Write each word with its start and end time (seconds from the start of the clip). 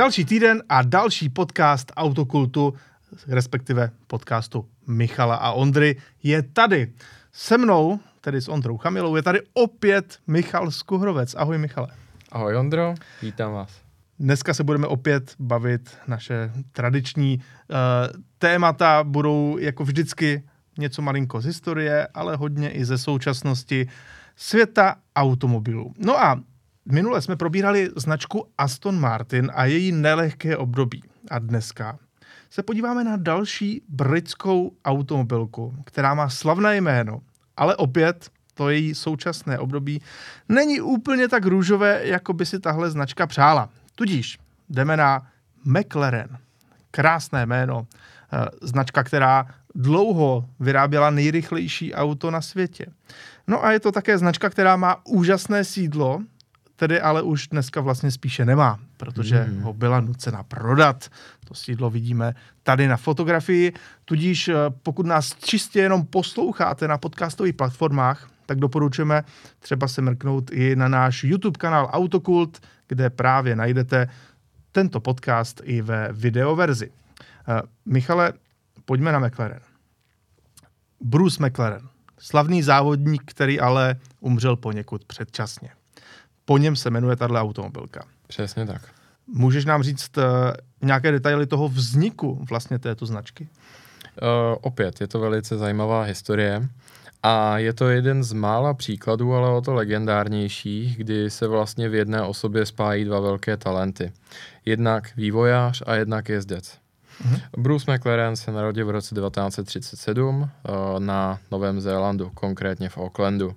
Další 0.00 0.24
týden 0.24 0.62
a 0.68 0.82
další 0.82 1.28
podcast 1.28 1.92
Autokultu, 1.96 2.74
respektive 3.28 3.90
podcastu 4.06 4.68
Michala 4.86 5.36
a 5.36 5.52
Ondry, 5.52 5.96
je 6.22 6.42
tady. 6.42 6.92
Se 7.32 7.58
mnou, 7.58 8.00
tedy 8.20 8.40
s 8.40 8.48
Ondrou 8.48 8.78
Chamilou, 8.78 9.16
je 9.16 9.22
tady 9.22 9.40
opět 9.54 10.18
Michal 10.26 10.70
Skuhrovec. 10.70 11.34
Ahoj 11.34 11.58
Michale. 11.58 11.88
Ahoj 12.32 12.56
Ondro, 12.56 12.94
vítám 13.22 13.52
vás. 13.52 13.80
Dneska 14.18 14.54
se 14.54 14.64
budeme 14.64 14.86
opět 14.86 15.34
bavit 15.38 15.96
naše 16.06 16.52
tradiční 16.72 17.38
uh, 17.38 17.76
témata. 18.38 19.04
Budou 19.04 19.58
jako 19.58 19.84
vždycky 19.84 20.42
něco 20.78 21.02
malinko 21.02 21.40
z 21.40 21.44
historie, 21.44 22.08
ale 22.14 22.36
hodně 22.36 22.70
i 22.70 22.84
ze 22.84 22.98
současnosti 22.98 23.88
světa 24.36 24.96
automobilů. 25.16 25.94
No 25.98 26.20
a 26.20 26.40
minule 26.86 27.22
jsme 27.22 27.36
probírali 27.36 27.90
značku 27.96 28.46
Aston 28.58 29.00
Martin 29.00 29.50
a 29.54 29.64
její 29.64 29.92
nelehké 29.92 30.56
období. 30.56 31.02
A 31.30 31.38
dneska 31.38 31.98
se 32.50 32.62
podíváme 32.62 33.04
na 33.04 33.16
další 33.16 33.82
britskou 33.88 34.72
automobilku, 34.84 35.74
která 35.84 36.14
má 36.14 36.28
slavné 36.28 36.76
jméno, 36.76 37.20
ale 37.56 37.76
opět 37.76 38.30
to 38.54 38.70
její 38.70 38.94
současné 38.94 39.58
období 39.58 40.02
není 40.48 40.80
úplně 40.80 41.28
tak 41.28 41.46
růžové, 41.46 42.00
jako 42.04 42.32
by 42.32 42.46
si 42.46 42.60
tahle 42.60 42.90
značka 42.90 43.26
přála. 43.26 43.68
Tudíž 43.94 44.38
jdeme 44.68 44.96
na 44.96 45.26
McLaren. 45.64 46.38
Krásné 46.90 47.46
jméno. 47.46 47.86
Eh, 48.32 48.46
značka, 48.62 49.02
která 49.02 49.46
dlouho 49.74 50.48
vyráběla 50.60 51.10
nejrychlejší 51.10 51.94
auto 51.94 52.30
na 52.30 52.40
světě. 52.40 52.86
No 53.46 53.64
a 53.64 53.72
je 53.72 53.80
to 53.80 53.92
také 53.92 54.18
značka, 54.18 54.50
která 54.50 54.76
má 54.76 55.06
úžasné 55.06 55.64
sídlo, 55.64 56.22
tedy 56.80 57.00
ale 57.00 57.22
už 57.22 57.48
dneska 57.48 57.80
vlastně 57.80 58.10
spíše 58.10 58.44
nemá, 58.44 58.78
protože 58.96 59.42
hmm. 59.42 59.60
ho 59.60 59.72
byla 59.72 60.00
nucena 60.00 60.42
prodat. 60.42 61.08
To 61.44 61.54
sídlo 61.54 61.90
vidíme 61.90 62.34
tady 62.62 62.88
na 62.88 62.96
fotografii, 62.96 63.72
tudíž 64.04 64.48
eh, 64.48 64.54
pokud 64.82 65.06
nás 65.06 65.34
čistě 65.34 65.78
jenom 65.78 66.06
posloucháte 66.06 66.88
na 66.88 66.98
podcastových 66.98 67.54
platformách, 67.54 68.30
tak 68.46 68.58
doporučujeme 68.58 69.24
třeba 69.58 69.88
se 69.88 70.02
mrknout 70.02 70.50
i 70.50 70.76
na 70.76 70.88
náš 70.88 71.24
YouTube 71.24 71.58
kanál 71.58 71.90
Autokult, 71.92 72.60
kde 72.88 73.10
právě 73.10 73.56
najdete 73.56 74.08
tento 74.72 75.00
podcast 75.00 75.60
i 75.64 75.82
ve 75.82 76.08
videoverzi. 76.12 76.90
Uh, 76.90 77.60
Michale, 77.84 78.32
pojďme 78.84 79.12
na 79.12 79.18
McLaren. 79.18 79.60
Bruce 81.00 81.46
McLaren, 81.46 81.88
slavný 82.18 82.62
závodník, 82.62 83.22
který 83.24 83.60
ale 83.60 83.96
umřel 84.20 84.56
poněkud 84.56 85.04
předčasně. 85.04 85.79
Po 86.50 86.58
něm 86.58 86.76
se 86.76 86.90
jmenuje 86.90 87.16
tahle 87.16 87.40
automobilka. 87.40 88.04
Přesně 88.26 88.66
tak. 88.66 88.82
Můžeš 89.26 89.64
nám 89.64 89.82
říct 89.82 90.18
uh, 90.18 90.24
nějaké 90.82 91.12
detaily 91.12 91.46
toho 91.46 91.68
vzniku 91.68 92.44
vlastně 92.50 92.78
této 92.78 93.06
značky? 93.06 93.48
Uh, 94.22 94.58
opět, 94.60 95.00
je 95.00 95.08
to 95.08 95.20
velice 95.20 95.58
zajímavá 95.58 96.02
historie. 96.02 96.68
A 97.22 97.58
je 97.58 97.72
to 97.72 97.88
jeden 97.88 98.24
z 98.24 98.32
mála 98.32 98.74
příkladů, 98.74 99.34
ale 99.34 99.48
o 99.50 99.60
to 99.60 99.74
legendárnějších, 99.74 100.96
kdy 100.96 101.30
se 101.30 101.46
vlastně 101.46 101.88
v 101.88 101.94
jedné 101.94 102.22
osobě 102.22 102.66
spájí 102.66 103.04
dva 103.04 103.20
velké 103.20 103.56
talenty. 103.56 104.12
Jednak 104.64 105.16
vývojář 105.16 105.82
a 105.86 105.94
jednak 105.94 106.28
jezdec. 106.28 106.78
Mm-hmm. 107.24 107.40
Bruce 107.58 107.92
McLaren 107.94 108.36
se 108.36 108.52
narodil 108.52 108.86
v 108.86 108.90
roce 108.90 109.14
1937 109.14 110.40
uh, 110.40 110.48
eh, 110.48 111.00
na 111.00 111.38
Novém 111.50 111.80
Zélandu, 111.80 112.30
konkrétně 112.34 112.88
v 112.88 112.98
Aucklandu. 112.98 113.54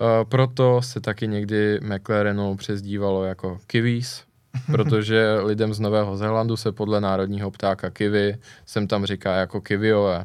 Uh, 0.00 0.06
proto 0.28 0.82
se 0.82 1.00
taky 1.00 1.28
někdy 1.28 1.80
McLarenu 1.82 2.56
přezdívalo 2.56 3.24
jako 3.24 3.58
Kiwis, 3.66 4.24
protože 4.72 5.38
lidem 5.42 5.74
z 5.74 5.80
Nového 5.80 6.16
Zélandu 6.16 6.56
se 6.56 6.72
podle 6.72 7.00
národního 7.00 7.50
ptáka 7.50 7.90
kiwi 7.90 8.36
sem 8.66 8.86
tam 8.86 9.06
říká 9.06 9.36
jako 9.36 9.60
kiwiové. 9.60 10.24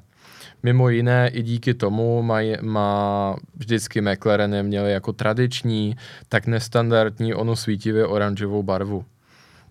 Mimo 0.64 0.90
jiné 0.90 1.30
i 1.30 1.44
díky 1.44 1.74
tomu 1.74 2.22
maj, 2.22 2.58
má 2.62 3.36
vždycky 3.56 4.02
McLareny 4.02 4.64
měly 4.64 4.92
jako 4.92 5.14
tradiční, 5.14 5.96
tak 6.30 6.48
nestandardní 6.48 7.34
onu 7.34 7.56
svítivě 7.56 8.06
oranžovou 8.06 8.64
barvu. 8.64 9.06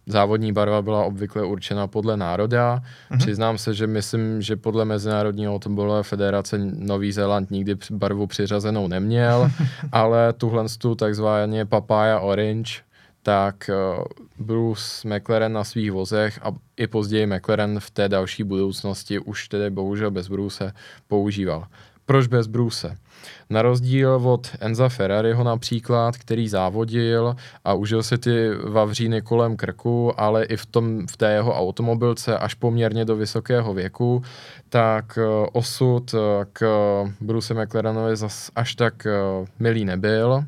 Závodní 0.07 0.53
barva 0.53 0.83
byla 0.83 1.05
obvykle 1.05 1.45
určena 1.45 1.87
podle 1.87 2.17
národa. 2.17 2.77
Mm-hmm. 2.77 3.19
Přiznám 3.19 3.59
se, 3.59 3.75
že 3.75 3.87
myslím, 3.87 4.43
že 4.43 4.57
podle 4.57 4.85
Mezinárodní 4.85 5.49
automobilové 5.49 6.03
federace 6.03 6.59
Nový 6.59 7.13
Zéland 7.13 7.51
nikdy 7.51 7.77
barvu 7.91 8.27
přiřazenou 8.27 8.89
neměl, 8.89 9.51
ale 9.93 10.33
tuhle 10.33 10.65
tu 10.79 10.95
takzvaně 10.95 11.65
papaya 11.67 12.21
orange 12.21 12.85
tak 13.25 13.71
eh, 13.71 13.75
Bruce 14.39 15.09
McLaren 15.09 15.53
na 15.53 15.65
svých 15.65 15.93
vozech 15.93 16.41
a 16.43 16.53
i 16.77 16.87
později 16.87 17.27
McLaren 17.27 17.81
v 17.81 17.91
té 17.91 18.09
další 18.09 18.45
budoucnosti 18.45 19.19
už 19.19 19.49
tedy 19.49 19.71
bohužel 19.71 20.11
bez 20.11 20.29
Bruce 20.29 20.73
používal. 21.09 21.67
Proč 22.07 22.27
bez 22.27 22.47
Bruce? 22.47 22.97
Na 23.51 23.63
rozdíl 23.63 24.11
od 24.15 24.51
Enza 24.61 24.89
Ferrariho 24.89 25.45
například, 25.45 26.17
který 26.17 26.49
závodil 26.49 27.37
a 27.65 27.75
užil 27.75 28.03
si 28.03 28.19
ty 28.19 28.51
vavříny 28.69 29.23
kolem 29.23 29.57
krku, 29.57 30.21
ale 30.21 30.45
i 30.45 30.57
v, 30.57 30.67
tom, 30.67 31.07
v 31.07 31.17
té 31.17 31.33
jeho 31.33 31.55
automobilce 31.55 32.39
až 32.39 32.55
poměrně 32.55 33.05
do 33.05 33.17
vysokého 33.17 33.75
věku, 33.75 34.23
tak 34.69 35.19
eh, 35.19 35.49
osud 35.53 36.15
eh, 36.15 36.19
k 36.53 36.65
Bruce 37.21 37.55
McLarenovi 37.55 38.17
zas 38.17 38.51
až 38.57 38.75
tak 38.75 39.07
milý 39.59 39.85
nebyl 39.85 40.45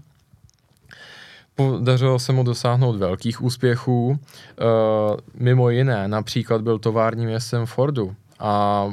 Podařilo 1.54 2.18
se 2.18 2.32
mu 2.32 2.42
dosáhnout 2.42 2.96
velkých 2.96 3.42
úspěchů, 3.42 4.18
mimo 5.34 5.70
jiné 5.70 6.08
například 6.08 6.62
byl 6.62 6.78
továrním 6.78 7.28
městem 7.28 7.66
Fordu 7.66 8.14
a 8.38 8.84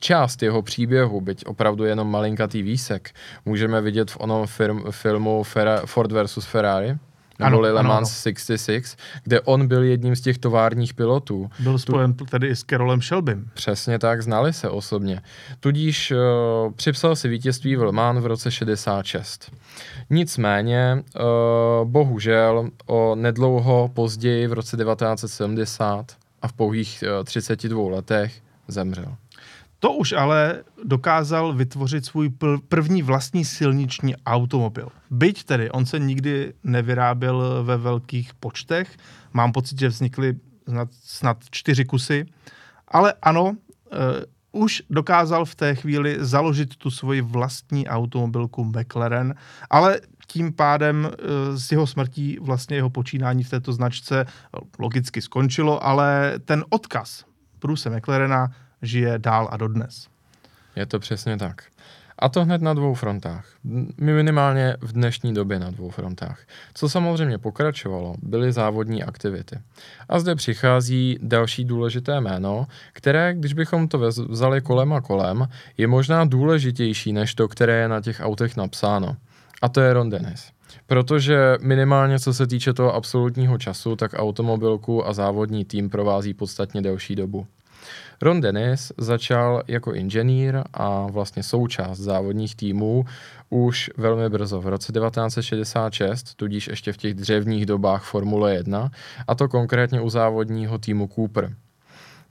část 0.00 0.42
jeho 0.42 0.62
příběhu, 0.62 1.20
byť 1.20 1.44
opravdu 1.46 1.84
jenom 1.84 2.10
malinkatý 2.10 2.62
výsek, 2.62 3.10
můžeme 3.44 3.80
vidět 3.80 4.10
v 4.10 4.16
onom 4.20 4.46
firm, 4.46 4.82
filmu 4.90 5.42
Ferra, 5.42 5.86
Ford 5.86 6.12
vs. 6.12 6.44
Ferrari, 6.44 6.98
nebo 7.38 7.60
Le 7.60 7.82
Mans 7.82 8.22
66, 8.22 8.98
kde 9.24 9.40
on 9.40 9.66
byl 9.66 9.82
jedním 9.82 10.16
z 10.16 10.20
těch 10.20 10.38
továrních 10.38 10.94
pilotů. 10.94 11.50
Byl 11.58 11.78
spojen 11.78 12.14
tu... 12.14 12.24
tedy 12.24 12.48
i 12.48 12.56
s 12.56 12.64
Carolem 12.64 13.02
Shelbym. 13.02 13.50
Přesně 13.54 13.98
tak, 13.98 14.22
znali 14.22 14.52
se 14.52 14.68
osobně. 14.68 15.20
Tudíž 15.60 16.10
uh, 16.10 16.72
připsal 16.72 17.16
si 17.16 17.28
vítězství 17.28 17.76
v 17.76 17.82
Le 17.82 17.92
Mans 17.92 18.22
v 18.22 18.26
roce 18.26 18.50
66. 18.50 19.52
Nicméně, 20.10 21.02
uh, 21.14 21.88
bohužel, 21.88 22.70
o 22.86 23.14
nedlouho 23.14 23.90
později 23.94 24.46
v 24.46 24.52
roce 24.52 24.76
1970 24.76 26.16
a 26.42 26.48
v 26.48 26.52
pouhých 26.52 27.04
uh, 27.18 27.24
32 27.24 27.90
letech 27.90 28.32
zemřel. 28.68 29.14
To 29.80 29.92
už 29.92 30.12
ale 30.12 30.62
dokázal 30.84 31.52
vytvořit 31.52 32.04
svůj 32.04 32.30
první 32.68 33.02
vlastní 33.02 33.44
silniční 33.44 34.16
automobil. 34.16 34.88
Byť 35.10 35.44
tedy, 35.44 35.70
on 35.70 35.86
se 35.86 35.98
nikdy 35.98 36.52
nevyráběl 36.64 37.64
ve 37.64 37.76
velkých 37.76 38.34
počtech, 38.34 38.96
mám 39.32 39.52
pocit, 39.52 39.78
že 39.78 39.88
vznikly 39.88 40.36
snad, 40.68 40.88
snad 40.92 41.36
čtyři 41.50 41.84
kusy, 41.84 42.26
ale 42.88 43.14
ano, 43.22 43.44
uh, 43.44 43.56
už 44.62 44.82
dokázal 44.90 45.44
v 45.44 45.54
té 45.54 45.74
chvíli 45.74 46.16
založit 46.20 46.76
tu 46.76 46.90
svoji 46.90 47.20
vlastní 47.20 47.88
automobilku 47.88 48.64
McLaren, 48.64 49.34
ale 49.70 50.00
tím 50.26 50.52
pádem 50.52 51.04
uh, 51.04 51.56
s 51.56 51.72
jeho 51.72 51.86
smrtí 51.86 52.38
vlastně 52.40 52.76
jeho 52.76 52.90
počínání 52.90 53.44
v 53.44 53.50
této 53.50 53.72
značce 53.72 54.26
logicky 54.78 55.22
skončilo, 55.22 55.84
ale 55.84 56.34
ten 56.44 56.64
odkaz 56.68 57.24
Bruce 57.60 57.90
McLarena 57.90 58.48
žije 58.82 59.18
dál 59.18 59.48
a 59.50 59.56
dodnes. 59.56 60.08
Je 60.76 60.86
to 60.86 60.98
přesně 60.98 61.36
tak. 61.36 61.62
A 62.18 62.28
to 62.28 62.44
hned 62.44 62.62
na 62.62 62.74
dvou 62.74 62.94
frontách. 62.94 63.46
Minimálně 64.00 64.76
v 64.80 64.92
dnešní 64.92 65.34
době 65.34 65.58
na 65.58 65.70
dvou 65.70 65.90
frontách. 65.90 66.40
Co 66.74 66.88
samozřejmě 66.88 67.38
pokračovalo, 67.38 68.14
byly 68.22 68.52
závodní 68.52 69.04
aktivity. 69.04 69.58
A 70.08 70.20
zde 70.20 70.34
přichází 70.34 71.18
další 71.22 71.64
důležité 71.64 72.20
jméno, 72.20 72.66
které, 72.92 73.34
když 73.34 73.52
bychom 73.52 73.88
to 73.88 73.98
vzali 74.28 74.60
kolem 74.60 74.92
a 74.92 75.00
kolem, 75.00 75.48
je 75.76 75.86
možná 75.86 76.24
důležitější 76.24 77.12
než 77.12 77.34
to, 77.34 77.48
které 77.48 77.80
je 77.80 77.88
na 77.88 78.00
těch 78.00 78.20
autech 78.20 78.56
napsáno. 78.56 79.16
A 79.62 79.68
to 79.68 79.80
je 79.80 79.92
Ron 79.92 80.10
Dennis. 80.10 80.52
Protože 80.86 81.56
minimálně 81.60 82.18
co 82.18 82.34
se 82.34 82.46
týče 82.46 82.72
toho 82.72 82.94
absolutního 82.94 83.58
času, 83.58 83.96
tak 83.96 84.10
automobilku 84.16 85.06
a 85.06 85.12
závodní 85.12 85.64
tým 85.64 85.90
provází 85.90 86.34
podstatně 86.34 86.82
delší 86.82 87.16
dobu. 87.16 87.46
Ron 88.22 88.40
Dennis 88.40 88.92
začal 88.98 89.62
jako 89.68 89.92
inženýr 89.92 90.62
a 90.74 91.06
vlastně 91.06 91.42
součást 91.42 91.98
závodních 91.98 92.56
týmů 92.56 93.04
už 93.50 93.90
velmi 93.96 94.28
brzo, 94.28 94.60
v 94.60 94.66
roce 94.66 94.92
1966, 94.92 96.34
tudíž 96.34 96.68
ještě 96.68 96.92
v 96.92 96.96
těch 96.96 97.14
dřevních 97.14 97.66
dobách 97.66 98.04
Formule 98.04 98.54
1, 98.54 98.90
a 99.28 99.34
to 99.34 99.48
konkrétně 99.48 100.00
u 100.00 100.10
závodního 100.10 100.78
týmu 100.78 101.08
Cooper. 101.14 101.54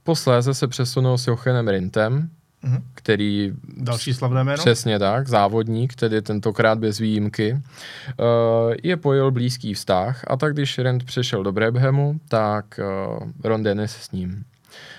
Posléze 0.02 0.54
se 0.54 0.68
přesunul 0.68 1.18
s 1.18 1.26
Jochenem 1.26 1.68
Rintem, 1.68 2.30
mm-hmm. 2.64 2.82
který... 2.94 3.52
Další 3.76 4.14
slavné 4.14 4.44
jméno? 4.44 4.58
Přesně 4.58 4.98
tak, 4.98 5.28
závodník, 5.28 5.94
tedy 5.94 6.22
tentokrát 6.22 6.78
bez 6.78 6.98
výjimky, 6.98 7.52
uh, 7.52 8.74
je 8.82 8.96
pojil 8.96 9.30
blízký 9.30 9.74
vztah 9.74 10.24
a 10.26 10.36
tak 10.36 10.52
když 10.52 10.78
Rand 10.78 11.04
přešel 11.04 11.42
do 11.42 11.52
Brabhamu, 11.52 12.20
tak 12.28 12.80
uh, 13.18 13.30
Ron 13.44 13.62
Dennis 13.62 13.92
s 13.92 14.10
ním. 14.12 14.44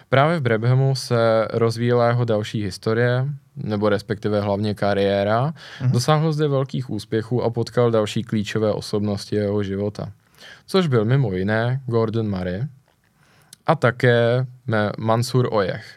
Právě 0.09 0.39
v 0.39 0.41
Brabhamu 0.41 0.95
se 0.95 1.47
rozvíjela 1.53 2.07
jeho 2.07 2.25
další 2.25 2.63
historie, 2.63 3.25
nebo 3.55 3.89
respektive 3.89 4.41
hlavně 4.41 4.73
kariéra. 4.73 5.53
Mm-hmm. 5.81 5.91
Dosáhl 5.91 6.33
zde 6.33 6.47
velkých 6.47 6.89
úspěchů 6.89 7.43
a 7.43 7.49
potkal 7.49 7.91
další 7.91 8.23
klíčové 8.23 8.73
osobnosti 8.73 9.35
jeho 9.35 9.63
života. 9.63 10.11
Což 10.65 10.87
byl 10.87 11.05
mimo 11.05 11.33
jiné 11.33 11.81
Gordon 11.85 12.29
Murray 12.29 12.63
a 13.67 13.75
také 13.75 14.45
Mansur 14.97 15.49
Ojech. 15.51 15.95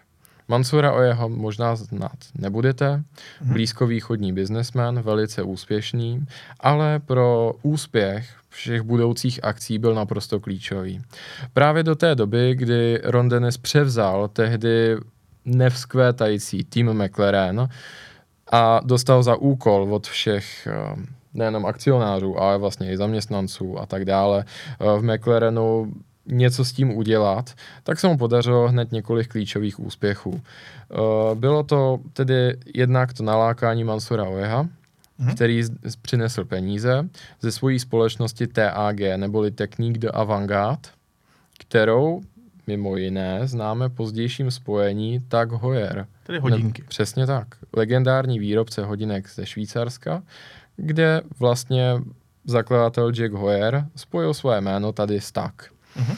Mansura 0.48 0.92
Ojeho 0.92 1.28
možná 1.28 1.76
znát 1.76 2.18
nebudete, 2.34 2.96
mm-hmm. 2.96 3.52
blízkovýchodní 3.52 4.32
biznesmen, 4.32 5.02
velice 5.02 5.42
úspěšný, 5.42 6.26
ale 6.60 6.98
pro 6.98 7.52
úspěch 7.62 8.41
všech 8.52 8.82
budoucích 8.82 9.44
akcí 9.44 9.78
byl 9.78 9.94
naprosto 9.94 10.40
klíčový. 10.40 11.02
Právě 11.52 11.82
do 11.82 11.94
té 11.94 12.14
doby, 12.14 12.54
kdy 12.54 13.00
Ron 13.04 13.28
Dennis 13.28 13.56
převzal 13.56 14.28
tehdy 14.28 14.96
nevzkvétající 15.44 16.64
tým 16.64 17.04
McLaren 17.04 17.68
a 18.52 18.80
dostal 18.84 19.22
za 19.22 19.36
úkol 19.36 19.94
od 19.94 20.06
všech 20.06 20.66
eh, 20.66 20.96
nejenom 21.34 21.66
akcionářů, 21.66 22.40
ale 22.40 22.58
vlastně 22.58 22.92
i 22.92 22.96
zaměstnanců 22.96 23.80
a 23.80 23.86
tak 23.86 24.04
dále 24.04 24.44
eh, 24.44 24.98
v 24.98 25.02
McLarenu 25.02 25.92
něco 26.26 26.64
s 26.64 26.72
tím 26.72 26.96
udělat, 26.96 27.50
tak 27.82 28.00
se 28.00 28.08
mu 28.08 28.18
podařilo 28.18 28.68
hned 28.68 28.92
několik 28.92 29.28
klíčových 29.28 29.80
úspěchů. 29.80 30.40
Eh, 30.40 31.34
bylo 31.34 31.62
to 31.62 31.98
tedy 32.12 32.56
jednak 32.74 33.12
to 33.12 33.22
nalákání 33.22 33.84
Mansura 33.84 34.24
Oeha, 34.24 34.68
mm-hmm. 35.22 35.34
který 35.34 35.62
přinesl 36.02 36.44
peníze 36.44 37.08
ze 37.40 37.52
svojí 37.52 37.78
společnosti 37.78 38.46
TAG, 38.46 39.00
neboli 39.16 39.50
Technique 39.50 39.98
de 39.98 40.10
Avantgarde, 40.10 40.88
kterou 41.58 42.20
mimo 42.66 42.96
jiné 42.96 43.40
známe 43.46 43.88
pozdějším 43.88 44.50
spojení 44.50 45.20
Tag 45.28 45.52
Heuer. 45.52 46.06
Tedy 46.22 46.38
hodinky. 46.38 46.82
Ne, 46.82 46.88
přesně 46.88 47.26
tak. 47.26 47.48
Legendární 47.76 48.38
výrobce 48.38 48.84
hodinek 48.84 49.30
ze 49.30 49.46
Švýcarska, 49.46 50.22
kde 50.76 51.22
vlastně 51.38 51.94
zakladatel 52.44 53.12
Jack 53.14 53.32
Heuer 53.32 53.86
spojil 53.96 54.34
své 54.34 54.60
jméno 54.60 54.92
tady 54.92 55.20
s 55.20 55.32
Tag. 55.32 55.70
Mm-hmm. 55.96 56.16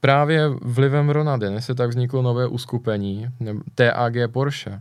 Právě 0.00 0.48
vlivem 0.48 1.10
Rona 1.10 1.36
Denise 1.36 1.74
tak 1.74 1.90
vzniklo 1.90 2.22
nové 2.22 2.46
uskupení 2.46 3.28
TAG 3.74 4.14
Porsche, 4.32 4.80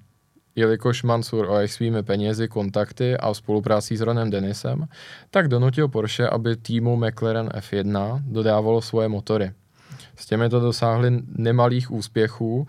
jelikož 0.57 1.04
Mansur 1.04 1.50
o 1.50 1.68
svými 1.68 2.04
penězi, 2.04 2.48
kontakty 2.48 3.18
a 3.18 3.33
spoluprácí 3.33 3.98
s 3.98 4.01
Ronem 4.01 4.30
Denisem, 4.30 4.88
tak 5.31 5.48
donutil 5.48 5.88
Porsche, 5.88 6.30
aby 6.30 6.56
týmu 6.56 6.95
McLaren 6.95 7.48
F1 7.48 8.21
dodávalo 8.25 8.81
svoje 8.81 9.07
motory. 9.07 9.51
S 10.15 10.25
těmi 10.25 10.50
to 10.50 10.59
dosáhli 10.59 11.21
nemalých 11.36 11.92
úspěchů, 11.92 12.68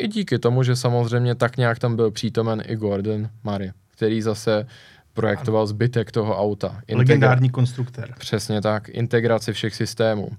i 0.00 0.08
díky 0.08 0.38
tomu, 0.38 0.62
že 0.62 0.76
samozřejmě 0.76 1.34
tak 1.34 1.56
nějak 1.56 1.78
tam 1.78 1.96
byl 1.96 2.10
přítomen 2.10 2.62
i 2.66 2.76
Gordon 2.76 3.28
Murray, 3.44 3.70
který 3.90 4.22
zase 4.22 4.66
projektoval 5.12 5.66
zbytek 5.66 6.12
toho 6.12 6.38
auta. 6.38 6.80
Integra- 6.88 6.98
Legendární 6.98 7.50
konstruktér. 7.50 8.14
Přesně 8.18 8.60
tak, 8.60 8.88
integraci 8.88 9.52
všech 9.52 9.74
systémů. 9.74 10.30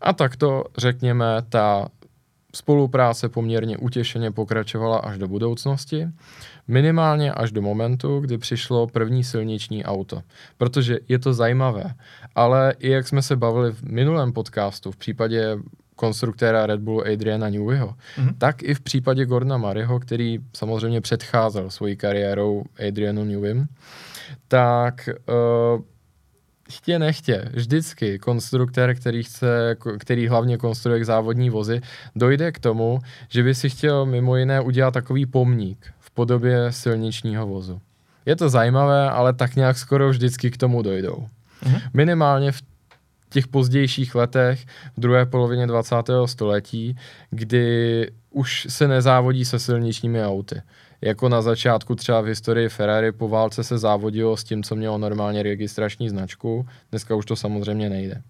A 0.00 0.12
takto, 0.12 0.64
řekněme, 0.76 1.26
ta 1.48 1.88
spolupráce 2.58 3.28
poměrně 3.28 3.78
utěšeně 3.78 4.30
pokračovala 4.30 4.98
až 4.98 5.18
do 5.18 5.28
budoucnosti, 5.28 6.08
minimálně 6.68 7.32
až 7.32 7.52
do 7.52 7.62
momentu, 7.62 8.20
kdy 8.20 8.38
přišlo 8.38 8.86
první 8.86 9.24
silniční 9.24 9.84
auto. 9.84 10.22
Protože 10.58 10.98
je 11.08 11.18
to 11.18 11.34
zajímavé, 11.34 11.94
ale 12.34 12.74
i 12.78 12.90
jak 12.90 13.08
jsme 13.08 13.22
se 13.22 13.36
bavili 13.36 13.72
v 13.72 13.82
minulém 13.82 14.32
podcastu, 14.32 14.90
v 14.90 14.96
případě 14.96 15.56
konstruktéra 15.96 16.66
Red 16.66 16.80
Bullu 16.80 17.02
Adriana 17.06 17.48
Neweyho, 17.48 17.94
mm-hmm. 17.94 18.34
tak 18.38 18.62
i 18.62 18.74
v 18.74 18.80
případě 18.80 19.26
Gordona 19.26 19.58
Murrayho, 19.58 20.00
který 20.00 20.38
samozřejmě 20.56 21.00
předcházel 21.00 21.70
svojí 21.70 21.96
kariérou 21.96 22.64
Adrianu 22.88 23.24
Newim, 23.24 23.66
tak 24.48 25.08
uh, 25.08 25.82
chtě 26.70 26.98
nechtě, 26.98 27.48
vždycky 27.52 28.18
konstruktér, 28.18 28.94
který, 28.96 29.22
chce, 29.22 29.76
který 29.98 30.28
hlavně 30.28 30.58
konstruuje 30.58 31.04
závodní 31.04 31.50
vozy, 31.50 31.80
dojde 32.16 32.52
k 32.52 32.58
tomu, 32.58 32.98
že 33.28 33.42
by 33.42 33.54
si 33.54 33.70
chtěl 33.70 34.06
mimo 34.06 34.36
jiné 34.36 34.60
udělat 34.60 34.94
takový 34.94 35.26
pomník 35.26 35.92
v 36.00 36.10
podobě 36.10 36.72
silničního 36.72 37.46
vozu. 37.46 37.80
Je 38.26 38.36
to 38.36 38.48
zajímavé, 38.48 39.10
ale 39.10 39.32
tak 39.32 39.56
nějak 39.56 39.78
skoro 39.78 40.10
vždycky 40.10 40.50
k 40.50 40.56
tomu 40.56 40.82
dojdou. 40.82 41.26
Mhm. 41.64 41.80
Minimálně 41.94 42.52
v 42.52 42.62
těch 43.30 43.48
pozdějších 43.48 44.14
letech, 44.14 44.64
v 44.96 45.00
druhé 45.00 45.26
polovině 45.26 45.66
20. 45.66 45.96
století, 46.26 46.96
kdy 47.30 48.10
už 48.30 48.66
se 48.70 48.88
nezávodí 48.88 49.44
se 49.44 49.58
silničními 49.58 50.24
auty 50.24 50.62
jako 51.00 51.28
na 51.28 51.42
začátku 51.42 51.94
třeba 51.94 52.20
v 52.20 52.24
historii 52.24 52.68
Ferrari 52.68 53.12
po 53.12 53.28
válce 53.28 53.64
se 53.64 53.78
závodilo 53.78 54.36
s 54.36 54.44
tím, 54.44 54.62
co 54.62 54.76
mělo 54.76 54.98
normálně 54.98 55.42
registrační 55.42 56.08
značku, 56.08 56.66
dneska 56.90 57.14
už 57.14 57.26
to 57.26 57.36
samozřejmě 57.36 57.90
nejde. 57.90 58.22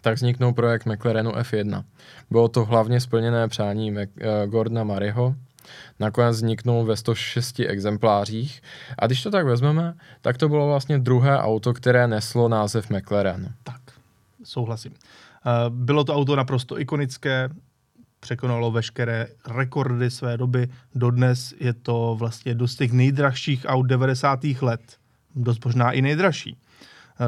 Tak 0.00 0.14
vzniknul 0.14 0.52
projekt 0.52 0.86
McLarenu 0.86 1.30
F1. 1.30 1.84
Bylo 2.30 2.48
to 2.48 2.64
hlavně 2.64 3.00
splněné 3.00 3.48
přání 3.48 3.92
uh, 3.92 4.06
Gordona 4.46 4.84
Murrayho, 4.84 5.34
nakonec 6.00 6.36
vzniknul 6.36 6.84
ve 6.84 6.96
106 6.96 7.60
exemplářích 7.60 8.62
a 8.98 9.06
když 9.06 9.22
to 9.22 9.30
tak 9.30 9.46
vezmeme, 9.46 9.94
tak 10.20 10.38
to 10.38 10.48
bylo 10.48 10.66
vlastně 10.66 10.98
druhé 10.98 11.38
auto, 11.38 11.74
které 11.74 12.08
neslo 12.08 12.48
název 12.48 12.90
McLaren. 12.90 13.54
Tak, 13.62 13.80
souhlasím. 14.44 14.92
Uh, 14.92 15.74
bylo 15.76 16.04
to 16.04 16.14
auto 16.14 16.36
naprosto 16.36 16.80
ikonické, 16.80 17.48
překonalo 18.20 18.70
veškeré 18.70 19.26
rekordy 19.48 20.10
své 20.10 20.36
doby. 20.36 20.68
Dodnes 20.94 21.54
je 21.60 21.72
to 21.72 22.16
vlastně 22.18 22.54
dost 22.54 22.76
těch 22.76 22.92
nejdražších 22.92 23.64
aut 23.68 23.86
90. 23.86 24.40
let. 24.60 24.96
Dost 25.36 25.64
možná 25.64 25.92
i 25.92 26.02
nejdražší. 26.02 26.56
Eh, 27.20 27.24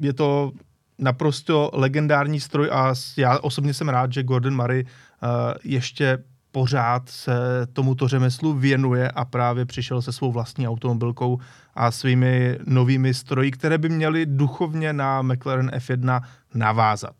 je 0.00 0.12
to 0.12 0.52
naprosto 0.98 1.70
legendární 1.72 2.40
stroj 2.40 2.68
a 2.72 2.94
já 3.16 3.38
osobně 3.38 3.74
jsem 3.74 3.88
rád, 3.88 4.12
že 4.12 4.22
Gordon 4.22 4.56
Murray 4.56 4.84
eh, 4.84 5.26
ještě 5.64 6.18
pořád 6.54 7.08
se 7.08 7.32
tomuto 7.72 8.08
řemeslu 8.08 8.52
věnuje 8.52 9.10
a 9.10 9.24
právě 9.24 9.64
přišel 9.64 10.02
se 10.02 10.12
svou 10.12 10.32
vlastní 10.32 10.68
automobilkou 10.68 11.40
a 11.74 11.90
svými 11.90 12.58
novými 12.66 13.14
stroji, 13.14 13.50
které 13.50 13.78
by 13.78 13.88
měly 13.88 14.26
duchovně 14.26 14.92
na 14.92 15.22
McLaren 15.22 15.70
F1 15.70 16.22
navázat. 16.54 17.14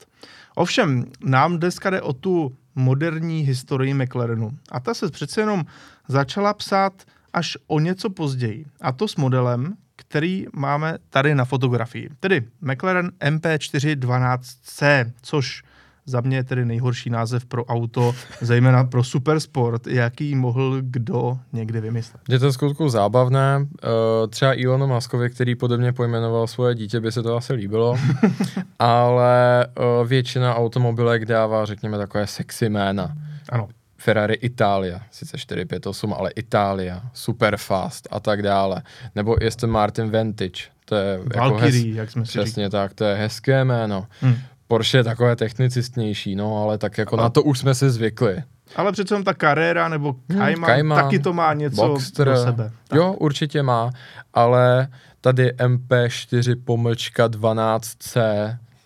Ovšem, 0.55 1.05
nám 1.25 1.59
dneska 1.59 1.91
jde 1.91 2.03
o 2.03 2.13
tu 2.13 2.57
moderní 2.75 3.41
historii 3.41 3.95
McLarenu. 3.95 4.51
A 4.71 4.81
ta 4.81 4.95
se 4.95 5.11
přece 5.11 5.41
jenom 5.41 5.65
začala 6.09 6.55
psát 6.55 7.03
až 7.33 7.59
o 7.67 7.81
něco 7.81 8.11
později. 8.11 8.67
A 8.81 8.93
to 8.93 9.09
s 9.09 9.17
modelem, 9.17 9.75
který 9.97 10.47
máme 10.53 10.99
tady 11.11 11.35
na 11.35 11.45
fotografii. 11.45 12.11
Tedy 12.21 12.43
McLaren 12.61 13.11
MP412C, 13.21 15.11
což 15.23 15.63
za 16.07 16.21
mě 16.21 16.37
je 16.37 16.45
tedy 16.45 16.65
nejhorší 16.65 17.11
název 17.11 17.45
pro 17.47 17.65
auto, 17.65 18.15
zejména 18.41 18.85
pro 18.85 19.05
supersport, 19.05 19.87
jaký 19.87 20.35
mohl 20.35 20.79
kdo 20.81 21.39
někdy 21.53 21.81
vymyslet. 21.81 22.23
Je 22.29 22.39
to 22.39 22.53
skutku 22.53 22.89
zábavné. 22.89 23.67
Eh, 23.85 24.29
třeba 24.29 24.55
Elonu 24.65 24.87
Muskovi, 24.87 25.31
který 25.31 25.55
podobně 25.55 25.93
pojmenoval 25.93 26.47
svoje 26.47 26.75
dítě, 26.75 27.01
by 27.01 27.13
se 27.13 27.23
to 27.23 27.37
asi 27.37 27.53
líbilo, 27.53 27.97
ale 28.79 29.65
eh, 29.67 30.07
většina 30.07 30.55
automobilek 30.55 31.25
dává, 31.25 31.65
řekněme, 31.65 31.99
takové 31.99 32.27
sexy 32.27 32.69
jména. 32.69 33.15
Ano. 33.49 33.69
Ferrari 33.99 34.35
Italia, 34.35 35.01
sice 35.11 35.39
458, 35.39 36.15
ale 36.15 36.31
Italia, 36.31 37.03
Superfast 37.13 38.09
a 38.11 38.21
tak 38.21 38.43
dále. 38.43 38.83
Nebo 39.15 39.37
Aston 39.47 39.71
Martin 39.71 40.11
Vantage, 40.11 40.63
to 40.85 40.95
je 40.95 41.19
Valkyrie, 41.37 41.47
jako 41.47 41.57
hez... 41.61 41.75
jak 41.97 42.11
jsme 42.11 42.27
si 42.27 42.29
Přesně 42.29 42.65
říkali. 42.65 42.71
tak, 42.71 42.95
to 42.95 43.05
je 43.05 43.15
hezké 43.15 43.65
jméno. 43.65 44.07
Hmm. 44.21 44.37
Porsche 44.69 44.99
je 44.99 45.05
takové 45.05 45.37
technicistnější, 45.37 46.37
no, 46.37 46.63
ale 46.63 46.79
tak 46.79 46.99
jako 46.99 47.15
ale... 47.15 47.23
na 47.23 47.31
to 47.31 47.43
už 47.43 47.59
jsme 47.59 47.75
si 47.75 47.91
zvykli. 47.91 48.43
Ale 48.77 48.93
přece 48.93 49.23
ta 49.23 49.35
Carrera 49.35 49.89
nebo 49.89 50.17
Cayman, 50.29 50.55
hmm, 50.55 50.65
Cayman 50.65 51.03
taky 51.05 51.19
to 51.19 51.33
má 51.33 51.55
něco 51.55 51.89
Boxster, 51.89 52.27
pro 52.27 52.37
sebe. 52.37 52.73
Tak. 52.89 52.97
Jo, 52.97 53.13
určitě 53.13 53.63
má, 53.63 53.91
ale 54.35 54.89
tady 55.21 55.53
MP4 55.53 56.57
pomlčka 56.65 57.29
12C, 57.29 58.21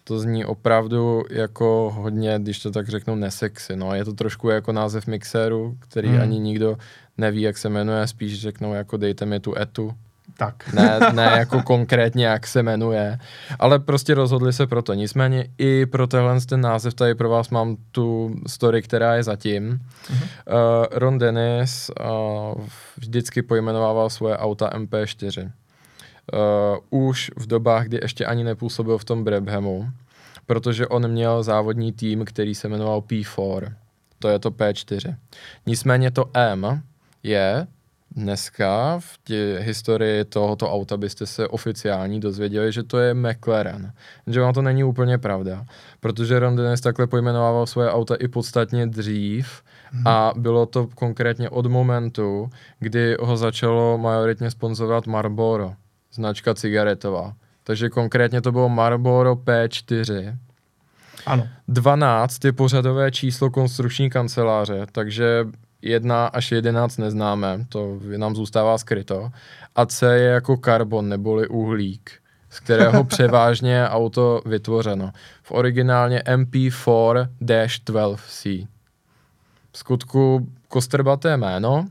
to 0.04 0.18
zní 0.18 0.44
opravdu 0.44 1.25
jako 1.30 1.94
hodně, 1.97 2.38
když 2.38 2.58
to 2.58 2.70
tak 2.70 2.88
řeknu, 2.88 3.14
nesexy. 3.14 3.76
No, 3.76 3.94
je 3.94 4.04
to 4.04 4.12
trošku 4.12 4.49
jako 4.49 4.73
název 4.73 5.06
mixéru, 5.06 5.76
který 5.78 6.08
hmm. 6.08 6.20
ani 6.20 6.38
nikdo 6.38 6.78
neví, 7.18 7.42
jak 7.42 7.58
se 7.58 7.68
jmenuje, 7.68 8.06
spíš 8.06 8.40
řeknou 8.40 8.75
jako 8.75 8.97
dejte 8.97 9.26
mi 9.26 9.40
tu 9.40 9.58
etu. 9.58 9.94
Tak. 10.37 10.54
Ne, 10.75 10.99
ne 11.12 11.35
jako 11.38 11.62
konkrétně, 11.62 12.26
jak 12.26 12.47
se 12.47 12.62
jmenuje, 12.62 13.18
ale 13.58 13.78
prostě 13.78 14.14
rozhodli 14.14 14.52
se 14.52 14.66
pro 14.66 14.82
to. 14.82 14.94
Nicméně 14.94 15.49
i 15.58 15.87
pro 15.87 16.06
tenhle 16.06 16.40
ten 16.40 16.61
název 16.61 16.94
tady 16.94 17.14
pro 17.14 17.28
vás 17.28 17.50
mám 17.50 17.76
tu 17.92 18.35
story, 18.47 18.82
která 18.82 19.14
je 19.14 19.23
zatím. 19.23 19.80
Uh-huh. 20.11 20.14
Uh, 20.14 20.87
Ron 20.90 21.18
Dennis 21.18 21.90
uh, 22.00 22.64
vždycky 22.97 23.42
pojmenovával 23.42 24.11
svoje 24.11 24.37
auta 24.37 24.70
MP4. 24.70 25.50
Uh, 26.90 27.08
už 27.08 27.30
v 27.37 27.47
dobách, 27.47 27.87
kdy 27.87 27.99
ještě 28.02 28.26
ani 28.26 28.44
nepůsobil 28.44 28.99
v 28.99 29.04
tom 29.04 29.25
Brabhamu, 29.25 29.88
protože 30.47 30.87
on 30.87 31.08
měl 31.08 31.42
závodní 31.42 31.92
tým, 31.92 32.25
který 32.25 32.54
se 32.54 32.68
jmenoval 32.68 33.00
P4. 33.00 33.73
To 34.18 34.28
je 34.28 34.38
to 34.38 34.50
P4. 34.50 35.16
Nicméně 35.66 36.11
to 36.11 36.25
M 36.35 36.82
je 37.23 37.66
dneska 38.18 38.98
v 38.98 39.18
tě 39.25 39.58
historii 39.60 40.25
tohoto 40.25 40.72
auta 40.72 40.96
byste 40.96 41.26
se 41.26 41.48
oficiální 41.48 42.20
dozvěděli, 42.20 42.72
že 42.72 42.82
to 42.82 42.98
je 42.98 43.14
McLaren. 43.14 43.92
Že 44.26 44.40
vám 44.40 44.54
to 44.54 44.62
není 44.62 44.84
úplně 44.84 45.18
pravda, 45.18 45.64
protože 46.00 46.38
Ron 46.38 46.56
Dennis 46.56 46.80
takhle 46.80 47.06
pojmenovával 47.06 47.66
svoje 47.66 47.90
auta 47.90 48.14
i 48.14 48.28
podstatně 48.28 48.87
dřív 48.87 49.62
hmm. 49.90 50.06
a 50.06 50.32
bylo 50.37 50.66
to 50.66 50.87
konkrétně 50.94 51.50
od 51.50 51.66
momentu, 51.66 52.50
kdy 52.78 53.16
ho 53.20 53.37
začalo 53.37 53.98
majoritně 53.98 54.50
sponzorovat 54.50 55.06
Marlboro, 55.06 55.75
značka 56.12 56.54
cigaretová. 56.54 57.32
Takže 57.64 57.88
konkrétně 57.88 58.40
to 58.40 58.52
bylo 58.52 58.68
Marlboro 58.68 59.34
P4. 59.34 60.37
Ano. 61.26 61.48
12 61.68 62.44
je 62.44 62.52
pořadové 62.52 63.10
číslo 63.10 63.50
konstrukční 63.50 64.10
kanceláře, 64.10 64.87
takže 64.92 65.44
1 65.82 66.26
až 66.26 66.52
11 66.52 66.97
neznáme, 66.97 67.64
to 67.68 67.99
nám 68.16 68.37
zůstává 68.37 68.78
skryto. 68.78 69.30
A 69.76 69.87
C 69.87 70.18
je 70.18 70.28
jako 70.28 70.56
karbon 70.56 71.08
neboli 71.08 71.49
uhlík, 71.49 72.12
z 72.50 72.61
kterého 72.61 73.04
převážně 73.14 73.73
je 73.73 73.88
auto 73.88 74.42
vytvořeno. 74.47 75.12
V 75.42 75.52
originálně 75.52 76.23
MP4-12C. 76.26 78.66
V 79.73 79.78
skutku 79.78 80.49
kostrbaté 80.68 81.37
jméno, 81.37 81.87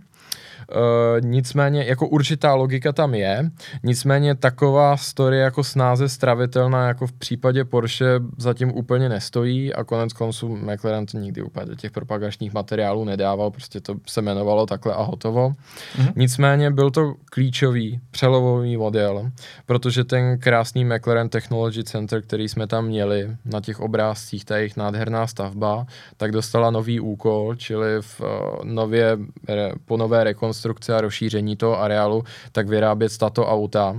Uh, 0.76 1.26
nicméně, 1.26 1.84
jako 1.84 2.08
určitá 2.08 2.54
logika 2.54 2.94
tam 2.94 3.14
je, 3.14 3.52
nicméně 3.84 4.36
taková 4.36 4.98
story 4.98 5.40
jako 5.40 5.64
snáze 5.64 6.10
stravitelná, 6.10 6.88
jako 6.88 7.08
v 7.08 7.14
případě 7.14 7.66
Porsche, 7.66 8.20
zatím 8.38 8.72
úplně 8.72 9.10
nestojí 9.10 9.74
a 9.74 9.84
konec 9.84 10.14
konců 10.14 10.56
McLaren 10.56 11.06
to 11.06 11.18
nikdy 11.18 11.42
úplně 11.42 11.66
do 11.66 11.76
těch 11.76 11.92
propagačních 11.92 12.54
materiálů 12.54 13.06
nedával, 13.06 13.52
prostě 13.52 13.80
to 13.80 13.96
se 14.08 14.22
jmenovalo 14.22 14.66
takhle 14.66 14.94
a 14.94 15.02
hotovo. 15.04 15.50
Mm-hmm. 15.50 16.14
Nicméně 16.16 16.72
byl 16.72 16.92
to 16.92 17.14
klíčový, 17.26 18.00
přelovový 18.12 18.78
model, 18.78 19.32
protože 19.66 20.04
ten 20.04 20.40
krásný 20.40 20.86
McLaren 20.86 21.30
Technology 21.30 21.84
Center, 21.84 22.22
který 22.22 22.50
jsme 22.50 22.68
tam 22.68 22.86
měli 22.86 23.30
na 23.46 23.62
těch 23.62 23.80
obrázcích, 23.80 24.46
ta 24.46 24.58
jejich 24.58 24.78
nádherná 24.78 25.28
stavba, 25.28 25.86
tak 26.18 26.32
dostala 26.32 26.72
nový 26.72 27.00
úkol, 27.00 27.56
čili 27.56 28.02
v 28.02 28.22
uh, 28.22 28.28
nově, 28.64 29.18
re, 29.48 29.72
po 29.86 29.98
nové 29.98 30.24
rekonstrukci 30.24 30.57
rekonstrukce 30.58 30.96
a 30.96 31.02
rozšíření 31.02 31.56
toho 31.56 31.80
areálu, 31.80 32.24
tak 32.52 32.68
vyrábět 32.68 33.18
tato 33.18 33.46
auta. 33.46 33.96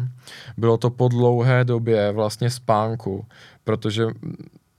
Bylo 0.56 0.76
to 0.76 0.90
po 0.90 1.08
dlouhé 1.08 1.64
době 1.64 2.12
vlastně 2.12 2.50
spánku, 2.50 3.24
protože 3.64 4.06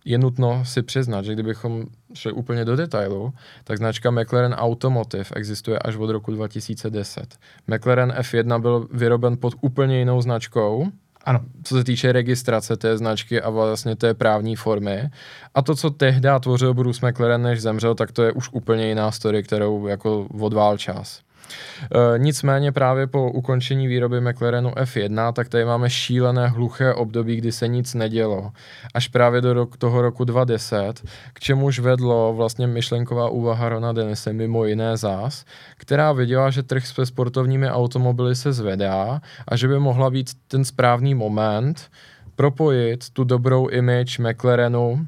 je 0.05 0.17
nutno 0.17 0.65
si 0.65 0.81
přiznat, 0.81 1.25
že 1.25 1.33
kdybychom 1.33 1.85
šli 2.13 2.31
úplně 2.31 2.65
do 2.65 2.75
detailu, 2.75 3.33
tak 3.63 3.77
značka 3.77 4.11
McLaren 4.11 4.53
Automotive 4.53 5.25
existuje 5.35 5.79
až 5.79 5.95
od 5.95 6.09
roku 6.09 6.31
2010. 6.31 7.37
McLaren 7.67 8.11
F1 8.11 8.61
byl 8.61 8.87
vyroben 8.91 9.37
pod 9.37 9.53
úplně 9.61 9.99
jinou 9.99 10.21
značkou, 10.21 10.91
ano. 11.23 11.39
Co 11.63 11.75
se 11.75 11.83
týče 11.83 12.11
registrace 12.11 12.77
té 12.77 12.97
značky 12.97 13.41
a 13.41 13.49
vlastně 13.49 13.95
té 13.95 14.13
právní 14.13 14.55
formy. 14.55 15.09
A 15.55 15.61
to, 15.61 15.75
co 15.75 15.89
tehdy 15.89 16.29
tvořil 16.39 16.73
Bruce 16.73 17.07
McLaren, 17.07 17.41
než 17.41 17.61
zemřel, 17.61 17.95
tak 17.95 18.11
to 18.11 18.23
je 18.23 18.31
už 18.31 18.49
úplně 18.51 18.87
jiná 18.87 19.11
story, 19.11 19.43
kterou 19.43 19.87
jako 19.87 20.27
odvál 20.39 20.77
čas. 20.77 21.21
E, 21.49 22.19
nicméně 22.19 22.71
právě 22.71 23.07
po 23.07 23.31
ukončení 23.31 23.87
výroby 23.87 24.21
McLarenu 24.21 24.69
F1, 24.69 25.33
tak 25.33 25.49
tady 25.49 25.65
máme 25.65 25.89
šílené 25.89 26.47
hluché 26.47 26.93
období, 26.93 27.35
kdy 27.35 27.51
se 27.51 27.67
nic 27.67 27.93
nedělo. 27.93 28.51
Až 28.93 29.07
právě 29.07 29.41
do 29.41 29.53
rok, 29.53 29.77
toho 29.77 30.01
roku 30.01 30.23
2010, 30.23 31.03
k 31.33 31.39
čemuž 31.39 31.79
vedlo 31.79 32.33
vlastně 32.33 32.67
myšlenková 32.67 33.29
úvaha 33.29 33.69
Rona 33.69 33.93
Denise 33.93 34.33
mimo 34.33 34.65
jiné 34.65 34.97
zás, 34.97 35.45
která 35.77 36.11
viděla, 36.11 36.49
že 36.49 36.63
trh 36.63 36.87
se 36.87 37.05
sportovními 37.05 37.69
automobily 37.69 38.35
se 38.35 38.53
zvedá 38.53 39.21
a 39.47 39.55
že 39.55 39.67
by 39.67 39.79
mohla 39.79 40.09
být 40.09 40.29
ten 40.47 40.65
správný 40.65 41.15
moment 41.15 41.89
propojit 42.35 43.09
tu 43.09 43.23
dobrou 43.23 43.67
image 43.67 44.19
McLarenu, 44.19 45.07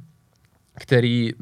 který 0.79 1.33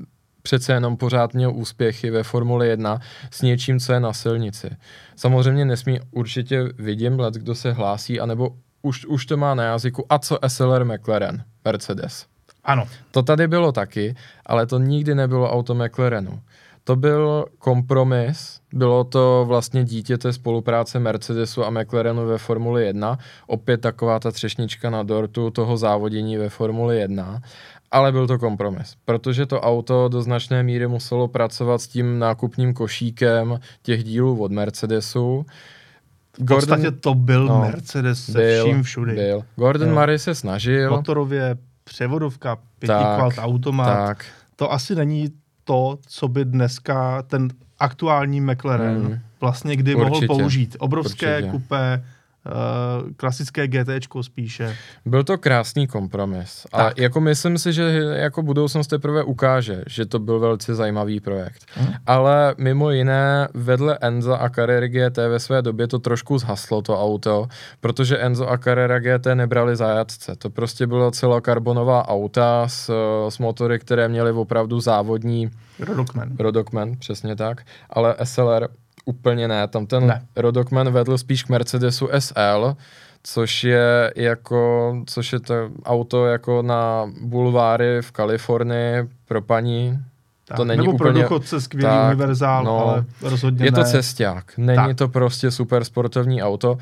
přece 0.50 0.74
jenom 0.74 0.98
pořád 0.98 1.34
měl 1.34 1.52
úspěchy 1.56 2.10
ve 2.10 2.24
Formuli 2.24 2.68
1 2.68 3.00
s 3.32 3.42
něčím, 3.42 3.80
co 3.80 3.94
je 3.94 4.00
na 4.00 4.14
silnici. 4.14 4.70
Samozřejmě 5.16 5.66
nesmí 5.66 6.00
určitě 6.12 6.64
vidím 6.78 7.20
let, 7.20 7.34
kdo 7.34 7.56
se 7.56 7.72
hlásí, 7.72 8.20
anebo 8.20 8.50
už, 8.82 9.06
už 9.06 9.26
to 9.26 9.38
má 9.38 9.56
na 9.56 9.64
jazyku, 9.64 10.06
a 10.10 10.20
co 10.20 10.40
SLR 10.48 10.86
McLaren, 10.86 11.44
Mercedes. 11.66 12.26
Ano. 12.64 12.88
To 13.12 13.24
tady 13.24 13.48
bylo 13.48 13.72
taky, 13.72 14.16
ale 14.46 14.66
to 14.66 14.80
nikdy 14.80 15.16
nebylo 15.16 15.52
auto 15.52 15.76
McLarenu. 15.76 16.42
To 16.84 16.96
byl 16.96 17.46
kompromis, 17.60 18.60
bylo 18.74 19.04
to 19.04 19.46
vlastně 19.48 19.84
dítě 19.84 20.18
té 20.18 20.34
spolupráce 20.34 21.00
Mercedesu 21.00 21.66
a 21.66 21.70
McLarenu 21.70 22.26
ve 22.26 22.38
Formuli 22.38 22.86
1, 22.86 23.18
opět 23.48 23.82
taková 23.82 24.20
ta 24.20 24.32
třešnička 24.32 24.90
na 24.90 25.04
dortu 25.04 25.52
toho 25.52 25.78
závodění 25.78 26.38
ve 26.38 26.50
Formuli 26.50 27.00
1 27.00 27.42
ale 27.92 28.12
byl 28.12 28.28
to 28.28 28.40
kompromis, 28.40 28.96
protože 29.06 29.46
to 29.46 29.62
auto 29.62 30.08
do 30.08 30.22
značné 30.22 30.64
míry 30.64 30.88
muselo 30.88 31.28
pracovat 31.28 31.82
s 31.82 31.88
tím 31.88 32.20
nákupním 32.20 32.74
košíkem 32.74 33.60
těch 33.82 34.04
dílů 34.04 34.42
od 34.44 34.52
Mercedesu. 34.52 35.46
V 36.34 36.44
Gordon, 36.44 36.60
podstatě 36.60 36.92
to 36.92 37.14
byl 37.16 37.46
no, 37.46 37.60
Mercedes 37.60 38.26
se 38.26 38.32
byl, 38.32 38.66
vším 38.66 38.84
všudy. 38.84 39.16
Byl. 39.16 39.44
Gordon 39.56 39.94
Murray 39.94 40.20
se 40.20 40.36
snažil. 40.36 40.90
Motorově 40.90 41.58
převodovka, 41.84 42.58
pětikvalt 42.80 43.34
automat. 43.38 44.08
Tak. 44.08 44.26
To 44.56 44.72
asi 44.72 44.96
není 44.96 45.30
to, 45.64 45.98
co 46.08 46.28
by 46.28 46.46
dneska 46.46 47.22
ten 47.22 47.50
aktuální 47.80 48.42
McLaren 48.42 49.02
hmm. 49.06 49.20
vlastně 49.42 49.76
kdy 49.76 49.96
Určitě. 49.96 50.26
mohl 50.28 50.40
použít. 50.40 50.76
Obrovské 50.80 51.38
Určitě. 51.38 51.52
kupé, 51.52 52.04
klasické 53.18 53.68
GT 53.68 53.90
spíše. 54.22 54.76
Byl 55.06 55.24
to 55.24 55.38
krásný 55.38 55.88
kompromis. 55.88 56.66
Tak. 56.72 57.00
A 57.00 57.02
jako 57.02 57.22
myslím 57.22 57.58
si, 57.58 57.74
že 57.74 57.84
jako 58.14 58.42
budoucnost 58.42 58.88
teprve 58.88 59.24
ukáže, 59.24 59.84
že 59.88 60.06
to 60.06 60.20
byl 60.20 60.40
velice 60.40 60.76
zajímavý 60.76 61.20
projekt. 61.20 61.66
Hmm. 61.74 61.94
Ale 62.08 62.56
mimo 62.58 62.92
jiné 62.92 63.48
vedle 63.54 63.98
Enzo 64.02 64.42
a 64.42 64.50
Carrera 64.50 64.88
GT 64.88 65.18
ve 65.18 65.40
své 65.40 65.62
době 65.62 65.88
to 65.88 66.00
trošku 66.00 66.38
zhaslo 66.38 66.82
to 66.82 67.02
auto, 67.02 67.48
protože 67.80 68.18
Enzo 68.18 68.50
a 68.50 68.58
Carrera 68.58 69.00
GT 69.00 69.26
nebrali 69.34 69.76
zajatce. 69.76 70.36
To 70.36 70.50
prostě 70.50 70.88
byla 70.88 71.12
celokarbonová 71.12 72.08
auta 72.08 72.68
s, 72.68 72.92
s 73.30 73.38
motory, 73.38 73.80
které 73.80 74.08
měly 74.08 74.32
opravdu 74.32 74.80
závodní 74.80 75.52
Rodokmen. 75.80 76.36
Rodokmen, 76.40 76.98
přesně 76.98 77.36
tak. 77.36 77.62
Ale 77.90 78.16
SLR 78.24 78.68
Úplně 79.10 79.48
ne, 79.48 79.68
tam 79.68 79.86
ten 79.86 80.08
ne. 80.08 80.22
Rodokman 80.36 80.92
vedl 80.92 81.18
spíš 81.18 81.44
k 81.44 81.50
Mercedesu 81.50 82.10
SL, 82.20 82.76
což 83.24 83.64
je 83.64 84.14
jako, 84.16 84.96
což 85.06 85.34
je 85.34 85.40
to 85.40 85.54
auto 85.86 86.26
jako 86.26 86.62
na 86.62 87.12
bulváry 87.22 88.02
v 88.02 88.12
Kalifornii 88.12 89.10
pro 89.26 89.42
paní, 89.42 90.00
tak, 90.48 90.58
to 90.58 90.66
není 90.66 90.78
nebo 90.78 90.92
úplně, 90.92 91.12
pro 91.12 91.22
důchodce 91.22 91.62
skvělý 91.62 91.96
tak, 91.96 92.08
univerzál, 92.08 92.64
no, 92.64 92.88
ale 92.88 93.06
rozhodně 93.22 93.66
Je 93.66 93.72
ne. 93.72 93.78
to 93.78 93.84
cesták, 93.84 94.54
není 94.58 94.76
tak. 94.76 94.98
to 94.98 95.08
prostě 95.08 95.52
super 95.52 95.84
sportovní 95.84 96.44
auto. 96.44 96.78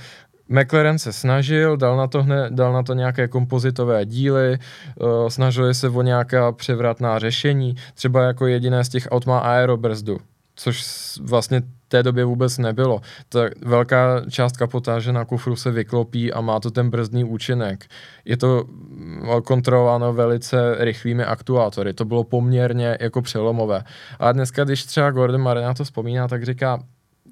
McLaren 0.50 1.00
se 1.00 1.14
snažil, 1.14 1.78
dal 1.78 1.98
na 1.98 2.08
to, 2.08 2.24
hned, 2.24 2.54
dal 2.54 2.74
na 2.74 2.84
to 2.84 2.94
nějaké 2.94 3.28
kompozitové 3.28 4.06
díly, 4.06 4.60
uh, 4.96 5.28
snažili 5.28 5.74
se 5.74 5.90
o 5.90 6.02
nějaká 6.02 6.52
převratná 6.52 7.20
řešení, 7.20 7.76
třeba 7.94 8.24
jako 8.24 8.48
jediné 8.48 8.84
z 8.84 8.90
těch 8.90 9.08
aut 9.12 9.26
má 9.26 9.40
aerobrzdu, 9.40 10.18
což 10.56 10.84
vlastně 11.22 11.62
té 11.88 12.04
době 12.04 12.26
vůbec 12.26 12.58
nebylo. 12.58 13.02
Ta 13.30 13.40
velká 13.66 14.22
část 14.30 14.58
kapotáže 14.58 15.12
na 15.12 15.26
kufru 15.26 15.56
se 15.56 15.72
vyklopí 15.72 16.34
a 16.34 16.42
má 16.42 16.60
to 16.60 16.72
ten 16.72 16.90
brzdný 16.90 17.24
účinek. 17.24 17.86
Je 18.26 18.38
to 18.38 18.64
mm, 18.68 19.28
kontrolováno 19.46 20.14
velice 20.14 20.76
rychlými 20.80 21.24
aktuátory. 21.24 21.94
To 21.94 22.06
bylo 22.06 22.24
poměrně 22.24 22.98
jako 23.02 23.22
přelomové. 23.22 23.84
A 24.20 24.32
dneska, 24.32 24.64
když 24.64 24.84
třeba 24.84 25.12
Gordon 25.12 25.42
Marina 25.42 25.74
to 25.74 25.84
vzpomíná, 25.84 26.28
tak 26.28 26.44
říká, 26.44 26.80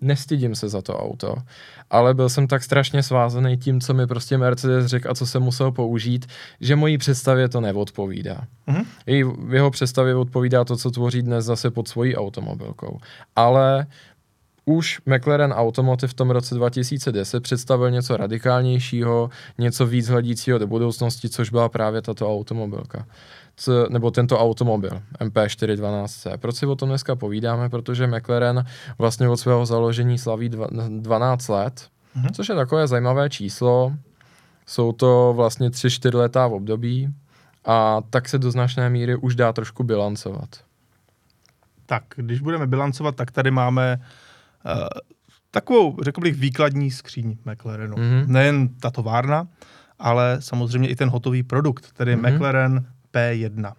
nestydím 0.01 0.55
se 0.55 0.69
za 0.69 0.81
to 0.81 0.97
auto, 0.99 1.35
ale 1.89 2.13
byl 2.13 2.29
jsem 2.29 2.47
tak 2.47 2.63
strašně 2.63 3.03
svázaný 3.03 3.57
tím, 3.57 3.81
co 3.81 3.93
mi 3.93 4.07
prostě 4.07 4.37
Mercedes 4.37 4.85
řekl 4.85 5.11
a 5.11 5.15
co 5.15 5.25
jsem 5.25 5.43
musel 5.43 5.71
použít, 5.71 6.25
že 6.61 6.75
mojí 6.75 6.97
představě 6.97 7.49
to 7.49 7.61
neodpovídá. 7.61 8.41
Mm-hmm. 8.67 9.53
Jeho 9.53 9.71
představě 9.71 10.15
odpovídá 10.15 10.63
to, 10.63 10.77
co 10.77 10.91
tvoří 10.91 11.21
dnes 11.21 11.45
zase 11.45 11.71
pod 11.71 11.87
svojí 11.87 12.15
automobilkou. 12.15 12.99
Ale 13.35 13.87
už 14.65 15.01
McLaren 15.05 15.53
Automotive 15.53 16.11
v 16.11 16.13
tom 16.13 16.29
roce 16.29 16.55
2010 16.55 17.43
představil 17.43 17.91
něco 17.91 18.17
radikálnějšího, 18.17 19.29
něco 19.57 19.85
víc 19.85 20.07
hledícího 20.07 20.57
do 20.57 20.67
budoucnosti, 20.67 21.29
což 21.29 21.49
byla 21.49 21.69
právě 21.69 22.01
tato 22.01 22.33
automobilka. 22.33 23.05
Co, 23.55 23.89
nebo 23.89 24.11
tento 24.11 24.39
automobil 24.39 25.01
MP412C. 25.19 26.37
Proč 26.37 26.55
si 26.55 26.65
o 26.65 26.75
tom 26.75 26.89
dneska 26.89 27.15
povídáme? 27.15 27.69
Protože 27.69 28.07
McLaren 28.07 28.65
vlastně 28.97 29.29
od 29.29 29.37
svého 29.37 29.65
založení 29.65 30.17
slaví 30.17 30.49
dva, 30.49 30.67
12 30.89 31.47
let, 31.47 31.87
mm-hmm. 32.17 32.31
což 32.31 32.49
je 32.49 32.55
takové 32.55 32.87
zajímavé 32.87 33.29
číslo. 33.29 33.93
Jsou 34.65 34.91
to 34.91 35.33
vlastně 35.35 35.69
3-4 35.69 36.17
letá 36.17 36.47
v 36.47 36.53
období 36.53 37.09
a 37.65 38.01
tak 38.09 38.29
se 38.29 38.37
do 38.37 38.51
značné 38.51 38.89
míry 38.89 39.15
už 39.15 39.35
dá 39.35 39.53
trošku 39.53 39.83
bilancovat. 39.83 40.49
Tak, 41.85 42.03
když 42.15 42.39
budeme 42.39 42.67
bilancovat, 42.67 43.15
tak 43.15 43.31
tady 43.31 43.51
máme 43.51 43.99
takovou, 45.51 45.97
řekl 46.01 46.21
bych, 46.21 46.35
výkladní 46.35 46.91
skříň 46.91 47.37
McLarenu. 47.45 47.95
Mm-hmm. 47.95 48.27
Nejen 48.27 48.67
ta 48.67 48.91
továrna, 48.91 49.47
ale 49.99 50.37
samozřejmě 50.39 50.89
i 50.89 50.95
ten 50.95 51.09
hotový 51.09 51.43
produkt, 51.43 51.91
tedy 51.93 52.15
mm-hmm. 52.15 52.35
McLaren 52.35 52.85
P1. 53.13 53.73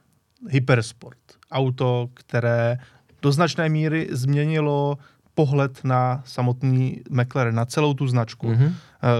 Hypersport. 0.48 1.18
Auto, 1.52 2.08
které 2.14 2.78
do 3.22 3.32
značné 3.32 3.68
míry 3.68 4.08
změnilo 4.10 4.98
pohled 5.34 5.84
na 5.84 6.22
samotný 6.24 7.02
McLaren, 7.10 7.54
na 7.54 7.64
celou 7.64 7.94
tu 7.94 8.06
značku. 8.06 8.50
Mm-hmm. 8.50 8.72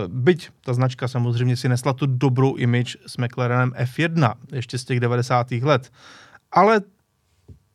Byť 0.08 0.50
ta 0.64 0.74
značka 0.74 1.08
samozřejmě 1.08 1.56
si 1.56 1.68
nesla 1.68 1.92
tu 1.92 2.06
dobrou 2.06 2.56
image 2.56 2.96
s 3.06 3.16
McLarenem 3.16 3.70
F1, 3.70 4.34
ještě 4.52 4.78
z 4.78 4.84
těch 4.84 5.00
90. 5.00 5.50
let. 5.50 5.92
Ale 6.52 6.80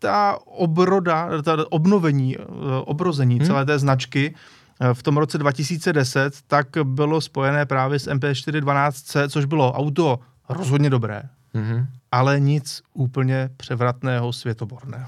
ta 0.01 0.39
obroda, 0.46 1.41
ta 1.41 1.58
obnovení, 1.70 2.38
eh, 2.38 2.43
obrození 2.86 3.38
hmm. 3.38 3.46
celé 3.46 3.65
té 3.65 3.79
značky 3.79 4.36
eh, 4.81 4.93
v 4.93 5.03
tom 5.03 5.17
roce 5.17 5.38
2010, 5.38 6.34
tak 6.48 6.67
bylo 6.84 7.22
spojené 7.22 7.65
právě 7.65 8.00
s 8.00 8.08
MP412C, 8.08 9.29
což 9.29 9.46
bylo 9.46 9.74
auto 9.74 10.20
rozhodně 10.50 10.89
dobré, 10.89 11.24
hmm. 11.53 11.86
ale 12.12 12.39
nic 12.39 12.81
úplně 12.93 13.50
převratného, 13.58 14.34
světoborného. 14.34 15.08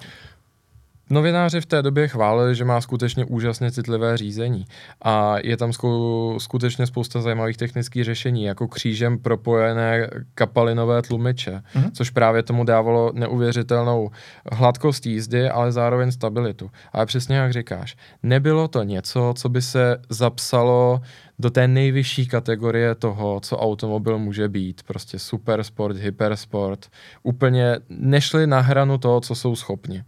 Novináři 1.13 1.62
v 1.62 1.65
té 1.65 1.82
době 1.82 2.08
chválili, 2.08 2.55
že 2.55 2.65
má 2.65 2.82
skutečně 2.82 3.25
úžasně 3.25 3.72
citlivé 3.72 4.17
řízení 4.17 4.65
a 5.01 5.36
je 5.43 5.58
tam 5.58 5.74
sku, 5.74 6.36
skutečně 6.39 6.88
spousta 6.88 7.22
zajímavých 7.22 7.58
technických 7.58 8.03
řešení, 8.03 8.43
jako 8.43 8.67
křížem 8.67 9.20
propojené 9.20 10.10
kapalinové 10.36 11.01
tlumiče, 11.01 11.62
mm-hmm. 11.75 11.91
což 11.93 12.10
právě 12.10 12.43
tomu 12.43 12.63
dávalo 12.63 13.12
neuvěřitelnou 13.13 14.12
hladkost 14.51 15.05
jízdy, 15.05 15.50
ale 15.50 15.72
zároveň 15.72 16.12
stabilitu. 16.12 16.72
Ale 16.93 17.05
přesně 17.05 17.36
jak 17.36 17.53
říkáš, 17.53 17.96
nebylo 18.24 18.67
to 18.67 18.84
něco, 18.84 19.34
co 19.38 19.50
by 19.50 19.62
se 19.62 19.98
zapsalo 20.10 21.01
do 21.39 21.50
té 21.50 21.67
nejvyšší 21.67 22.27
kategorie 22.27 22.96
toho, 22.96 23.39
co 23.39 23.58
automobil 23.58 24.20
může 24.20 24.50
být. 24.50 24.84
Prostě 24.84 25.20
supersport, 25.20 25.98
hypersport. 25.98 26.88
Úplně 27.24 27.77
nešli 27.89 28.48
na 28.48 28.60
hranu 28.60 28.98
toho, 28.98 29.22
co 29.22 29.36
jsou 29.36 29.55
schopni 29.55 30.03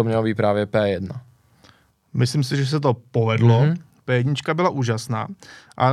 to 0.00 0.04
mělo 0.04 0.22
být 0.22 0.34
právě 0.34 0.66
P1. 0.66 1.20
Myslím 2.14 2.44
si, 2.44 2.56
že 2.56 2.66
se 2.66 2.80
to 2.80 2.94
povedlo. 2.94 3.60
Mm-hmm. 3.60 3.76
P1 4.06 4.54
byla 4.54 4.70
úžasná. 4.70 5.28
A 5.76 5.92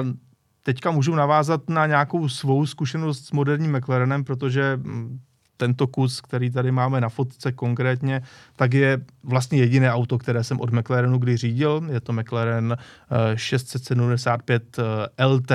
teďka 0.64 0.92
můžu 0.92 1.16
navázat 1.16 1.70
na 1.70 1.86
nějakou 1.86 2.30
svou 2.30 2.66
zkušenost 2.66 3.26
s 3.26 3.32
moderním 3.32 3.78
McLarenem, 3.78 4.24
protože 4.24 4.78
mm, 4.78 5.20
tento 5.58 5.88
kus, 5.88 6.22
který 6.22 6.52
tady 6.52 6.72
máme 6.72 7.02
na 7.02 7.10
fotce 7.10 7.52
konkrétně, 7.52 8.22
tak 8.56 8.74
je 8.74 9.02
vlastně 9.24 9.60
jediné 9.60 9.94
auto, 9.94 10.18
které 10.18 10.44
jsem 10.44 10.62
od 10.62 10.72
McLarenu 10.72 11.18
kdy 11.18 11.38
řídil. 11.38 11.84
Je 11.92 12.00
to 12.00 12.14
McLaren 12.14 12.78
675 13.36 14.80
eh, 14.80 15.26
LT, 15.26 15.52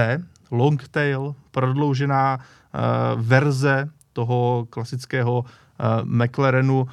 Longtail, 0.51 1.35
prodloužená 1.51 2.39
eh, 2.39 2.79
verze 3.17 3.89
toho 4.13 4.67
klasického 4.71 5.45
eh, 5.45 5.85
McLarenu, 6.05 6.87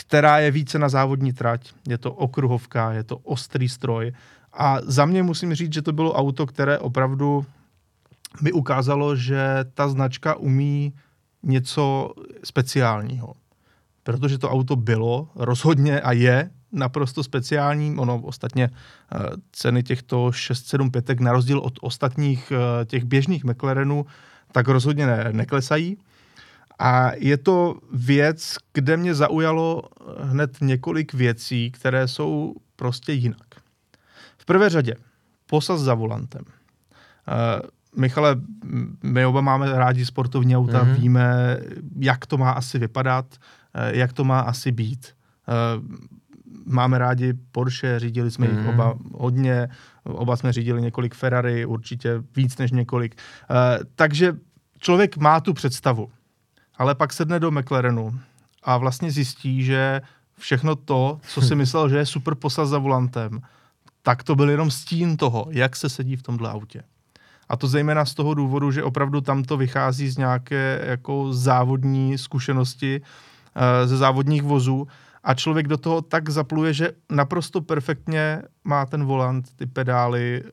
která 0.00 0.38
je 0.38 0.50
více 0.50 0.78
na 0.78 0.88
závodní 0.88 1.32
trať. 1.32 1.72
Je 1.88 1.98
to 1.98 2.12
okruhovka, 2.12 2.92
je 2.92 3.04
to 3.04 3.16
ostrý 3.16 3.68
stroj. 3.68 4.12
A 4.52 4.78
za 4.82 5.06
mě 5.06 5.22
musím 5.22 5.54
říct, 5.54 5.72
že 5.72 5.82
to 5.82 5.92
bylo 5.92 6.12
auto, 6.12 6.46
které 6.46 6.78
opravdu 6.78 7.46
mi 8.42 8.52
ukázalo, 8.52 9.16
že 9.16 9.64
ta 9.74 9.88
značka 9.88 10.34
umí 10.34 10.92
něco 11.42 12.12
speciálního. 12.44 13.34
Protože 14.02 14.38
to 14.38 14.50
auto 14.50 14.76
bylo 14.76 15.28
rozhodně 15.34 16.00
a 16.00 16.12
je 16.12 16.50
naprosto 16.72 17.22
speciální. 17.22 17.96
Ono 17.98 18.20
ostatně 18.20 18.70
eh, 18.72 19.18
ceny 19.52 19.82
těchto 19.82 20.32
675 20.32 21.20
na 21.20 21.32
rozdíl 21.32 21.58
od 21.58 21.74
ostatních 21.80 22.52
eh, 22.52 22.84
těch 22.84 23.04
běžných 23.04 23.44
McLarenů 23.44 24.06
tak 24.52 24.68
rozhodně 24.68 25.06
ne, 25.06 25.28
neklesají. 25.32 25.96
A 26.82 27.12
je 27.16 27.36
to 27.36 27.74
věc, 27.92 28.56
kde 28.74 28.96
mě 28.96 29.14
zaujalo 29.14 29.82
hned 30.20 30.56
několik 30.60 31.14
věcí, 31.14 31.70
které 31.70 32.08
jsou 32.08 32.54
prostě 32.76 33.12
jinak. 33.12 33.46
V 34.38 34.44
prvé 34.44 34.68
řadě 34.68 34.94
posaz 35.46 35.80
za 35.80 35.94
volantem. 35.94 36.42
Uh, 36.44 37.68
Michale, 37.96 38.36
my 39.02 39.26
oba 39.26 39.40
máme 39.40 39.72
rádi 39.72 40.04
sportovní 40.06 40.56
auta, 40.56 40.84
mm-hmm. 40.84 40.94
víme, 40.94 41.58
jak 41.96 42.26
to 42.26 42.38
má 42.38 42.50
asi 42.50 42.78
vypadat, 42.78 43.26
uh, 43.34 43.98
jak 43.98 44.12
to 44.12 44.24
má 44.24 44.40
asi 44.40 44.72
být. 44.72 45.08
Uh, 45.48 45.84
máme 46.64 46.98
rádi 46.98 47.34
Porsche, 47.52 47.98
řídili 47.98 48.30
jsme 48.30 48.46
mm-hmm. 48.46 48.58
jich 48.58 48.68
oba 48.68 48.94
hodně, 49.12 49.68
oba 50.04 50.36
jsme 50.36 50.52
řídili 50.52 50.82
několik 50.82 51.14
Ferrari, 51.14 51.66
určitě 51.66 52.22
víc 52.36 52.58
než 52.58 52.70
několik. 52.70 53.20
Uh, 53.50 53.56
takže 53.94 54.36
člověk 54.78 55.16
má 55.16 55.40
tu 55.40 55.52
představu 55.52 56.10
ale 56.80 56.94
pak 56.94 57.12
sedne 57.12 57.40
do 57.40 57.50
McLarenu 57.50 58.20
a 58.62 58.76
vlastně 58.76 59.12
zjistí, 59.12 59.64
že 59.64 60.00
všechno 60.38 60.76
to, 60.76 61.20
co 61.28 61.40
si 61.40 61.54
myslel, 61.54 61.88
že 61.88 61.96
je 61.98 62.06
super 62.06 62.34
posaz 62.34 62.68
za 62.68 62.78
volantem, 62.78 63.40
tak 64.02 64.22
to 64.22 64.36
byl 64.36 64.50
jenom 64.50 64.70
stín 64.70 65.16
toho, 65.16 65.46
jak 65.50 65.76
se 65.76 65.88
sedí 65.88 66.16
v 66.16 66.22
tomhle 66.22 66.50
autě. 66.50 66.82
A 67.48 67.56
to 67.56 67.68
zejména 67.68 68.04
z 68.04 68.14
toho 68.14 68.34
důvodu, 68.34 68.72
že 68.72 68.82
opravdu 68.82 69.20
tam 69.20 69.42
to 69.42 69.56
vychází 69.56 70.08
z 70.08 70.16
nějaké 70.16 70.82
jako 70.86 71.32
závodní 71.32 72.18
zkušenosti 72.18 73.00
e, 73.54 73.86
ze 73.86 73.96
závodních 73.96 74.42
vozů 74.42 74.88
a 75.24 75.34
člověk 75.34 75.68
do 75.68 75.76
toho 75.76 76.02
tak 76.02 76.28
zapluje, 76.28 76.74
že 76.74 76.90
naprosto 77.10 77.60
perfektně 77.60 78.42
má 78.64 78.86
ten 78.86 79.04
volant, 79.04 79.56
ty 79.56 79.66
pedály, 79.66 80.42
eh, 80.44 80.50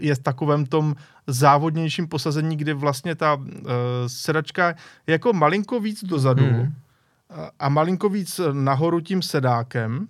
je 0.00 0.14
v 0.14 0.18
takovém 0.18 0.66
tom 0.66 0.94
závodnějším 1.26 2.08
posazení, 2.08 2.56
kdy 2.56 2.72
vlastně 2.72 3.14
ta 3.14 3.34
uh, 3.34 3.44
sedačka 4.06 4.68
je 5.06 5.12
jako 5.12 5.32
malinko 5.32 5.80
víc 5.80 6.04
dozadu 6.04 6.44
hmm. 6.44 6.74
a 7.58 7.68
malinko 7.68 8.08
víc 8.08 8.40
nahoru 8.52 9.00
tím 9.00 9.22
sedákem, 9.22 10.06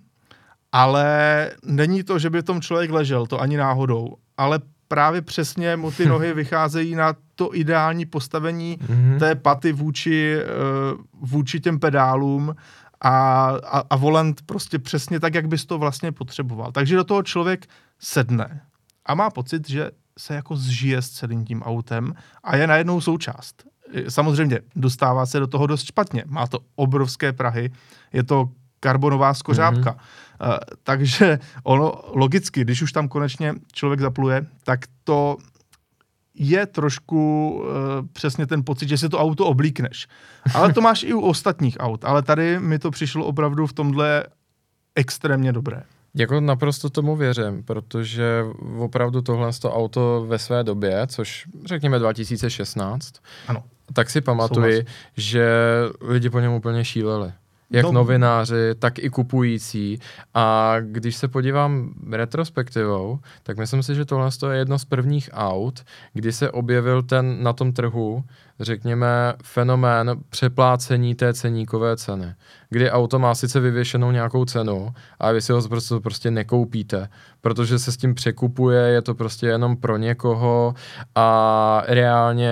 ale 0.71 1.51
není 1.65 2.03
to, 2.03 2.19
že 2.19 2.29
by 2.29 2.41
v 2.41 2.43
tom 2.43 2.61
člověk 2.61 2.91
ležel, 2.91 3.27
to 3.27 3.41
ani 3.41 3.57
náhodou, 3.57 4.15
ale 4.37 4.59
právě 4.87 5.21
přesně 5.21 5.75
mu 5.75 5.91
ty 5.91 6.05
nohy 6.09 6.33
vycházejí 6.33 6.95
na 6.95 7.15
to 7.35 7.55
ideální 7.55 8.05
postavení 8.05 8.77
mm-hmm. 8.77 9.19
té 9.19 9.35
paty 9.35 9.71
vůči, 9.71 10.37
uh, 10.37 11.29
vůči 11.29 11.59
těm 11.59 11.79
pedálům 11.79 12.55
a, 13.01 13.47
a, 13.49 13.83
a 13.89 13.95
volant 13.95 14.41
prostě 14.45 14.79
přesně 14.79 15.19
tak, 15.19 15.33
jak 15.33 15.47
bys 15.47 15.65
to 15.65 15.77
vlastně 15.77 16.11
potřeboval. 16.11 16.71
Takže 16.71 16.95
do 16.95 17.03
toho 17.03 17.23
člověk 17.23 17.67
sedne 17.99 18.61
a 19.05 19.15
má 19.15 19.29
pocit, 19.29 19.69
že 19.69 19.91
se 20.19 20.35
jako 20.35 20.55
zžije 20.55 21.01
s 21.01 21.09
celým 21.09 21.45
tím 21.45 21.61
autem 21.61 22.13
a 22.43 22.55
je 22.55 22.67
najednou 22.67 23.01
součást. 23.01 23.63
Samozřejmě 24.09 24.59
dostává 24.75 25.25
se 25.25 25.39
do 25.39 25.47
toho 25.47 25.67
dost 25.67 25.83
špatně. 25.83 26.23
Má 26.27 26.47
to 26.47 26.59
obrovské 26.75 27.33
Prahy, 27.33 27.71
je 28.13 28.23
to 28.23 28.49
karbonová 28.79 29.33
skořápka. 29.33 29.91
Mm-hmm. 29.91 30.47
Uh, 30.47 30.57
takže 30.83 31.39
ono 31.63 32.01
logicky, 32.07 32.61
když 32.61 32.81
už 32.81 32.91
tam 32.91 33.07
konečně 33.07 33.53
člověk 33.73 33.99
zapluje, 33.99 34.45
tak 34.63 34.79
to 35.03 35.37
je 36.43 36.65
trošku 36.65 37.53
uh, 37.53 37.71
přesně 38.13 38.47
ten 38.47 38.63
pocit, 38.63 38.89
že 38.89 38.97
si 38.97 39.09
to 39.09 39.19
auto 39.19 39.45
oblíkneš. 39.45 40.07
Ale 40.53 40.73
to 40.73 40.81
máš 40.81 41.03
i 41.03 41.13
u 41.13 41.21
ostatních 41.21 41.77
aut. 41.79 42.05
Ale 42.05 42.21
tady 42.21 42.59
mi 42.59 42.79
to 42.79 42.91
přišlo 42.91 43.25
opravdu 43.25 43.67
v 43.67 43.73
tomhle 43.73 44.23
extrémně 44.95 45.53
dobré. 45.53 45.83
Jako 46.15 46.39
naprosto 46.39 46.89
tomu 46.89 47.15
věřím, 47.15 47.63
protože 47.63 48.43
opravdu 48.77 49.21
tohle 49.21 49.53
to 49.61 49.73
auto 49.73 50.25
ve 50.27 50.39
své 50.39 50.63
době, 50.63 51.07
což 51.07 51.45
řekněme 51.65 51.99
2016, 51.99 53.13
ano. 53.47 53.63
tak 53.93 54.09
si 54.09 54.21
pamatuji, 54.21 54.73
Souhlas. 54.73 54.95
že 55.17 55.49
lidi 56.01 56.29
po 56.29 56.39
něm 56.39 56.51
úplně 56.51 56.85
šíleli. 56.85 57.31
Jak 57.71 57.85
no. 57.85 57.91
novináři, 57.91 58.75
tak 58.79 58.99
i 58.99 59.09
kupující. 59.09 59.99
A 60.33 60.75
když 60.81 61.15
se 61.15 61.27
podívám 61.27 61.93
retrospektivou, 62.11 63.19
tak 63.43 63.57
myslím 63.57 63.83
si, 63.83 63.95
že 63.95 64.05
tohle 64.05 64.29
je 64.51 64.57
jedno 64.57 64.79
z 64.79 64.85
prvních 64.85 65.29
aut, 65.33 65.83
kdy 66.13 66.31
se 66.31 66.51
objevil 66.51 67.03
ten 67.03 67.43
na 67.43 67.53
tom 67.53 67.73
trhu, 67.73 68.23
řekněme, 68.59 69.33
fenomén 69.43 70.15
přeplácení 70.29 71.15
té 71.15 71.33
ceníkové 71.33 71.97
ceny. 71.97 72.33
Kdy 72.69 72.91
auto 72.91 73.19
má 73.19 73.35
sice 73.35 73.59
vyvěšenou 73.59 74.11
nějakou 74.11 74.45
cenu, 74.45 74.93
a 75.19 75.31
vy 75.31 75.41
si 75.41 75.53
ho 75.53 75.67
prostě, 75.67 75.95
prostě 76.03 76.31
nekoupíte, 76.31 77.09
protože 77.41 77.79
se 77.79 77.91
s 77.91 77.97
tím 77.97 78.15
překupuje, 78.15 78.81
je 78.81 79.01
to 79.01 79.15
prostě 79.15 79.47
jenom 79.47 79.77
pro 79.77 79.97
někoho 79.97 80.73
a 81.15 81.83
reálně 81.87 82.51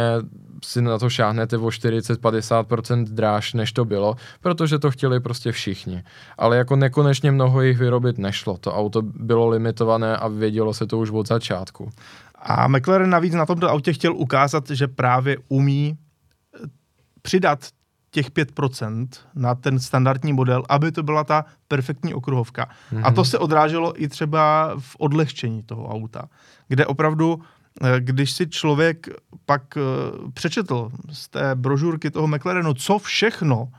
si 0.66 0.82
na 0.82 1.00
to 1.00 1.10
šáhnete 1.10 1.58
o 1.58 1.68
40-50% 1.68 3.04
dráž, 3.04 3.54
než 3.54 3.74
to 3.74 3.86
bylo, 3.86 4.16
protože 4.42 4.80
to 4.80 4.92
chtěli 4.92 5.20
prostě 5.20 5.52
všichni. 5.52 6.04
Ale 6.38 6.58
jako 6.58 6.76
nekonečně 6.76 7.32
mnoho 7.32 7.62
jich 7.62 7.78
vyrobit 7.78 8.18
nešlo. 8.18 8.58
To 8.58 8.76
auto 8.76 9.02
bylo 9.02 9.48
limitované 9.48 10.18
a 10.18 10.28
vědělo 10.28 10.74
se 10.74 10.88
to 10.88 10.98
už 10.98 11.12
od 11.12 11.28
začátku. 11.28 11.90
A 12.36 12.68
McLaren 12.68 13.10
navíc 13.10 13.34
na 13.34 13.46
tomto 13.46 13.70
autě 13.70 13.94
chtěl 13.94 14.16
ukázat, 14.16 14.70
že 14.70 14.88
právě 14.88 15.38
umí 15.48 15.98
eh, 16.56 16.68
přidat 17.22 17.60
těch 18.12 18.32
5% 18.32 19.08
na 19.36 19.56
ten 19.56 19.80
standardní 19.80 20.34
model, 20.34 20.64
aby 20.70 20.92
to 20.92 21.04
byla 21.04 21.24
ta 21.24 21.46
perfektní 21.68 22.14
okruhovka. 22.14 22.70
Mm-hmm. 22.94 23.02
A 23.04 23.12
to 23.12 23.22
mhm. 23.22 23.26
se 23.26 23.38
odráželo 23.38 24.04
i 24.04 24.08
třeba 24.08 24.74
v 24.80 24.96
odlehčení 25.00 25.64
toho 25.64 25.88
auta, 25.88 26.30
kde 26.68 26.86
opravdu 26.86 27.42
když 28.00 28.32
si 28.32 28.48
člověk 28.48 29.08
pak 29.46 29.78
eh, 29.78 29.82
přečetl 30.34 30.92
z 31.12 31.30
té 31.30 31.56
brožurky 31.56 32.12
toho 32.12 32.28
McLarenu, 32.28 32.74
co 32.74 33.00
všechno 33.00 33.72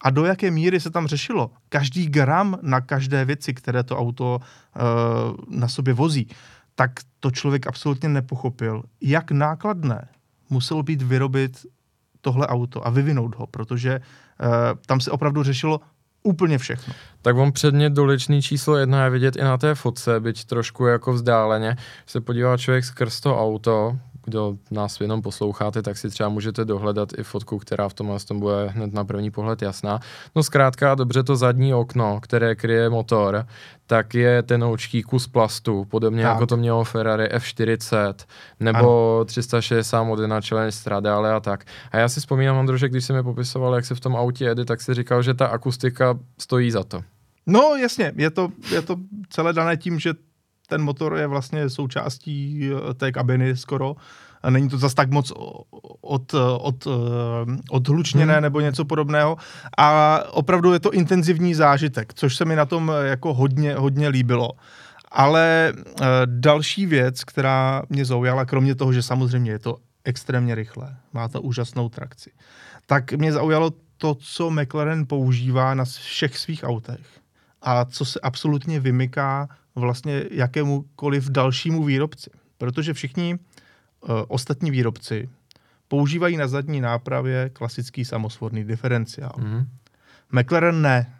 a 0.00 0.10
do 0.10 0.24
jaké 0.24 0.50
míry 0.50 0.80
se 0.80 0.90
tam 0.90 1.06
řešilo, 1.06 1.50
každý 1.68 2.06
gram 2.06 2.58
na 2.62 2.80
každé 2.80 3.24
věci, 3.24 3.54
které 3.54 3.82
to 3.82 3.98
auto 3.98 4.38
uh, 4.38 5.58
na 5.58 5.68
sobě 5.68 5.94
vozí, 5.94 6.28
tak 6.74 6.90
to 7.20 7.30
člověk 7.30 7.66
absolutně 7.66 8.08
nepochopil, 8.08 8.82
jak 9.00 9.30
nákladné 9.30 10.08
muselo 10.50 10.82
být 10.82 11.02
vyrobit 11.02 11.66
tohle 12.20 12.46
auto 12.46 12.86
a 12.86 12.90
vyvinout 12.90 13.34
ho, 13.34 13.46
protože 13.46 14.00
tam 14.86 15.00
se 15.00 15.10
opravdu 15.10 15.42
řešilo 15.42 15.80
úplně 16.28 16.58
všechno. 16.58 16.94
Tak 17.22 17.36
on 17.36 17.52
předmět 17.52 17.90
doličný 17.90 18.42
číslo 18.42 18.76
jedna 18.76 19.04
je 19.04 19.10
vidět 19.10 19.36
i 19.36 19.42
na 19.42 19.58
té 19.58 19.74
fotce, 19.74 20.20
byť 20.20 20.44
trošku 20.44 20.86
jako 20.86 21.12
vzdáleně. 21.12 21.76
Se 22.06 22.20
podívá 22.20 22.56
člověk 22.56 22.84
skrz 22.84 23.20
to 23.20 23.40
auto, 23.40 23.98
kdo 24.28 24.56
nás 24.70 25.00
jenom 25.00 25.22
posloucháte, 25.22 25.82
tak 25.82 25.98
si 25.98 26.10
třeba 26.10 26.28
můžete 26.28 26.64
dohledat 26.64 27.08
i 27.18 27.22
fotku, 27.22 27.58
která 27.58 27.88
v 27.88 27.94
tomhle 27.94 28.20
tom 28.20 28.40
bude 28.40 28.68
hned 28.68 28.94
na 28.94 29.04
první 29.04 29.30
pohled 29.30 29.62
jasná. 29.62 30.00
No 30.36 30.42
zkrátka 30.42 30.94
dobře 30.94 31.22
to 31.22 31.36
zadní 31.36 31.74
okno, 31.74 32.20
které 32.22 32.54
kryje 32.54 32.90
motor, 32.90 33.46
tak 33.86 34.14
je 34.14 34.42
ten 34.42 34.64
oučký 34.64 35.02
kus 35.02 35.26
plastu, 35.26 35.84
podobně 35.84 36.22
tak. 36.22 36.32
jako 36.32 36.46
to 36.46 36.56
mělo 36.56 36.84
Ferrari 36.84 37.24
F40 37.24 38.14
nebo 38.60 39.16
ano. 39.18 39.24
360 39.24 40.02
Modena 40.02 40.40
Challenge 40.40 40.72
Stradale 40.72 41.32
a 41.32 41.40
tak. 41.40 41.64
A 41.92 41.98
já 41.98 42.08
si 42.08 42.20
vzpomínám, 42.20 42.56
Andro, 42.56 42.76
že 42.76 42.88
když 42.88 43.04
jsem 43.04 43.16
mi 43.16 43.22
popisoval, 43.22 43.74
jak 43.74 43.84
se 43.84 43.94
v 43.94 44.00
tom 44.00 44.16
autě 44.16 44.44
jede, 44.44 44.64
tak 44.64 44.80
si 44.80 44.94
říkal, 44.94 45.22
že 45.22 45.34
ta 45.34 45.46
akustika 45.46 46.18
stojí 46.38 46.70
za 46.70 46.84
to. 46.84 47.00
No 47.46 47.76
jasně, 47.80 48.12
je 48.16 48.30
to, 48.30 48.48
je 48.70 48.82
to 48.82 48.96
celé 49.30 49.52
dané 49.52 49.76
tím, 49.76 49.98
že 49.98 50.14
ten 50.68 50.82
motor 50.82 51.16
je 51.16 51.26
vlastně 51.26 51.70
součástí 51.70 52.70
eh, 52.70 52.94
té 52.94 53.12
kabiny 53.12 53.56
skoro. 53.56 53.96
A 54.42 54.50
není 54.50 54.68
to 54.68 54.78
zas 54.78 54.94
tak 54.94 55.10
moc 55.10 55.32
od, 56.00 56.34
od, 56.60 56.86
eh, 56.86 56.90
odhlučněné 57.70 58.32
hmm. 58.32 58.42
nebo 58.42 58.60
něco 58.60 58.84
podobného. 58.84 59.36
A 59.78 60.18
opravdu 60.30 60.72
je 60.72 60.80
to 60.80 60.92
intenzivní 60.92 61.54
zážitek, 61.54 62.14
což 62.14 62.36
se 62.36 62.44
mi 62.44 62.56
na 62.56 62.64
tom 62.64 62.92
eh, 62.94 63.08
jako 63.08 63.34
hodně, 63.34 63.74
hodně 63.74 64.08
líbilo. 64.08 64.50
Ale 65.12 65.72
další 66.24 66.86
věc, 66.86 67.24
která 67.24 67.82
mě 67.88 68.04
zaujala, 68.04 68.44
kromě 68.44 68.74
toho, 68.74 68.92
že 68.92 69.02
samozřejmě 69.02 69.50
je 69.50 69.58
to 69.58 69.76
extrémně 70.04 70.54
rychlé, 70.54 70.96
má 71.12 71.28
to 71.28 71.42
úžasnou 71.42 71.88
trakci, 71.88 72.30
tak 72.86 73.12
mě 73.12 73.32
zaujalo 73.32 73.72
to, 73.96 74.14
co 74.14 74.50
McLaren 74.50 75.06
používá 75.06 75.74
na 75.74 75.84
všech 75.84 76.38
svých 76.38 76.64
autech 76.64 77.06
a 77.62 77.84
co 77.84 78.04
se 78.04 78.20
absolutně 78.20 78.80
vymyká 78.80 79.48
vlastně 79.80 80.24
jakémukoliv 80.30 81.30
dalšímu 81.30 81.84
výrobci. 81.84 82.30
Protože 82.58 82.94
všichni 82.94 83.34
uh, 83.34 84.10
ostatní 84.28 84.70
výrobci 84.70 85.28
používají 85.88 86.36
na 86.36 86.48
zadní 86.48 86.80
nápravě 86.80 87.50
klasický 87.52 88.04
samosvorný 88.04 88.64
diferenciál. 88.64 89.34
Mm-hmm. 89.38 89.66
McLaren 90.32 90.82
ne. 90.82 91.14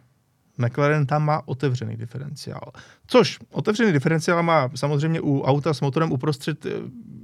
McLaren 0.57 1.05
tam 1.05 1.25
má 1.25 1.47
otevřený 1.47 1.97
diferenciál. 1.97 2.71
Což 3.07 3.39
otevřený 3.51 3.91
diferenciál 3.91 4.43
má 4.43 4.69
samozřejmě 4.75 5.21
u 5.21 5.41
auta 5.41 5.73
s 5.73 5.81
motorem 5.81 6.11
uprostřed 6.11 6.65
eh, 6.65 6.69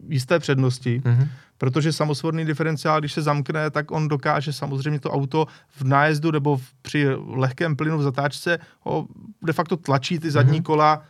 jisté 0.09 0.39
přednosti, 0.39 0.99
mm-hmm. 0.99 1.27
protože 1.57 1.93
samosvorný 1.93 2.45
diferenciál, 2.45 2.99
když 2.99 3.13
se 3.13 3.21
zamkne, 3.21 3.69
tak 3.69 3.91
on 3.91 4.07
dokáže 4.07 4.53
samozřejmě 4.53 4.99
to 4.99 5.11
auto 5.11 5.47
v 5.69 5.83
nájezdu 5.83 6.31
nebo 6.31 6.57
v, 6.57 6.73
při 6.81 7.07
lehkém 7.15 7.75
plynu 7.75 7.97
v 7.97 8.03
zatáčce 8.03 8.59
ho 8.79 9.07
de 9.45 9.53
facto 9.53 9.77
tlačí 9.77 10.19
ty 10.19 10.31
zadní 10.31 10.59
mm-hmm. 10.59 10.63
kola 10.63 11.03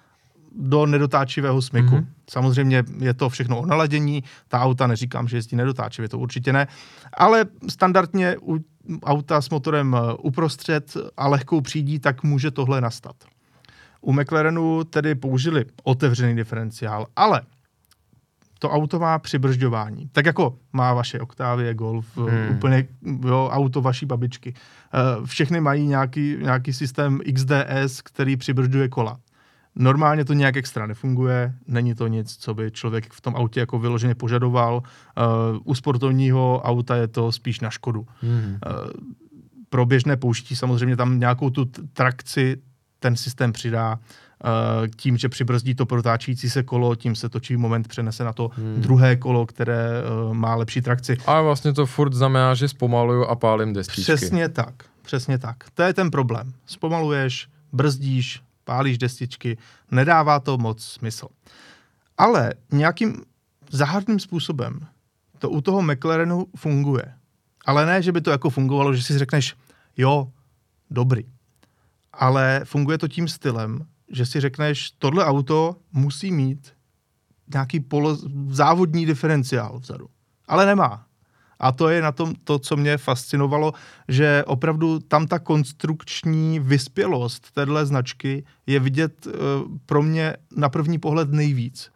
do 0.55 0.85
nedotáčivého 0.85 1.61
smyku. 1.61 1.95
Mm-hmm. 1.95 2.05
Samozřejmě 2.29 2.83
je 2.99 3.13
to 3.13 3.29
všechno 3.29 3.59
o 3.59 3.65
naladění, 3.65 4.23
ta 4.47 4.59
auta 4.59 4.87
neříkám, 4.87 5.27
že 5.27 5.37
jezdí 5.37 5.55
nedotáčivě, 5.55 6.09
to 6.09 6.19
určitě 6.19 6.53
ne, 6.53 6.67
ale 7.17 7.45
standardně 7.69 8.35
u 8.41 8.59
auta 9.03 9.41
s 9.41 9.49
motorem 9.49 9.95
eh, 9.95 10.13
uprostřed 10.13 10.97
a 11.17 11.27
lehkou 11.27 11.61
přídí, 11.61 11.99
tak 11.99 12.23
může 12.23 12.51
tohle 12.51 12.81
nastat. 12.81 13.15
U 14.01 14.13
McLarenu 14.13 14.83
tedy 14.83 15.15
použili 15.15 15.65
otevřený 15.83 16.35
diferenciál, 16.35 17.07
ale 17.15 17.41
to 18.59 18.69
auto 18.69 18.99
má 18.99 19.19
přibržďování. 19.19 20.09
Tak 20.11 20.25
jako 20.25 20.57
má 20.73 20.93
vaše 20.93 21.19
Octavia 21.19 21.73
Golf, 21.73 22.17
eh, 22.17 22.31
hmm. 22.31 22.55
úplně 22.55 22.87
jo, 23.25 23.49
auto 23.51 23.81
vaší 23.81 24.05
babičky. 24.05 24.53
Eh, 24.53 25.25
všechny 25.25 25.61
mají 25.61 25.87
nějaký, 25.87 26.37
nějaký 26.41 26.73
systém 26.73 27.19
XDS, 27.33 28.01
který 28.01 28.37
přibržďuje 28.37 28.89
kola. 28.89 29.17
Normálně 29.75 30.25
to 30.25 30.33
nějak 30.33 30.57
extra 30.57 30.85
nefunguje, 30.85 31.53
není 31.67 31.95
to 31.95 32.07
nic, 32.07 32.35
co 32.37 32.53
by 32.53 32.71
člověk 32.71 33.13
v 33.13 33.21
tom 33.21 33.35
autě 33.35 33.59
jako 33.59 33.79
vyloženě 33.79 34.15
požadoval. 34.15 34.75
Uh, 34.75 35.57
u 35.63 35.75
sportovního 35.75 36.61
auta 36.63 36.95
je 36.95 37.07
to 37.07 37.31
spíš 37.31 37.59
na 37.59 37.69
škodu. 37.69 38.07
Mm. 38.21 38.29
Uh, 38.31 38.57
pro 39.69 39.85
běžné 39.85 40.17
použití 40.17 40.55
samozřejmě 40.55 40.95
tam 40.95 41.19
nějakou 41.19 41.49
tu 41.49 41.65
trakci 41.93 42.57
ten 42.99 43.15
systém 43.15 43.51
přidá 43.51 43.93
uh, 43.93 44.87
tím, 44.97 45.17
že 45.17 45.29
přibrzdí 45.29 45.75
to 45.75 45.85
protáčící 45.85 46.49
se 46.49 46.63
kolo, 46.63 46.95
tím 46.95 47.15
se 47.15 47.29
točí 47.29 47.57
moment, 47.57 47.87
přenese 47.87 48.23
na 48.23 48.33
to 48.33 48.51
hmm. 48.53 48.81
druhé 48.81 49.15
kolo, 49.15 49.45
které 49.45 49.89
má 50.33 50.55
lepší 50.55 50.81
trakci. 50.81 51.17
A 51.25 51.41
vlastně 51.41 51.73
to 51.73 51.85
furt 51.85 52.13
znamená, 52.13 52.53
že 52.53 52.67
zpomaluju 52.67 53.25
a 53.25 53.35
pálím 53.35 53.73
destičky. 53.73 54.01
Přesně 54.01 54.49
tak, 54.49 54.73
přesně 55.01 55.37
tak. 55.37 55.55
To 55.73 55.83
je 55.83 55.93
ten 55.93 56.11
problém. 56.11 56.51
Zpomaluješ, 56.65 57.47
brzdíš, 57.73 58.41
pálíš 58.65 58.97
destičky, 58.97 59.57
nedává 59.91 60.39
to 60.39 60.57
moc 60.57 60.83
smysl. 60.83 61.27
Ale 62.17 62.53
nějakým 62.71 63.23
záhadným 63.69 64.19
způsobem 64.19 64.79
to 65.39 65.49
u 65.49 65.61
toho 65.61 65.81
McLarenu 65.81 66.47
funguje. 66.57 67.13
Ale 67.65 67.85
ne, 67.85 68.01
že 68.01 68.11
by 68.11 68.21
to 68.21 68.31
jako 68.31 68.49
fungovalo, 68.49 68.93
že 68.93 69.03
si 69.03 69.17
řekneš, 69.17 69.55
jo, 69.97 70.31
dobrý. 70.89 71.23
Ale 72.13 72.61
funguje 72.63 72.97
to 72.97 73.07
tím 73.07 73.27
stylem, 73.27 73.87
že 74.11 74.25
si 74.25 74.39
řekneš, 74.39 74.91
tohle 74.91 75.25
auto 75.25 75.75
musí 75.91 76.31
mít 76.31 76.73
nějaký 77.53 77.79
polo, 77.79 78.17
závodní 78.49 79.05
diferenciál 79.05 79.79
vzadu. 79.79 80.07
Ale 80.47 80.65
nemá. 80.65 81.05
A 81.59 81.71
to 81.71 81.89
je 81.89 82.01
na 82.01 82.11
tom 82.11 82.33
to, 82.43 82.59
co 82.59 82.77
mě 82.77 82.97
fascinovalo, 82.97 83.73
že 84.07 84.43
opravdu 84.47 84.99
tam 84.99 85.27
ta 85.27 85.39
konstrukční 85.39 86.59
vyspělost 86.59 87.51
téhle 87.51 87.85
značky 87.85 88.43
je 88.67 88.79
vidět 88.79 89.27
uh, 89.27 89.33
pro 89.85 90.01
mě 90.01 90.33
na 90.55 90.69
první 90.69 90.97
pohled 90.99 91.31
nejvíc. 91.31 91.91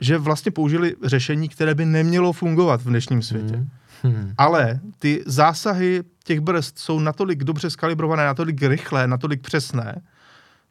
Že 0.00 0.18
vlastně 0.18 0.52
použili 0.52 0.94
řešení, 1.04 1.48
které 1.48 1.74
by 1.74 1.86
nemělo 1.86 2.32
fungovat 2.32 2.82
v 2.82 2.88
dnešním 2.88 3.22
světě. 3.22 3.56
Hmm. 3.56 3.68
Hmm. 4.02 4.34
Ale 4.38 4.80
ty 4.98 5.22
zásahy 5.26 6.02
těch 6.24 6.40
brzd 6.40 6.78
jsou 6.78 7.00
natolik 7.00 7.44
dobře 7.44 7.70
skalibrované, 7.70 8.24
natolik 8.24 8.62
rychlé, 8.62 9.06
natolik 9.06 9.40
přesné, 9.40 10.02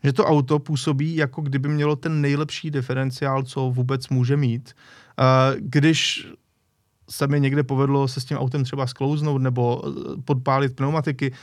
že 0.04 0.14
to 0.14 0.26
auto 0.26 0.60
působí, 0.60 1.16
jako 1.16 1.42
kdyby 1.42 1.70
mělo 1.70 1.96
ten 1.96 2.22
nejlepší 2.22 2.72
diferenciál, 2.72 3.44
co 3.44 3.72
vůbec 3.72 4.10
může 4.10 4.38
mít. 4.38 4.74
Uh, 5.20 5.60
když 5.60 6.28
se 7.12 7.28
mi 7.28 7.40
někde 7.40 7.64
povedlo 7.64 8.08
se 8.08 8.22
s 8.22 8.26
tím 8.26 8.38
autem 8.38 8.64
třeba 8.64 8.88
sklouznout 8.88 9.42
nebo 9.42 9.82
eh, 9.86 10.22
podpálit 10.26 10.76
pneumatiky, 10.76 11.34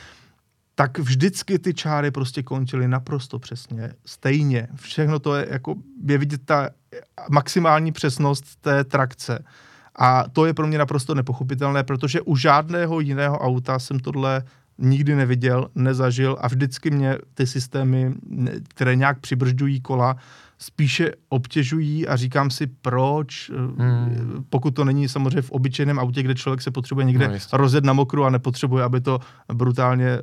tak 0.75 0.99
vždycky 0.99 1.59
ty 1.59 1.73
čáry 1.73 2.11
prostě 2.11 2.43
končily 2.43 2.87
naprosto 2.87 3.39
přesně, 3.39 3.93
stejně. 4.05 4.67
Všechno 4.75 5.19
to 5.19 5.35
je 5.35 5.47
jako, 5.49 5.75
je 6.05 6.17
vidět 6.17 6.41
ta 6.45 6.69
maximální 7.29 7.91
přesnost 7.91 8.45
té 8.61 8.83
trakce. 8.83 9.45
A 9.95 10.23
to 10.33 10.45
je 10.45 10.53
pro 10.53 10.67
mě 10.67 10.77
naprosto 10.77 11.15
nepochopitelné, 11.15 11.83
protože 11.83 12.21
u 12.21 12.35
žádného 12.35 12.99
jiného 12.99 13.39
auta 13.39 13.79
jsem 13.79 13.99
tohle 13.99 14.43
nikdy 14.77 15.15
neviděl, 15.15 15.69
nezažil 15.75 16.37
a 16.41 16.47
vždycky 16.47 16.91
mě 16.91 17.17
ty 17.33 17.47
systémy, 17.47 18.13
které 18.67 18.95
nějak 18.95 19.19
přibržďují 19.19 19.81
kola, 19.81 20.15
spíše 20.59 21.11
obtěžují 21.29 22.07
a 22.07 22.15
říkám 22.15 22.49
si, 22.49 22.67
proč, 22.67 23.51
hmm. 23.77 24.45
pokud 24.49 24.71
to 24.71 24.85
není 24.85 25.07
samozřejmě 25.07 25.41
v 25.41 25.51
obyčejném 25.51 25.99
autě, 25.99 26.23
kde 26.23 26.35
člověk 26.35 26.61
se 26.61 26.71
potřebuje 26.71 27.05
někde 27.05 27.27
no, 27.27 27.37
rozjet 27.53 27.83
na 27.83 27.93
mokru 27.93 28.25
a 28.25 28.29
nepotřebuje, 28.29 28.83
aby 28.83 29.01
to 29.01 29.19
brutálně 29.53 30.19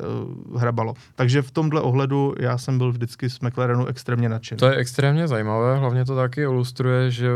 uh, 0.50 0.60
hrabalo. 0.60 0.94
Takže 1.14 1.42
v 1.42 1.50
tomhle 1.50 1.80
ohledu 1.80 2.34
já 2.40 2.58
jsem 2.58 2.78
byl 2.78 2.92
vždycky 2.92 3.30
z 3.30 3.40
McLarenu 3.40 3.86
extrémně 3.86 4.28
nadšený. 4.28 4.58
To 4.58 4.66
je 4.66 4.74
extrémně 4.74 5.28
zajímavé, 5.28 5.78
hlavně 5.78 6.04
to 6.04 6.16
taky 6.16 6.40
ilustruje, 6.40 7.10
že 7.10 7.28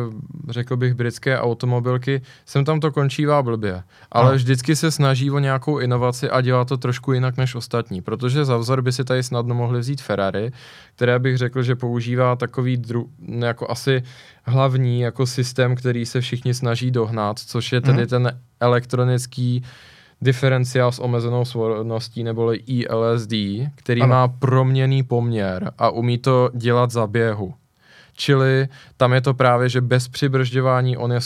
řekl 0.48 0.76
bych 0.76 0.94
britské 0.94 1.40
automobilky, 1.40 2.22
sem 2.46 2.64
tam 2.64 2.80
to 2.80 2.92
končívá 2.92 3.42
blbě, 3.42 3.82
ale 4.12 4.30
no. 4.30 4.36
vždycky 4.36 4.76
se 4.76 4.90
snaží 4.90 5.30
o 5.30 5.38
nějakou 5.38 5.78
inovaci 5.78 6.30
a 6.30 6.40
dělá 6.40 6.64
to 6.64 6.76
trošku 6.76 7.12
jinak 7.12 7.36
než 7.36 7.54
ostatní, 7.54 8.02
protože 8.02 8.44
za 8.44 8.56
vzor 8.56 8.82
by 8.82 8.92
si 8.92 9.04
tady 9.04 9.22
snadno 9.22 9.54
mohli 9.54 9.80
vzít 9.80 10.02
Ferrari, 10.02 10.52
které 11.00 11.18
bych 11.18 11.38
řekl, 11.38 11.62
že 11.62 11.76
používá 11.76 12.36
takový 12.36 12.76
dru, 12.76 13.10
jako 13.28 13.70
asi 13.70 14.02
hlavní 14.44 15.00
jako 15.00 15.26
systém, 15.26 15.76
který 15.76 16.06
se 16.06 16.20
všichni 16.20 16.54
snaží 16.54 16.90
dohnat, 16.90 17.38
což 17.38 17.72
je 17.72 17.80
tedy 17.80 18.02
mm-hmm. 18.02 18.08
ten 18.08 18.40
elektronický 18.60 19.62
diferenciál 20.20 20.92
s 20.92 20.98
omezenou 20.98 21.44
svorností 21.44 22.24
neboli 22.24 22.56
ILSD, 22.56 23.32
který 23.74 24.00
ano. 24.02 24.10
má 24.10 24.28
proměný 24.28 25.02
poměr 25.02 25.72
a 25.78 25.90
umí 25.90 26.18
to 26.18 26.50
dělat 26.54 26.90
za 26.90 27.06
běhu. 27.06 27.54
Čili 28.20 28.68
tam 28.96 29.12
je 29.12 29.20
to 29.20 29.34
právě, 29.34 29.68
že 29.68 29.80
bez 29.80 30.08
přibržďování 30.08 30.96
on 30.96 31.12
je, 31.12 31.20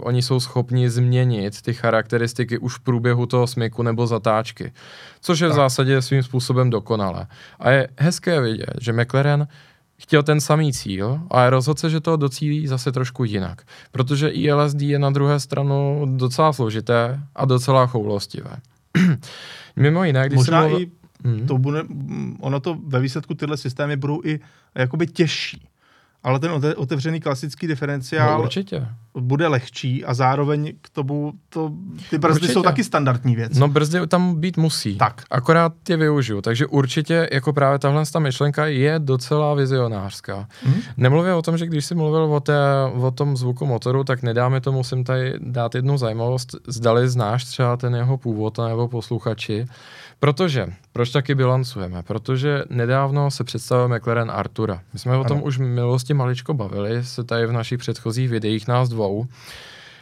oni 0.00 0.22
jsou 0.22 0.40
schopni 0.40 0.90
změnit 0.90 1.62
ty 1.62 1.74
charakteristiky 1.74 2.58
už 2.58 2.76
v 2.76 2.80
průběhu 2.80 3.26
toho 3.26 3.46
smyku 3.46 3.82
nebo 3.82 4.06
zatáčky, 4.06 4.72
což 5.20 5.40
je 5.40 5.48
v 5.48 5.52
zásadě 5.52 6.02
svým 6.02 6.22
způsobem 6.22 6.70
dokonalé. 6.70 7.26
A 7.58 7.70
je 7.70 7.88
hezké 7.98 8.40
vidět, 8.40 8.74
že 8.80 8.92
McLaren 8.92 9.48
chtěl 9.98 10.22
ten 10.22 10.40
samý 10.40 10.72
cíl, 10.72 11.20
ale 11.30 11.50
rozhodl 11.50 11.80
se, 11.80 11.90
že 11.90 12.00
to 12.00 12.16
docílí 12.16 12.66
zase 12.66 12.92
trošku 12.92 13.24
jinak. 13.24 13.62
Protože 13.92 14.28
ILSD 14.28 14.82
je 14.82 14.98
na 14.98 15.10
druhé 15.10 15.40
stranu 15.40 16.06
docela 16.16 16.52
složité 16.52 17.20
a 17.34 17.44
docela 17.44 17.86
choulostivé. 17.86 18.56
Mimo 19.76 20.04
jiné, 20.04 20.26
když 20.26 20.36
Možná 20.36 20.60
mluvil... 20.60 20.80
i 20.80 20.90
hmm. 21.24 21.46
to 21.46 21.58
bude, 21.58 21.82
ono 22.40 22.60
to 22.60 22.78
ve 22.86 23.00
výsledku 23.00 23.34
tyhle 23.34 23.56
systémy 23.56 23.96
budou 23.96 24.20
i 24.24 24.40
jakoby 24.74 25.06
těžší 25.06 25.69
ale 26.22 26.38
ten 26.38 26.50
otevřený 26.76 27.20
klasický 27.20 27.66
diferenciál 27.66 28.38
no, 28.38 28.44
určitě. 28.44 28.86
bude 29.20 29.48
lehčí 29.48 30.04
a 30.04 30.14
zároveň 30.14 30.72
k 30.80 30.88
tomu 30.90 31.32
to, 31.48 31.72
ty 32.10 32.18
brzdy 32.18 32.34
určitě. 32.34 32.52
jsou 32.52 32.62
taky 32.62 32.84
standardní 32.84 33.36
věc. 33.36 33.58
No 33.58 33.68
brzdy 33.68 34.06
tam 34.06 34.40
být 34.40 34.56
musí. 34.56 34.96
Tak. 34.96 35.22
Akorát 35.30 35.72
je 35.88 35.96
využiju. 35.96 36.40
Takže 36.40 36.66
určitě 36.66 37.28
jako 37.32 37.52
právě 37.52 37.78
tahle 37.78 38.04
ta 38.12 38.18
myšlenka 38.18 38.66
je 38.66 38.94
docela 38.98 39.54
vizionářská. 39.54 40.48
Hmm. 40.62 40.80
Nemluvě 40.96 41.34
o 41.34 41.42
tom, 41.42 41.58
že 41.58 41.66
když 41.66 41.84
jsi 41.84 41.94
mluvil 41.94 42.22
o, 42.22 42.40
té, 42.40 42.58
o 43.00 43.10
tom 43.10 43.36
zvuku 43.36 43.66
motoru, 43.66 44.04
tak 44.04 44.22
nedáme 44.22 44.60
to, 44.60 44.72
musím 44.72 45.04
tady 45.04 45.34
dát 45.38 45.74
jednu 45.74 45.98
zajímavost. 45.98 46.56
Zdali 46.66 47.08
znáš 47.08 47.44
třeba 47.44 47.76
ten 47.76 47.94
jeho 47.94 48.18
původ 48.18 48.58
nebo 48.58 48.88
posluchači. 48.88 49.66
Protože, 50.20 50.66
proč 50.92 51.10
taky 51.10 51.34
bilancujeme? 51.34 52.02
Protože 52.02 52.64
nedávno 52.70 53.30
se 53.30 53.44
představil 53.44 53.88
McLaren 53.88 54.30
Artura. 54.30 54.80
My 54.92 54.98
jsme 54.98 55.12
ano. 55.12 55.20
o 55.20 55.24
tom 55.24 55.42
už 55.42 55.58
v 55.58 55.60
milosti 55.60 56.14
maličko 56.14 56.54
bavili, 56.54 57.04
se 57.04 57.24
tady 57.24 57.46
v 57.46 57.52
našich 57.52 57.78
předchozích 57.78 58.28
videích 58.28 58.68
nás 58.68 58.88
dvou. 58.88 59.26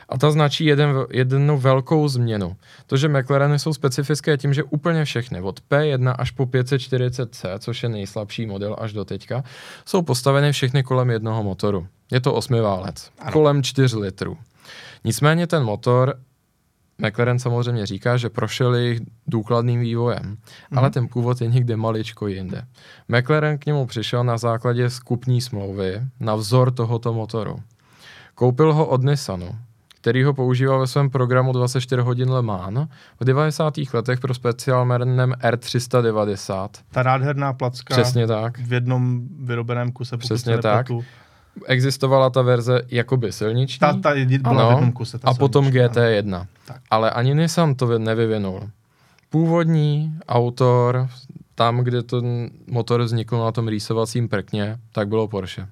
A 0.09 0.19
ta 0.19 0.31
značí 0.31 0.65
jeden, 0.65 0.97
jednu 1.11 1.59
velkou 1.59 2.09
změnu. 2.09 2.57
To, 2.87 2.97
že 2.97 3.09
McLareny 3.09 3.59
jsou 3.59 3.73
specifické 3.73 4.37
tím, 4.37 4.55
že 4.55 4.63
úplně 4.63 5.05
všechny, 5.05 5.41
od 5.41 5.61
P1 5.71 6.15
až 6.19 6.31
po 6.31 6.47
540C, 6.47 7.59
což 7.59 7.83
je 7.83 7.89
nejslabší 7.89 8.47
model 8.47 8.77
až 8.79 8.93
do 8.93 9.05
teďka, 9.05 9.45
jsou 9.85 10.03
postaveny 10.03 10.53
všechny 10.53 10.83
kolem 10.83 11.11
jednoho 11.11 11.43
motoru. 11.43 11.87
Je 12.13 12.21
to 12.21 12.35
osmiválec, 12.35 13.11
ano. 13.19 13.33
kolem 13.33 13.63
4 13.63 13.97
litrů. 13.97 14.39
Nicméně 15.05 15.47
ten 15.47 15.65
motor 15.65 16.15
McLaren 16.99 17.39
samozřejmě 17.39 17.87
říká, 17.87 18.17
že 18.17 18.31
prošel 18.31 18.75
jejich 18.75 19.01
důkladným 19.27 19.81
vývojem, 19.81 20.23
mm-hmm. 20.23 20.79
ale 20.79 20.91
ten 20.91 21.09
původ 21.09 21.41
je 21.41 21.49
někde 21.49 21.77
maličko 21.77 22.27
jinde. 22.27 22.63
McLaren 23.09 23.59
k 23.59 23.67
němu 23.67 23.87
přišel 23.87 24.25
na 24.25 24.39
základě 24.39 24.91
skupní 24.91 25.41
smlouvy 25.41 26.01
na 26.21 26.35
vzor 26.35 26.71
tohoto 26.71 27.13
motoru. 27.13 27.63
Koupil 28.35 28.75
ho 28.75 28.87
od 28.87 29.03
Nissanu, 29.03 29.49
který 30.01 30.25
ho 30.25 30.35
používal 30.35 30.81
ve 30.81 30.87
svém 30.87 31.11
programu 31.11 31.53
24 31.53 32.03
hodin 32.03 32.31
Le 32.31 32.43
Mans 32.43 32.89
v 33.21 33.25
90. 33.25 33.75
letech 33.95 34.21
pro 34.21 34.35
speciálmernem 34.35 35.33
R390. 35.33 36.69
Ta 36.91 37.03
nádherná 37.03 37.53
placka 37.53 37.95
Přesně 37.95 38.27
tak. 38.27 38.59
v 38.59 38.73
jednom 38.73 39.21
vyrobeném 39.41 39.93
kuse. 39.93 40.17
Přesně 40.17 40.59
tak. 40.59 40.91
Nepletu 40.91 41.05
existovala 41.67 42.31
ta 42.31 42.43
verze 42.43 42.83
jakoby 42.91 43.33
silniční. 43.33 43.79
Ta, 43.79 43.93
ta 43.93 44.15
byla 44.39 44.75
ano, 44.75 44.93
kuse. 44.93 45.19
Ta 45.19 45.29
a 45.29 45.35
potom 45.35 45.67
GT1. 45.67 46.47
Tak. 46.65 46.83
Ale 46.91 47.11
ani 47.11 47.35
Nissan 47.35 47.75
to 47.75 47.99
nevyvinul. 47.99 48.71
Původní 49.31 50.15
autor, 50.29 51.09
tam, 51.55 51.79
kde 51.79 52.03
ten 52.03 52.51
motor 52.67 53.03
vznikl 53.03 53.39
na 53.39 53.53
tom 53.53 53.69
rýsovacím 53.69 54.29
prkně, 54.29 54.77
tak 54.93 55.09
bylo 55.09 55.29
Porsche. 55.29 55.69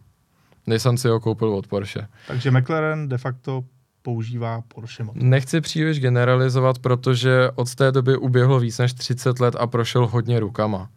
Nissan 0.67 0.97
si 0.97 1.09
ho 1.09 1.21
koupil 1.21 1.49
od 1.49 1.67
Porsche. 1.67 2.07
Takže 2.29 2.51
McLaren 2.51 3.09
de 3.09 3.19
facto 3.19 3.65
používá 4.03 4.63
Porsche 4.75 5.05
motor. 5.05 5.23
Nechci 5.23 5.61
příliš 5.61 6.01
generalizovat, 6.01 6.79
protože 6.79 7.51
od 7.55 7.75
té 7.75 7.93
doby 7.93 8.17
uběhlo 8.17 8.61
víc 8.61 8.79
než 8.79 8.93
30 8.93 9.41
let 9.41 9.57
a 9.59 9.67
prošel 9.67 10.07
hodně 10.07 10.41
rukama 10.41 10.89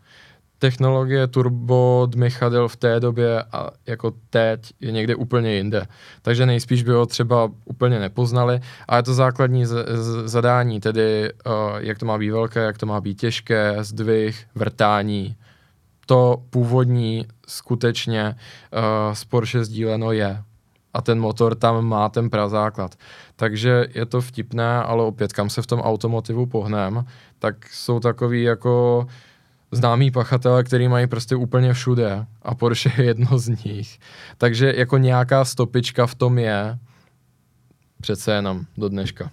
technologie 0.60 1.28
turbo 1.28 2.08
dmychadel 2.10 2.68
v 2.68 2.76
té 2.76 3.00
době 3.00 3.44
a 3.52 3.70
jako 3.88 4.14
teď 4.30 4.74
je 4.80 4.92
někde 4.92 5.16
úplně 5.16 5.56
jinde. 5.56 5.88
Takže 6.22 6.46
nejspíš 6.46 6.84
by 6.84 6.92
ho 6.92 7.06
třeba 7.06 7.52
úplně 7.66 8.00
nepoznali, 8.00 8.60
ale 8.88 9.04
to 9.04 9.14
základní 9.14 9.66
z- 9.66 9.86
z- 9.96 10.30
zadání, 10.32 10.80
tedy 10.80 11.34
uh, 11.46 11.54
jak 11.78 12.00
to 12.00 12.06
má 12.06 12.18
být 12.18 12.30
velké, 12.30 12.60
jak 12.60 12.78
to 12.78 12.86
má 12.86 13.02
být 13.02 13.20
těžké, 13.20 13.76
zdvih, 13.80 14.46
vrtání, 14.56 15.36
to 16.06 16.44
původní 16.50 17.26
skutečně 17.48 18.36
uh, 18.36 19.14
z 19.14 19.26
Porsche 19.26 19.64
sdíleno 19.66 20.12
je. 20.12 20.44
A 20.94 21.02
ten 21.02 21.20
motor 21.20 21.56
tam 21.56 21.86
má 21.86 22.10
ten 22.10 22.30
prazáklad. 22.30 22.96
Takže 23.36 23.88
je 23.94 24.06
to 24.06 24.22
vtipné, 24.22 24.84
ale 24.84 25.04
opět, 25.04 25.34
kam 25.34 25.50
se 25.50 25.62
v 25.62 25.68
tom 25.68 25.80
automotivu 25.80 26.46
pohnem, 26.46 27.06
tak 27.40 27.56
jsou 27.70 28.00
takový 28.00 28.44
jako 28.44 29.02
uh, 29.06 29.12
známý 29.72 30.12
pachatele, 30.12 30.64
který 30.64 30.88
mají 30.88 31.08
prostě 31.08 31.36
úplně 31.36 31.74
všude 31.74 32.26
a 32.42 32.56
Porsche 32.56 32.92
je 32.98 33.06
jedno 33.06 33.40
z 33.40 33.48
nich. 33.48 34.00
Takže 34.38 34.74
jako 34.76 34.98
nějaká 34.98 35.46
stopička 35.46 36.08
v 36.08 36.16
tom 36.16 36.38
je 36.38 36.78
přece 38.02 38.34
jenom 38.34 38.62
do 38.78 38.90
dneška. 38.90 39.32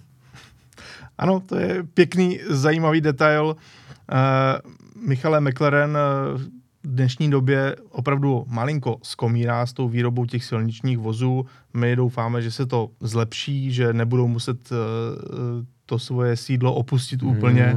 Ano, 1.17 1.39
to 1.39 1.57
je 1.57 1.83
pěkný, 1.83 2.39
zajímavý 2.49 3.01
detail. 3.01 3.45
Uh, 3.45 5.07
Michale 5.07 5.41
McLaren 5.41 5.97
uh, 5.97 6.41
v 6.41 6.47
dnešní 6.83 7.29
době 7.29 7.75
opravdu 7.89 8.45
malinko 8.47 8.97
skomírá 9.03 9.65
s 9.65 9.73
tou 9.73 9.89
výrobou 9.89 10.25
těch 10.25 10.45
silničních 10.45 10.97
vozů. 10.97 11.45
My 11.73 11.95
doufáme, 11.95 12.41
že 12.41 12.51
se 12.51 12.65
to 12.65 12.89
zlepší, 12.99 13.71
že 13.71 13.93
nebudou 13.93 14.27
muset 14.27 14.71
uh, 14.71 14.77
to 15.85 15.99
svoje 15.99 16.37
sídlo 16.37 16.73
opustit 16.73 17.21
mm. 17.21 17.29
úplně 17.29 17.75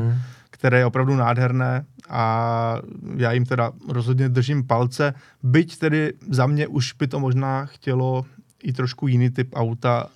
které 0.60 0.78
je 0.78 0.86
opravdu 0.86 1.16
nádherné 1.16 1.84
a 2.10 2.76
já 3.16 3.32
jim 3.32 3.44
teda 3.44 3.72
rozhodně 3.88 4.28
držím 4.28 4.66
palce, 4.66 5.14
byť 5.42 5.78
tedy 5.78 6.12
za 6.30 6.46
mě 6.46 6.66
už 6.66 6.92
by 6.92 7.06
to 7.06 7.20
možná 7.20 7.64
chtělo 7.64 8.24
i 8.62 8.72
trošku 8.72 9.08
jiný 9.08 9.30
typ 9.30 9.48
auta, 9.54 10.06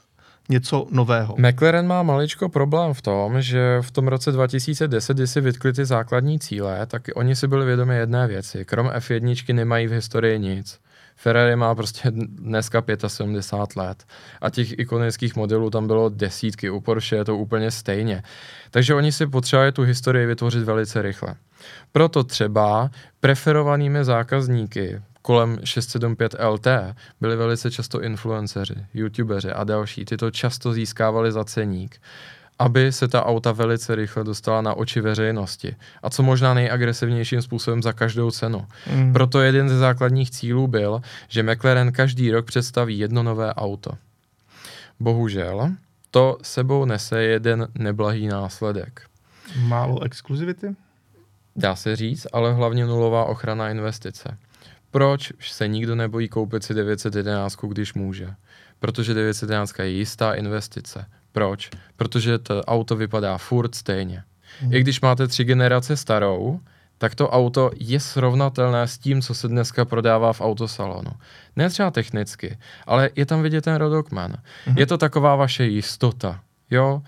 něco 0.49 0.87
nového. 0.91 1.37
McLaren 1.39 1.87
má 1.87 2.03
maličko 2.03 2.49
problém 2.49 2.95
v 2.95 3.03
tom, 3.03 3.43
že 3.43 3.79
v 3.81 3.91
tom 3.91 4.09
roce 4.09 4.33
2010, 4.33 5.17
kdy 5.17 5.27
si 5.27 5.41
vytkli 5.41 5.73
ty 5.73 5.85
základní 5.85 6.39
cíle, 6.39 6.87
tak 6.87 7.03
oni 7.15 7.37
si 7.37 7.49
byli 7.49 7.67
vědomi 7.67 7.97
jedné 7.97 8.27
věci. 8.27 8.65
Krom 8.65 8.87
F1 8.87 9.55
nemají 9.55 9.87
v 9.87 9.93
historii 9.93 10.39
nic. 10.39 10.81
Ferrari 11.17 11.57
má 11.57 11.75
prostě 11.75 12.11
dneska 12.11 12.85
75 13.07 13.83
let 13.83 14.05
a 14.41 14.51
těch 14.51 14.79
ikonických 14.79 15.37
modelů 15.37 15.71
tam 15.71 15.87
bylo 15.87 16.09
desítky, 16.09 16.71
u 16.71 16.81
Porsche 16.81 17.17
je 17.17 17.25
to 17.25 17.37
úplně 17.37 17.71
stejně. 17.71 18.23
Takže 18.71 18.95
oni 18.95 19.13
si 19.13 19.27
potřebovali 19.27 19.73
tu 19.73 19.83
historii 19.83 20.27
vytvořit 20.27 20.65
velice 20.65 21.03
rychle. 21.03 21.35
Proto 21.93 22.25
třeba 22.25 22.91
preferovanými 23.21 24.05
zákazníky 24.05 25.01
kolem 25.23 25.59
675 25.65 26.37
LT 26.49 26.67
byli 27.21 27.37
velice 27.37 27.71
často 27.71 28.03
influenceři, 28.03 28.75
youtubeři 28.95 29.51
a 29.51 29.65
další. 29.65 30.05
Ty 30.05 30.17
to 30.17 30.31
často 30.31 30.73
získávali 30.73 31.33
za 31.33 31.45
ceník 31.45 32.01
aby 32.59 32.93
se 32.93 33.09
ta 33.09 33.27
auta 33.27 33.53
velice 33.53 33.95
rychle 33.95 34.25
dostala 34.25 34.63
na 34.63 34.75
oči 34.75 35.01
veřejnosti. 35.01 35.77
A 36.03 36.11
co 36.11 36.23
možná 36.23 36.55
nejagresivnějším 36.55 37.43
způsobem 37.43 37.83
za 37.83 37.93
každou 37.93 38.31
cenu. 38.31 38.67
Mm. 38.95 39.13
Proto 39.13 39.41
jeden 39.41 39.69
ze 39.69 39.79
základních 39.79 40.31
cílů 40.31 40.67
byl, 40.67 41.01
že 41.29 41.43
McLaren 41.43 41.93
každý 41.93 42.31
rok 42.31 42.47
představí 42.47 42.99
jedno 42.99 43.23
nové 43.23 43.55
auto. 43.55 43.91
Bohužel, 45.01 45.71
to 46.11 46.39
sebou 46.43 46.85
nese 46.85 47.23
jeden 47.23 47.69
neblahý 47.75 48.27
následek. 48.27 49.03
Málo 49.57 50.03
exkluzivity? 50.03 50.75
dá 51.57 51.77
se 51.77 51.97
říct, 51.97 52.27
ale 52.33 52.53
hlavně 52.53 52.87
nulová 52.87 53.25
ochrana 53.25 53.71
investice. 53.71 54.39
Proč 54.91 55.33
se 55.41 55.69
nikdo 55.69 55.95
nebojí 55.95 56.29
koupit 56.29 56.65
si 56.65 56.75
911, 56.75 57.57
když 57.69 57.95
může? 57.95 58.35
Protože 58.79 59.15
911 59.15 59.79
je 59.79 59.89
jistá 59.89 60.35
investice. 60.35 61.07
Proč? 61.35 61.71
Protože 61.97 62.39
to 62.39 62.63
auto 62.63 62.97
vypadá 62.97 63.39
furt 63.39 63.75
stejně. 63.75 64.23
Hmm. 64.61 64.75
I 64.75 64.81
když 64.81 65.01
máte 65.01 65.27
tři 65.29 65.45
generace 65.45 65.97
starou, 65.97 66.61
tak 66.99 67.15
to 67.15 67.31
auto 67.31 67.71
je 67.81 68.01
srovnatelné 68.01 68.89
s 68.89 68.99
tím, 68.99 69.23
co 69.23 69.35
se 69.35 69.49
dneska 69.49 69.85
prodává 69.85 70.33
v 70.33 70.41
autosalonu. 70.41 71.11
Ne 71.57 71.71
třeba 71.71 71.91
technicky, 71.91 72.59
ale 72.87 73.11
je 73.17 73.27
tam 73.27 73.43
vidět 73.43 73.65
ten 73.65 73.75
rodokman. 73.75 74.33
Mm-hmm. 74.33 74.79
Je 74.79 74.87
to 74.87 74.99
taková 74.99 75.37
vaše 75.37 75.65
jistota. 75.65 76.41
Jo, 76.71 77.03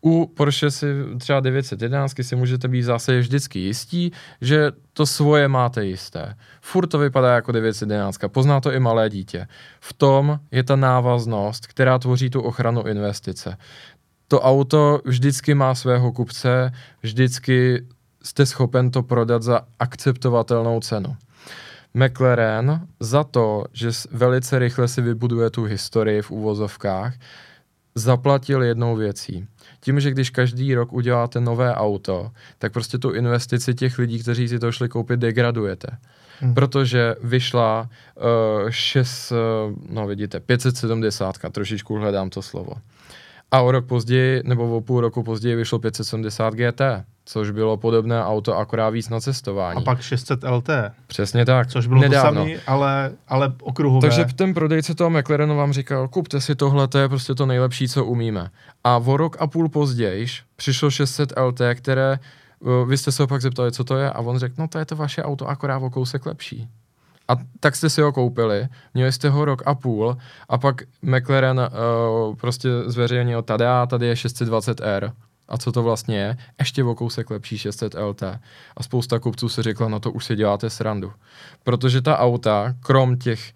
u 0.00 0.26
Porsche 0.26 0.70
si 0.70 0.86
třeba 1.18 1.40
911 1.40 2.14
si 2.22 2.36
můžete 2.36 2.68
být 2.68 2.82
zase 2.82 3.18
vždycky 3.18 3.58
jistí, 3.58 4.12
že 4.40 4.72
to 4.92 5.06
svoje 5.06 5.48
máte 5.48 5.84
jisté. 5.84 6.34
Furt 6.60 6.86
to 6.86 6.98
vypadá 6.98 7.34
jako 7.34 7.52
911, 7.52 8.18
pozná 8.28 8.60
to 8.60 8.72
i 8.72 8.80
malé 8.80 9.10
dítě. 9.10 9.46
V 9.80 9.92
tom 9.92 10.40
je 10.50 10.62
ta 10.62 10.76
návaznost, 10.76 11.66
která 11.66 11.98
tvoří 11.98 12.30
tu 12.30 12.40
ochranu 12.40 12.82
investice. 12.82 13.56
To 14.28 14.40
auto 14.40 15.00
vždycky 15.04 15.54
má 15.54 15.74
svého 15.74 16.12
kupce, 16.12 16.72
vždycky 17.02 17.86
jste 18.22 18.46
schopen 18.46 18.90
to 18.90 19.02
prodat 19.02 19.42
za 19.42 19.60
akceptovatelnou 19.78 20.80
cenu. 20.80 21.16
McLaren 21.94 22.86
za 23.00 23.24
to, 23.24 23.64
že 23.72 23.90
velice 24.10 24.58
rychle 24.58 24.88
si 24.88 25.02
vybuduje 25.02 25.50
tu 25.50 25.64
historii 25.64 26.22
v 26.22 26.30
úvozovkách, 26.30 27.14
zaplatil 27.98 28.62
jednou 28.62 28.96
věcí. 28.96 29.46
Tím, 29.80 30.00
že 30.00 30.10
když 30.10 30.30
každý 30.30 30.74
rok 30.74 30.92
uděláte 30.92 31.40
nové 31.40 31.74
auto, 31.74 32.30
tak 32.58 32.72
prostě 32.72 32.98
tu 32.98 33.10
investici 33.10 33.74
těch 33.74 33.98
lidí, 33.98 34.18
kteří 34.18 34.48
si 34.48 34.58
to 34.58 34.72
šli 34.72 34.88
koupit, 34.88 35.20
degradujete. 35.20 35.88
Hmm. 36.40 36.54
Protože 36.54 37.14
vyšla 37.22 37.88
uh, 38.62 38.70
6, 38.70 39.32
uh, 39.32 39.38
no 39.88 40.06
vidíte, 40.06 40.40
570, 40.40 41.36
trošičku 41.52 41.94
hledám 41.94 42.30
to 42.30 42.42
slovo. 42.42 42.72
A 43.50 43.60
o 43.60 43.72
rok 43.72 43.86
později, 43.86 44.42
nebo 44.44 44.76
o 44.76 44.80
půl 44.80 45.00
roku 45.00 45.22
později 45.22 45.56
vyšlo 45.56 45.78
570 45.78 46.54
GT 46.54 46.82
což 47.28 47.50
bylo 47.50 47.76
podobné 47.76 48.24
auto, 48.24 48.56
akorát 48.56 48.90
víc 48.90 49.08
na 49.08 49.20
cestování. 49.20 49.78
A 49.78 49.80
pak 49.80 50.00
600 50.00 50.44
LT. 50.44 50.68
Přesně 51.06 51.44
tak. 51.44 51.66
Což 51.66 51.86
bylo 51.86 52.00
Nedávno. 52.00 52.40
to 52.40 52.46
samý, 52.46 52.56
ale, 52.66 53.12
ale 53.28 53.52
okruhové. 53.62 54.08
Takže 54.08 54.24
ten 54.34 54.54
prodejce 54.54 54.94
toho 54.94 55.10
McLarenu 55.10 55.56
vám 55.56 55.72
říkal, 55.72 56.08
kupte 56.08 56.40
si 56.40 56.54
tohle, 56.54 56.88
to 56.88 56.98
je 56.98 57.08
prostě 57.08 57.34
to 57.34 57.46
nejlepší, 57.46 57.88
co 57.88 58.04
umíme. 58.04 58.50
A 58.84 58.96
o 58.96 59.16
rok 59.16 59.36
a 59.40 59.46
půl 59.46 59.68
později 59.68 60.26
přišlo 60.56 60.90
600 60.90 61.32
LT, 61.40 61.60
které 61.74 62.18
uh, 62.60 62.88
vy 62.88 62.98
jste 62.98 63.12
se 63.12 63.22
ho 63.22 63.26
pak 63.26 63.42
zeptali, 63.42 63.72
co 63.72 63.84
to 63.84 63.96
je, 63.96 64.10
a 64.10 64.18
on 64.18 64.38
řekl, 64.38 64.54
no 64.58 64.68
to 64.68 64.78
je 64.78 64.84
to 64.84 64.96
vaše 64.96 65.22
auto, 65.22 65.48
akorát 65.48 65.78
o 65.78 65.90
kousek 65.90 66.26
lepší. 66.26 66.68
A 67.28 67.36
tak 67.60 67.76
jste 67.76 67.90
si 67.90 68.00
ho 68.00 68.12
koupili, 68.12 68.68
měli 68.94 69.12
jste 69.12 69.28
ho 69.28 69.44
rok 69.44 69.62
a 69.66 69.74
půl 69.74 70.16
a 70.48 70.58
pak 70.58 70.82
McLaren 71.02 71.60
uh, 71.60 72.36
prostě 72.36 72.68
zveřejnil, 72.86 73.42
tady 73.42 74.06
je 74.06 74.14
620R 74.14 75.12
a 75.48 75.58
co 75.58 75.72
to 75.72 75.82
vlastně 75.82 76.18
je, 76.18 76.36
ještě 76.58 76.84
o 76.84 76.94
kousek 76.94 77.30
lepší 77.30 77.58
600 77.58 77.94
LT. 77.94 78.22
A 78.76 78.82
spousta 78.82 79.18
kupců 79.18 79.48
si 79.48 79.62
řekla, 79.62 79.88
no 79.88 80.00
to 80.00 80.12
už 80.12 80.24
si 80.24 80.36
děláte 80.36 80.70
srandu. 80.70 81.12
Protože 81.64 82.02
ta 82.02 82.18
auta, 82.18 82.74
krom 82.80 83.16
těch 83.16 83.52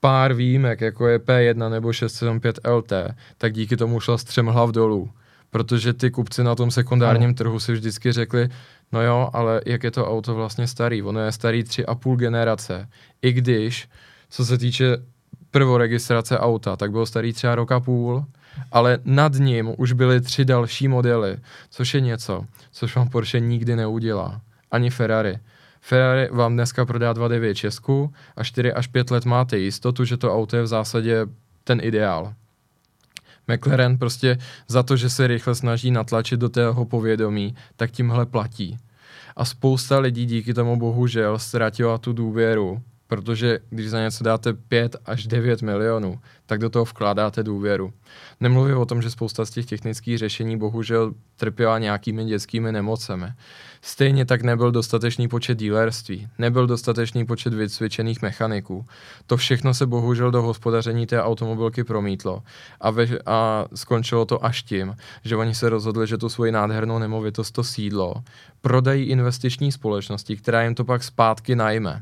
pár 0.00 0.34
výjimek, 0.34 0.80
jako 0.80 1.08
je 1.08 1.18
P1 1.18 1.70
nebo 1.70 1.92
675 1.92 2.70
LT, 2.70 2.92
tak 3.38 3.52
díky 3.52 3.76
tomu 3.76 4.00
šla 4.00 4.18
střem 4.18 4.46
hlav 4.46 4.70
dolů. 4.70 5.10
Protože 5.50 5.92
ty 5.92 6.10
kupci 6.10 6.44
na 6.44 6.54
tom 6.54 6.70
sekundárním 6.70 7.34
trhu 7.34 7.60
si 7.60 7.72
vždycky 7.72 8.12
řekli, 8.12 8.48
no 8.92 9.02
jo, 9.02 9.30
ale 9.32 9.60
jak 9.66 9.84
je 9.84 9.90
to 9.90 10.10
auto 10.10 10.34
vlastně 10.34 10.66
starý? 10.66 11.02
Ono 11.02 11.20
je 11.20 11.32
starý 11.32 11.64
tři 11.64 11.86
a 11.86 11.94
půl 11.94 12.16
generace. 12.16 12.88
I 13.22 13.32
když, 13.32 13.88
co 14.30 14.44
se 14.44 14.58
týče 14.58 14.96
prvoregistrace 15.50 16.38
auta, 16.38 16.76
tak 16.76 16.90
byl 16.90 17.06
starý 17.06 17.32
třeba 17.32 17.54
rok 17.54 17.72
a 17.72 17.80
půl, 17.80 18.24
ale 18.72 18.98
nad 19.04 19.32
ním 19.34 19.74
už 19.78 19.92
byly 19.92 20.20
tři 20.20 20.44
další 20.44 20.88
modely, 20.88 21.36
což 21.70 21.94
je 21.94 22.00
něco, 22.00 22.46
což 22.70 22.96
vám 22.96 23.08
Porsche 23.08 23.40
nikdy 23.40 23.76
neudělá. 23.76 24.40
Ani 24.70 24.90
Ferrari. 24.90 25.38
Ferrari 25.80 26.28
vám 26.32 26.54
dneska 26.54 26.86
prodá 26.86 27.12
2.9 27.14 27.54
Česku 27.54 28.12
a 28.36 28.44
4 28.44 28.72
až 28.72 28.86
5 28.86 29.10
let 29.10 29.24
máte 29.24 29.58
jistotu, 29.58 30.04
že 30.04 30.16
to 30.16 30.34
auto 30.34 30.56
je 30.56 30.62
v 30.62 30.66
zásadě 30.66 31.26
ten 31.64 31.80
ideál. 31.82 32.34
McLaren 33.48 33.98
prostě 33.98 34.38
za 34.68 34.82
to, 34.82 34.96
že 34.96 35.10
se 35.10 35.26
rychle 35.26 35.54
snaží 35.54 35.90
natlačit 35.90 36.40
do 36.40 36.48
tého 36.48 36.84
povědomí, 36.84 37.54
tak 37.76 37.90
tímhle 37.90 38.26
platí. 38.26 38.76
A 39.36 39.44
spousta 39.44 39.98
lidí 39.98 40.26
díky 40.26 40.54
tomu 40.54 40.76
bohužel 40.76 41.38
ztratila 41.38 41.98
tu 41.98 42.12
důvěru 42.12 42.82
protože 43.10 43.58
když 43.70 43.90
za 43.90 44.00
něco 44.00 44.24
dáte 44.24 44.52
5 44.52 44.96
až 45.06 45.26
9 45.26 45.62
milionů, 45.62 46.20
tak 46.50 46.60
do 46.60 46.70
toho 46.70 46.84
vkládáte 46.84 47.42
důvěru. 47.42 47.92
Nemluvím 48.40 48.76
o 48.76 48.86
tom, 48.86 49.02
že 49.02 49.10
spousta 49.10 49.44
z 49.44 49.50
těch 49.50 49.66
technických 49.66 50.18
řešení 50.18 50.58
bohužel 50.58 51.12
trpěla 51.36 51.78
nějakými 51.78 52.24
dětskými 52.24 52.72
nemocemi. 52.72 53.26
Stejně 53.82 54.24
tak 54.24 54.42
nebyl 54.42 54.70
dostatečný 54.70 55.28
počet 55.28 55.58
dílerství, 55.58 56.28
nebyl 56.38 56.66
dostatečný 56.66 57.26
počet 57.26 57.54
vycvičených 57.54 58.22
mechaniků. 58.22 58.86
To 59.26 59.36
všechno 59.36 59.74
se 59.74 59.86
bohužel 59.86 60.30
do 60.30 60.42
hospodaření 60.42 61.06
té 61.06 61.22
automobilky 61.22 61.84
promítlo 61.84 62.42
a, 62.80 62.90
ve, 62.90 63.06
a 63.26 63.66
skončilo 63.74 64.24
to 64.24 64.44
až 64.44 64.62
tím, 64.62 64.96
že 65.24 65.36
oni 65.36 65.54
se 65.54 65.68
rozhodli, 65.68 66.06
že 66.06 66.18
tu 66.18 66.28
svoji 66.28 66.52
nádhernou 66.52 66.98
nemovitost, 66.98 67.50
to 67.50 67.64
sídlo, 67.64 68.14
prodají 68.60 69.04
investiční 69.04 69.72
společnosti, 69.72 70.36
která 70.36 70.62
jim 70.62 70.74
to 70.74 70.84
pak 70.84 71.04
zpátky 71.04 71.56
najme 71.56 72.00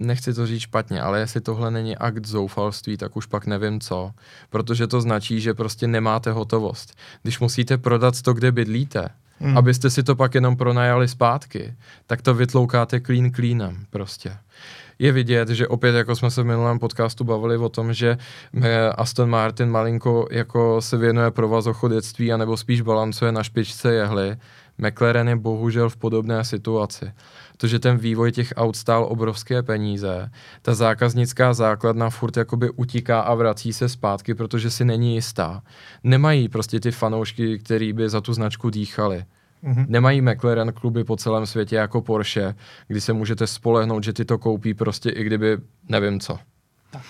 nechci 0.00 0.34
to 0.34 0.46
říct 0.46 0.60
špatně, 0.60 1.00
ale 1.00 1.20
jestli 1.20 1.40
tohle 1.40 1.70
není 1.70 1.96
akt 1.96 2.26
zoufalství, 2.26 2.96
tak 2.96 3.16
už 3.16 3.26
pak 3.26 3.46
nevím 3.46 3.80
co. 3.80 4.10
Protože 4.50 4.86
to 4.86 5.00
značí, 5.00 5.40
že 5.40 5.54
prostě 5.54 5.86
nemáte 5.86 6.32
hotovost. 6.32 6.94
Když 7.22 7.40
musíte 7.40 7.78
prodat 7.78 8.22
to, 8.22 8.34
kde 8.34 8.52
bydlíte, 8.52 9.08
hmm. 9.40 9.58
abyste 9.58 9.90
si 9.90 10.02
to 10.02 10.16
pak 10.16 10.34
jenom 10.34 10.56
pronajali 10.56 11.08
zpátky, 11.08 11.74
tak 12.06 12.22
to 12.22 12.34
vytloukáte 12.34 13.00
clean 13.00 13.30
cleanem 13.30 13.86
prostě. 13.90 14.36
Je 14.98 15.12
vidět, 15.12 15.48
že 15.48 15.68
opět, 15.68 15.94
jako 15.94 16.16
jsme 16.16 16.30
se 16.30 16.42
v 16.42 16.46
minulém 16.46 16.78
podcastu 16.78 17.24
bavili 17.24 17.56
o 17.56 17.68
tom, 17.68 17.92
že 17.92 18.18
eh, 18.62 18.88
Aston 18.88 19.30
Martin 19.30 19.70
malinko 19.70 20.26
jako 20.30 20.82
se 20.82 20.96
věnuje 20.96 21.30
provazochodectví, 21.30 22.32
anebo 22.32 22.56
spíš 22.56 22.80
balancuje 22.80 23.32
na 23.32 23.42
špičce 23.42 23.94
jehly, 23.94 24.36
McLaren 24.78 25.28
je 25.28 25.36
bohužel 25.36 25.88
v 25.88 25.96
podobné 25.96 26.44
situaci 26.44 27.12
to, 27.62 27.66
že 27.66 27.78
ten 27.78 27.96
vývoj 27.96 28.32
těch 28.32 28.52
aut 28.56 28.76
stál 28.76 29.06
obrovské 29.08 29.62
peníze. 29.62 30.30
Ta 30.62 30.74
zákaznická 30.74 31.54
základna 31.54 32.10
furt 32.10 32.36
jakoby 32.36 32.70
utíká 32.70 33.20
a 33.20 33.34
vrací 33.34 33.72
se 33.72 33.88
zpátky, 33.88 34.34
protože 34.34 34.70
si 34.70 34.84
není 34.84 35.14
jistá. 35.14 35.62
Nemají 36.04 36.48
prostě 36.48 36.80
ty 36.80 36.90
fanoušky, 36.90 37.58
který 37.58 37.92
by 37.92 38.08
za 38.08 38.20
tu 38.20 38.34
značku 38.34 38.70
dýchali. 38.70 39.24
Mm-hmm. 39.64 39.86
Nemají 39.88 40.20
McLaren 40.20 40.72
kluby 40.72 41.04
po 41.04 41.16
celém 41.16 41.46
světě 41.46 41.76
jako 41.76 42.02
Porsche, 42.02 42.54
kdy 42.86 43.00
se 43.00 43.12
můžete 43.12 43.46
spolehnout, 43.46 44.04
že 44.04 44.12
ty 44.12 44.24
to 44.24 44.38
koupí 44.38 44.74
prostě 44.74 45.10
i 45.10 45.24
kdyby 45.24 45.58
nevím 45.88 46.20
co. 46.20 46.38
Tak. 46.90 47.02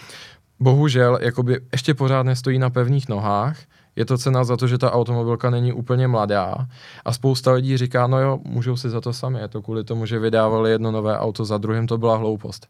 Bohužel, 0.60 1.18
jakoby 1.22 1.60
ještě 1.72 1.94
pořád 1.94 2.22
nestojí 2.22 2.58
na 2.58 2.70
pevných 2.70 3.08
nohách, 3.08 3.56
je 3.96 4.05
to 4.05 4.18
cena 4.18 4.44
za 4.44 4.57
to, 4.57 4.66
že 4.66 4.78
ta 4.78 4.92
automobilka 4.92 5.50
není 5.50 5.72
úplně 5.72 6.09
mladá 6.09 6.66
a 7.05 7.12
spousta 7.12 7.52
lidí 7.52 7.76
říká, 7.76 8.07
no 8.07 8.20
jo, 8.20 8.38
můžou 8.44 8.76
si 8.76 8.90
za 8.90 9.00
to 9.00 9.12
sami, 9.12 9.40
je 9.40 9.48
to 9.48 9.62
kvůli 9.62 9.85
tomu, 9.85 10.07
že 10.07 10.18
vydávali 10.18 10.70
jedno 10.70 10.90
nové 10.90 11.18
auto 11.18 11.44
za 11.44 11.59
druhým, 11.59 11.87
to 11.87 11.98
byla 11.98 12.16
hloupost. 12.16 12.66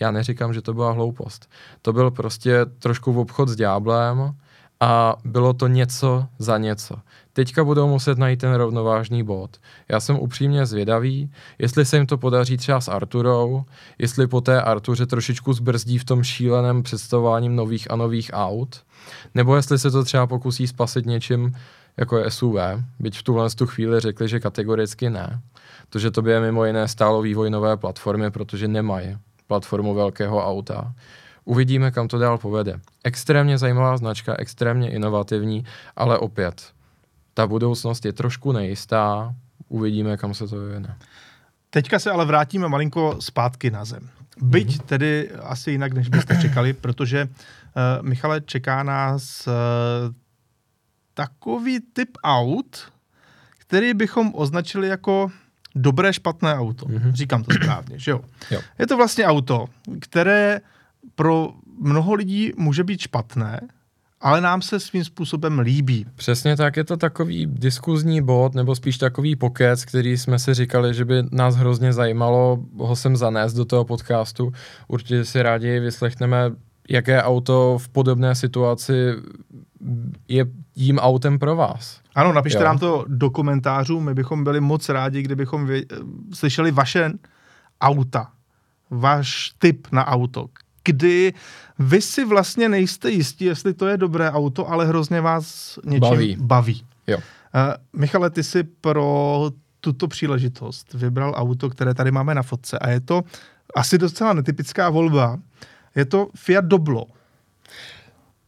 Já 0.00 0.10
neříkám, 0.10 0.54
že 0.54 0.62
to 0.62 0.74
byla 0.74 0.92
hloupost. 0.92 1.50
To 1.82 1.92
byl 1.92 2.10
prostě 2.10 2.66
trošku 2.78 3.12
v 3.12 3.18
obchod 3.18 3.48
s 3.48 3.56
dňáblem 3.56 4.32
a 4.80 5.16
bylo 5.24 5.52
to 5.52 5.66
něco 5.66 6.26
za 6.38 6.58
něco. 6.58 6.96
Teďka 7.32 7.64
budou 7.64 7.88
muset 7.88 8.18
najít 8.18 8.40
ten 8.40 8.54
rovnovážný 8.54 9.22
bod. 9.22 9.56
Já 9.88 10.00
jsem 10.00 10.18
upřímně 10.18 10.66
zvědavý, 10.66 11.32
jestli 11.58 11.84
se 11.84 11.96
jim 11.96 12.06
to 12.06 12.18
podaří 12.18 12.56
třeba 12.56 12.80
s 12.80 12.88
Arturou, 12.88 13.64
jestli 13.98 14.26
po 14.26 14.40
té 14.40 14.62
Artuře 14.62 15.06
trošičku 15.06 15.52
zbrzdí 15.52 15.98
v 15.98 16.04
tom 16.04 16.22
šíleném 16.22 16.82
představováním 16.82 17.56
nových 17.56 17.90
a 17.90 17.96
nových 17.96 18.30
aut, 18.34 18.82
nebo 19.34 19.56
jestli 19.56 19.78
se 19.78 19.90
to 19.90 20.04
třeba 20.04 20.26
pokusí 20.26 20.66
spasit 20.66 21.06
něčím, 21.06 21.54
jako 21.96 22.18
je 22.18 22.30
SUV, 22.30 22.56
byť 22.98 23.18
v 23.18 23.22
tuhle 23.22 23.50
tu 23.50 23.66
chvíli 23.66 24.00
řekli, 24.00 24.28
že 24.28 24.40
kategoricky 24.40 25.10
ne. 25.10 25.40
To, 25.88 25.98
že 25.98 26.10
to 26.10 26.22
by 26.22 26.30
je 26.30 26.40
mimo 26.40 26.64
jiné 26.64 26.88
stálo 26.88 27.22
vývoj 27.22 27.50
nové 27.50 27.76
platformy, 27.76 28.30
protože 28.30 28.68
nemají 28.68 29.16
platformu 29.46 29.94
velkého 29.94 30.46
auta. 30.46 30.94
Uvidíme, 31.48 31.90
kam 31.90 32.08
to 32.08 32.18
dál 32.18 32.38
povede. 32.38 32.80
Extrémně 33.04 33.58
zajímavá 33.58 33.96
značka, 33.96 34.34
extrémně 34.38 34.90
inovativní, 34.90 35.64
ale 35.96 36.18
opět, 36.18 36.72
ta 37.34 37.46
budoucnost 37.46 38.04
je 38.04 38.12
trošku 38.12 38.52
nejistá, 38.52 39.34
uvidíme, 39.68 40.16
kam 40.16 40.34
se 40.34 40.48
to 40.48 40.60
vyvine. 40.60 40.96
Teďka 41.70 41.98
se 41.98 42.10
ale 42.10 42.24
vrátíme 42.24 42.68
malinko 42.68 43.16
zpátky 43.20 43.70
na 43.70 43.84
zem. 43.84 44.08
Byť 44.42 44.68
mm-hmm. 44.68 44.84
tedy 44.84 45.30
asi 45.42 45.70
jinak, 45.70 45.92
než 45.92 46.08
byste 46.08 46.36
čekali, 46.36 46.72
protože 46.72 47.24
uh, 47.24 48.08
Michale 48.08 48.40
čeká 48.40 48.82
nás 48.82 49.46
uh, 49.46 49.52
takový 51.14 51.80
typ 51.80 52.10
aut, 52.24 52.92
který 53.58 53.94
bychom 53.94 54.32
označili 54.34 54.88
jako 54.88 55.30
dobré, 55.74 56.12
špatné 56.12 56.54
auto. 56.54 56.86
Mhm. 56.88 57.12
Říkám 57.12 57.42
to 57.42 57.54
správně, 57.54 57.98
že 57.98 58.10
jo? 58.10 58.20
Jo. 58.50 58.60
Je 58.78 58.86
to 58.86 58.96
vlastně 58.96 59.26
auto, 59.26 59.66
které 60.00 60.60
pro 61.14 61.52
mnoho 61.80 62.14
lidí 62.14 62.52
může 62.56 62.84
být 62.84 63.00
špatné, 63.00 63.60
ale 64.20 64.40
nám 64.40 64.62
se 64.62 64.80
svým 64.80 65.04
způsobem 65.04 65.58
líbí. 65.58 66.06
Přesně 66.14 66.56
tak, 66.56 66.76
je 66.76 66.84
to 66.84 66.96
takový 66.96 67.46
diskuzní 67.46 68.22
bod, 68.22 68.54
nebo 68.54 68.74
spíš 68.74 68.98
takový 68.98 69.36
pokec, 69.36 69.84
který 69.84 70.16
jsme 70.18 70.38
si 70.38 70.54
říkali, 70.54 70.94
že 70.94 71.04
by 71.04 71.22
nás 71.32 71.56
hrozně 71.56 71.92
zajímalo 71.92 72.58
ho 72.78 72.96
sem 72.96 73.16
zanést 73.16 73.56
do 73.56 73.64
toho 73.64 73.84
podcastu. 73.84 74.52
Určitě 74.88 75.24
si 75.24 75.42
rádi 75.42 75.80
vyslechneme, 75.80 76.50
jaké 76.90 77.22
auto 77.22 77.78
v 77.80 77.88
podobné 77.88 78.34
situaci 78.34 78.92
je 80.28 80.46
tím 80.74 80.98
autem 80.98 81.38
pro 81.38 81.56
vás. 81.56 82.00
Ano, 82.14 82.32
napište 82.32 82.58
Jo. 82.58 82.64
nám 82.64 82.78
to 82.78 83.04
do 83.08 83.30
komentářů, 83.30 84.00
my 84.00 84.14
bychom 84.14 84.44
byli 84.44 84.60
moc 84.60 84.88
rádi, 84.88 85.22
kdybychom 85.22 85.66
vě- 85.66 85.84
slyšeli 86.34 86.70
vaše 86.70 87.10
auta, 87.80 88.30
váš 88.90 89.52
tip 89.58 89.86
na 89.92 90.06
auto, 90.06 90.46
kdy 90.88 91.34
vy 91.78 92.02
si 92.02 92.24
vlastně 92.24 92.68
nejste 92.68 93.10
jistí, 93.10 93.44
jestli 93.44 93.74
to 93.74 93.86
je 93.86 93.96
dobré 93.96 94.30
auto, 94.30 94.70
ale 94.70 94.86
hrozně 94.86 95.20
vás 95.20 95.78
něčím 95.84 96.00
Baví. 96.00 96.36
baví. 96.40 96.84
Jo. 97.06 97.16
Uh, 97.16 98.00
Michale, 98.00 98.30
ty 98.30 98.42
si 98.42 98.62
pro 98.64 99.50
tuto 99.80 100.08
příležitost 100.08 100.94
vybral 100.94 101.34
auto, 101.36 101.70
které 101.70 101.94
tady 101.94 102.10
máme 102.10 102.34
na 102.34 102.42
fotce 102.42 102.78
a 102.78 102.90
je 102.90 103.00
to 103.00 103.22
asi 103.74 103.98
docela 103.98 104.32
netypická 104.32 104.90
volba. 104.90 105.38
Je 105.96 106.04
to 106.04 106.28
Fiat 106.36 106.64
Doblo. 106.64 107.06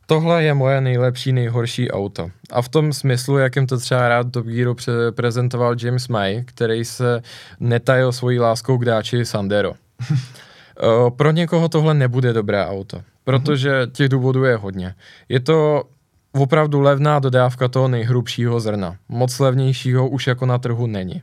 Tohle 0.06 0.42
je 0.42 0.54
moje 0.54 0.80
nejlepší, 0.80 1.32
nejhorší 1.32 1.90
auto. 1.90 2.30
A 2.50 2.62
v 2.62 2.68
tom 2.68 2.92
smyslu, 2.92 3.38
jakým 3.38 3.66
to 3.66 3.78
třeba 3.78 4.08
rád 4.08 4.32
Top 4.32 4.46
Gearu 4.46 4.76
prezentoval 5.14 5.76
James 5.78 6.08
May, 6.08 6.42
který 6.44 6.84
se 6.84 7.22
netajil 7.60 8.12
svojí 8.12 8.38
láskou 8.38 8.78
k 8.78 8.84
dáči 8.84 9.24
Sandero. 9.24 9.72
Eh, 10.78 11.10
Pro 11.10 11.30
někoho 11.30 11.68
tohle 11.68 11.94
nebude 11.94 12.32
dobré 12.32 12.66
auto, 12.66 13.02
protože 13.24 13.86
těch 13.92 14.08
důvodů 14.08 14.44
je 14.44 14.56
hodně. 14.56 14.94
Je 15.28 15.40
to 15.40 15.84
opravdu 16.32 16.80
levná 16.80 17.18
dodávka 17.18 17.68
toho 17.68 17.88
nejhrubšího 17.88 18.60
zrna. 18.60 18.96
Moc 19.08 19.38
levnějšího 19.38 20.08
už 20.08 20.26
jako 20.26 20.46
na 20.46 20.58
trhu 20.58 20.86
není. 20.86 21.22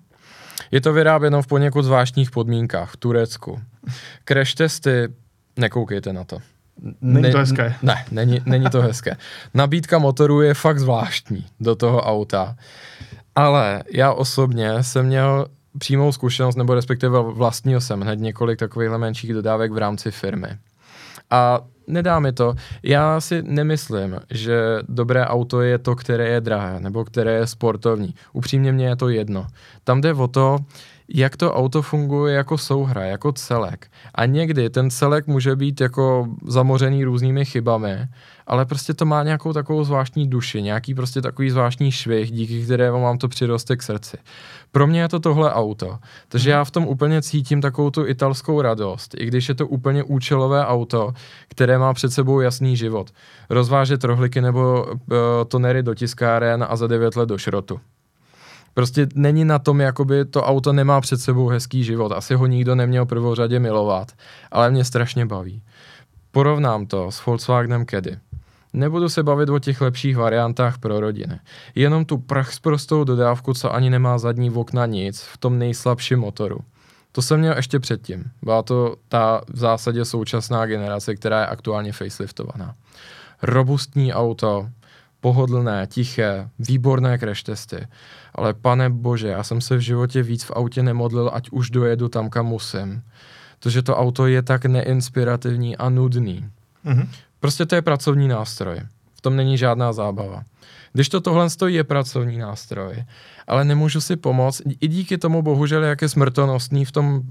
Je 0.72 0.82
to 0.82 0.94
vyráběno 0.94 1.42
v 1.42 1.48
poněkud 1.48 1.82
zvláštních 1.82 2.32
podmínkách 2.32 2.92
v 2.92 2.98
Turecku. 2.98 3.60
Crash 4.26 4.54
testy, 4.54 5.08
nekoukejte 5.58 6.14
na 6.14 6.24
to. 6.24 6.38
Není 7.02 7.32
to 7.32 7.38
hezké. 7.38 7.76
Ne, 7.82 8.06
není, 8.12 8.42
není 8.46 8.70
to 8.70 8.82
hezké. 8.82 9.18
Nabídka 9.54 9.98
motoru 9.98 10.42
je 10.42 10.54
fakt 10.54 10.80
zvláštní 10.80 11.46
do 11.60 11.76
toho 11.76 12.02
auta. 12.02 12.56
Ale 13.36 13.84
já 13.94 14.14
osobně 14.14 14.84
jsem 14.84 15.06
měl 15.06 15.48
přímou 15.80 16.12
zkušenost, 16.12 16.56
nebo 16.56 16.76
respektive 16.76 17.22
vlastního 17.22 17.82
jsem 17.82 18.02
hned 18.02 18.20
několik 18.20 18.60
takovýchhle 18.60 18.98
menších 18.98 19.34
dodávek 19.34 19.72
v 19.72 19.78
rámci 19.78 20.12
firmy. 20.12 20.48
A 21.30 21.60
nedá 21.88 22.20
mi 22.20 22.34
to. 22.34 22.56
Já 22.84 23.22
si 23.22 23.42
nemyslím, 23.42 24.20
že 24.32 24.80
dobré 24.90 25.26
auto 25.26 25.62
je 25.62 25.78
to, 25.78 25.96
které 25.96 26.28
je 26.28 26.42
drahé, 26.42 26.80
nebo 26.80 27.06
které 27.06 27.34
je 27.34 27.48
sportovní. 27.48 28.16
Upřímně 28.34 28.72
mě 28.72 28.88
je 28.88 28.96
to 28.96 29.10
jedno. 29.10 29.48
Tam 29.84 30.02
jde 30.02 30.14
o 30.14 30.28
to, 30.28 30.58
jak 31.14 31.38
to 31.38 31.54
auto 31.54 31.82
funguje 31.82 32.36
jako 32.36 32.58
souhra, 32.58 33.04
jako 33.04 33.32
celek. 33.32 33.88
A 34.16 34.26
někdy 34.26 34.70
ten 34.70 34.90
celek 34.90 35.28
může 35.28 35.56
být 35.56 35.82
jako 35.82 36.28
zamořený 36.48 37.04
různými 37.04 37.46
chybami, 37.46 37.98
ale 38.48 38.66
prostě 38.66 38.94
to 38.94 39.06
má 39.06 39.24
nějakou 39.24 39.54
takovou 39.54 39.84
zvláštní 39.84 40.28
duši, 40.28 40.62
nějaký 40.62 40.96
prostě 40.96 41.22
takový 41.22 41.50
zvláštní 41.50 41.92
švih, 41.92 42.32
díky 42.32 42.64
kterému 42.64 43.02
vám 43.02 43.18
to 43.18 43.28
přiroste 43.28 43.78
k 43.78 43.84
srdci. 43.84 44.18
Pro 44.78 44.88
mě 44.88 45.02
je 45.02 45.10
to 45.10 45.20
tohle 45.20 45.54
auto, 45.54 45.98
takže 46.28 46.50
já 46.50 46.64
v 46.64 46.72
tom 46.72 46.88
úplně 46.88 47.22
cítím 47.22 47.62
takovou 47.62 47.90
tu 47.90 48.08
italskou 48.08 48.62
radost, 48.62 49.16
i 49.18 49.26
když 49.26 49.50
je 49.50 49.56
to 49.56 49.68
úplně 49.68 50.04
účelové 50.04 50.66
auto, 50.66 51.14
které 51.48 51.78
má 51.78 51.94
před 51.94 52.14
sebou 52.14 52.40
jasný 52.40 52.78
život. 52.78 53.12
Rozvážet 53.50 54.04
rohlíky 54.04 54.42
nebo 54.42 54.86
uh, 54.86 54.96
tonery 55.48 55.84
do 55.84 55.96
tiskáren 55.96 56.66
a 56.70 56.76
za 56.76 56.88
9 56.88 57.16
let 57.16 57.30
do 57.30 57.38
šrotu. 57.38 57.80
Prostě 58.74 59.08
není 59.16 59.46
na 59.46 59.60
tom, 59.60 59.82
jakoby 59.82 60.26
to 60.26 60.44
auto 60.44 60.74
nemá 60.74 61.02
před 61.02 61.22
sebou 61.22 61.48
hezký 61.48 61.84
život. 61.84 62.12
Asi 62.12 62.36
ho 62.36 62.48
nikdo 62.48 62.76
neměl 62.76 63.06
prvořadě 63.06 63.60
milovat, 63.60 64.12
ale 64.52 64.72
mě 64.72 64.84
strašně 64.84 65.26
baví. 65.26 65.64
Porovnám 66.32 66.86
to 66.86 67.12
s 67.12 67.26
Volkswagenem 67.26 67.86
Caddy. 67.86 68.18
Nebudu 68.78 69.10
se 69.10 69.24
bavit 69.24 69.50
o 69.50 69.60
těch 69.60 69.82
lepších 69.82 70.18
variantách 70.18 70.78
pro 70.78 71.00
rodiny. 71.00 71.40
Jenom 71.76 72.06
tu 72.06 72.18
prachsprostou 72.18 73.04
dodávku, 73.04 73.54
co 73.54 73.74
ani 73.74 73.90
nemá 73.90 74.18
zadní 74.18 74.52
okna 74.52 74.86
nic, 74.86 75.22
v 75.22 75.38
tom 75.38 75.60
nejslabším 75.60 76.20
motoru. 76.20 76.60
To 77.12 77.22
jsem 77.22 77.40
měl 77.40 77.54
ještě 77.56 77.80
předtím. 77.80 78.24
Byla 78.42 78.64
to 78.64 78.96
ta 79.10 79.42
v 79.54 79.58
zásadě 79.58 80.06
současná 80.06 80.66
generace, 80.66 81.16
která 81.16 81.40
je 81.40 81.46
aktuálně 81.46 81.94
faceliftovaná. 81.94 82.76
Robustní 83.42 84.14
auto, 84.14 84.70
pohodlné, 85.20 85.88
tiché, 85.88 86.50
výborné 86.60 87.20
crash 87.20 87.44
testy. 87.44 87.88
Ale 88.36 88.54
pane 88.54 88.90
bože, 88.90 89.28
já 89.28 89.44
jsem 89.44 89.62
se 89.62 89.78
v 89.78 89.80
životě 89.80 90.24
víc 90.24 90.44
v 90.44 90.52
autě 90.52 90.84
nemodlil, 90.84 91.32
ať 91.34 91.50
už 91.50 91.70
dojedu 91.70 92.10
tam, 92.10 92.30
kam 92.30 92.46
musím. 92.46 93.04
Protože 93.60 93.82
to 93.82 93.98
auto 93.98 94.28
je 94.28 94.42
tak 94.42 94.66
neinspirativní 94.66 95.78
a 95.78 95.90
nudný. 95.90 96.50
Mhm. 96.84 97.10
Prostě 97.40 97.66
to 97.66 97.76
je 97.76 97.82
pracovní 97.82 98.28
nástroj. 98.28 98.82
V 99.16 99.22
tom 99.22 99.36
není 99.36 99.58
žádná 99.58 99.94
zábava. 99.94 100.44
Když 100.94 101.10
to 101.10 101.22
tohle 101.22 101.50
stojí, 101.50 101.76
je 101.76 101.84
pracovní 101.84 102.38
nástroj, 102.38 103.06
ale 103.48 103.66
nemůžu 103.66 104.02
si 104.02 104.16
pomoct, 104.16 104.62
i 104.82 104.88
díky 104.88 105.18
tomu 105.18 105.42
bohužel, 105.42 105.84
jak 105.84 106.02
je 106.02 106.10
smrtonostný 106.10 106.86
v 106.86 106.92
tom 106.92 107.22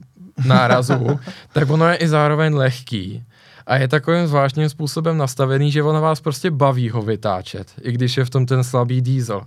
nárazu, 0.44 1.20
tak 1.52 1.70
ono 1.70 1.88
je 1.88 1.96
i 1.96 2.08
zároveň 2.08 2.54
lehký. 2.54 3.24
A 3.66 3.76
je 3.76 3.88
takovým 3.88 4.26
zvláštním 4.26 4.68
způsobem 4.68 5.18
nastavený, 5.18 5.72
že 5.72 5.82
ono 5.82 6.00
vás 6.00 6.20
prostě 6.20 6.50
baví 6.50 6.90
ho 6.90 7.02
vytáčet, 7.02 7.72
i 7.80 7.92
když 7.92 8.16
je 8.16 8.24
v 8.24 8.30
tom 8.30 8.46
ten 8.46 8.64
slabý 8.64 9.00
diesel. 9.00 9.42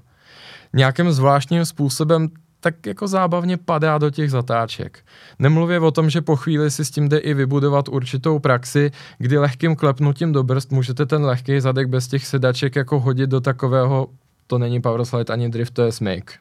Nějakým 0.73 1.11
zvláštním 1.11 1.65
způsobem 1.65 2.29
tak 2.59 2.85
jako 2.85 3.07
zábavně 3.07 3.57
padá 3.57 3.97
do 3.97 4.09
těch 4.09 4.31
zatáček. 4.31 4.99
Nemluvě 5.39 5.79
o 5.79 5.91
tom, 5.91 6.09
že 6.09 6.21
po 6.21 6.35
chvíli 6.35 6.71
si 6.71 6.85
s 6.85 6.91
tím 6.91 7.09
jde 7.09 7.17
i 7.17 7.33
vybudovat 7.33 7.89
určitou 7.89 8.39
praxi, 8.39 8.91
kdy 9.17 9.37
lehkým 9.37 9.75
klepnutím 9.75 10.31
do 10.31 10.43
brzd 10.43 10.71
můžete 10.71 11.05
ten 11.05 11.25
lehký 11.25 11.59
zadek 11.59 11.87
bez 11.87 12.07
těch 12.07 12.25
sedaček 12.25 12.75
jako 12.75 12.99
hodit 12.99 13.29
do 13.29 13.41
takového, 13.41 14.07
to 14.47 14.57
není 14.57 14.81
powerslide 14.81 15.33
ani 15.33 15.49
drift, 15.49 15.73
to 15.73 15.81
je 15.81 15.91
smyk. 15.91 16.33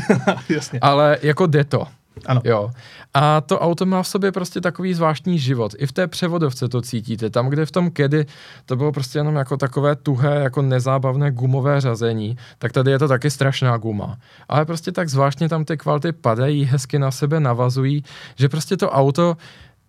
Jasně. 0.48 0.80
Ale 0.80 1.18
jako 1.22 1.46
jde 1.46 1.64
to. 1.64 1.86
Ano. 2.26 2.40
Jo. 2.44 2.70
A 3.14 3.40
to 3.40 3.60
auto 3.60 3.86
má 3.86 4.02
v 4.02 4.08
sobě 4.08 4.32
prostě 4.32 4.60
takový 4.60 4.94
zvláštní 4.94 5.38
život. 5.38 5.74
I 5.78 5.86
v 5.86 5.92
té 5.92 6.06
převodovce 6.06 6.68
to 6.68 6.82
cítíte. 6.82 7.30
Tam, 7.30 7.48
kde 7.48 7.66
v 7.66 7.70
tom 7.70 7.90
kedy 7.90 8.26
to 8.66 8.76
bylo 8.76 8.92
prostě 8.92 9.18
jenom 9.18 9.36
jako 9.36 9.56
takové 9.56 9.96
tuhé, 9.96 10.34
jako 10.34 10.62
nezábavné 10.62 11.30
gumové 11.30 11.80
řazení, 11.80 12.36
tak 12.58 12.72
tady 12.72 12.90
je 12.90 12.98
to 12.98 13.08
taky 13.08 13.30
strašná 13.30 13.76
guma. 13.76 14.18
Ale 14.48 14.64
prostě 14.64 14.92
tak 14.92 15.08
zvláštně 15.08 15.48
tam 15.48 15.64
ty 15.64 15.76
kvality 15.76 16.12
padají, 16.12 16.64
hezky 16.64 16.98
na 16.98 17.10
sebe 17.10 17.40
navazují, 17.40 18.04
že 18.36 18.48
prostě 18.48 18.76
to 18.76 18.90
auto 18.90 19.36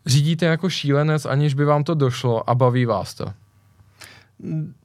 řídíte 0.06 0.46
jako 0.46 0.70
šílenec, 0.70 1.26
aniž 1.26 1.54
by 1.54 1.66
vám 1.66 1.84
to 1.84 1.94
došlo 1.94 2.50
a 2.50 2.56
baví 2.56 2.86
vás 2.86 3.14
to. 3.14 3.26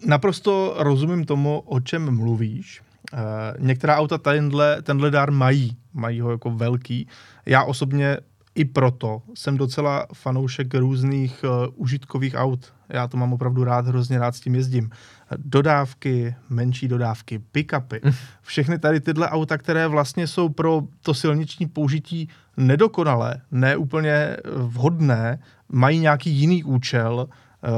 Naprosto 0.07 0.74
rozumím 0.78 1.24
tomu, 1.24 1.62
o 1.66 1.80
čem 1.80 2.16
mluvíš. 2.16 2.82
Uh, 3.13 3.19
některá 3.67 3.97
auta 3.97 4.19
tenhle, 4.19 4.83
tenhle 4.83 5.11
dár 5.11 5.31
mají, 5.31 5.77
mají 5.93 6.21
ho 6.21 6.31
jako 6.31 6.51
velký. 6.51 7.09
Já 7.47 7.65
osobně 7.65 8.17
i 8.55 8.65
proto 8.65 9.23
jsem 9.35 9.57
docela 9.57 10.07
fanoušek 10.15 10.75
různých 10.75 11.45
uh, 11.45 11.67
užitkových 11.75 12.35
aut. 12.35 12.73
Já 12.89 13.09
to 13.09 13.17
mám 13.17 13.33
opravdu 13.33 13.65
rád, 13.65 13.87
hrozně 13.87 14.19
rád 14.19 14.37
s 14.37 14.41
tím 14.41 14.55
jezdím. 14.55 14.91
Dodávky, 15.37 16.35
menší 16.49 16.89
dodávky, 16.89 17.41
pick-upy, 17.53 18.15
všechny 18.43 18.79
tady 18.79 19.01
tyhle 19.01 19.29
auta, 19.29 19.59
které 19.59 19.89
vlastně 19.89 20.27
jsou 20.27 20.49
pro 20.49 20.83
to 21.03 21.15
silniční 21.15 21.67
použití 21.67 22.29
nedokonalé, 22.57 23.41
neúplně 23.51 24.37
vhodné, 24.57 25.39
mají 25.69 25.99
nějaký 25.99 26.31
jiný 26.31 26.65
účel, 26.65 27.29
uh, 27.29 27.69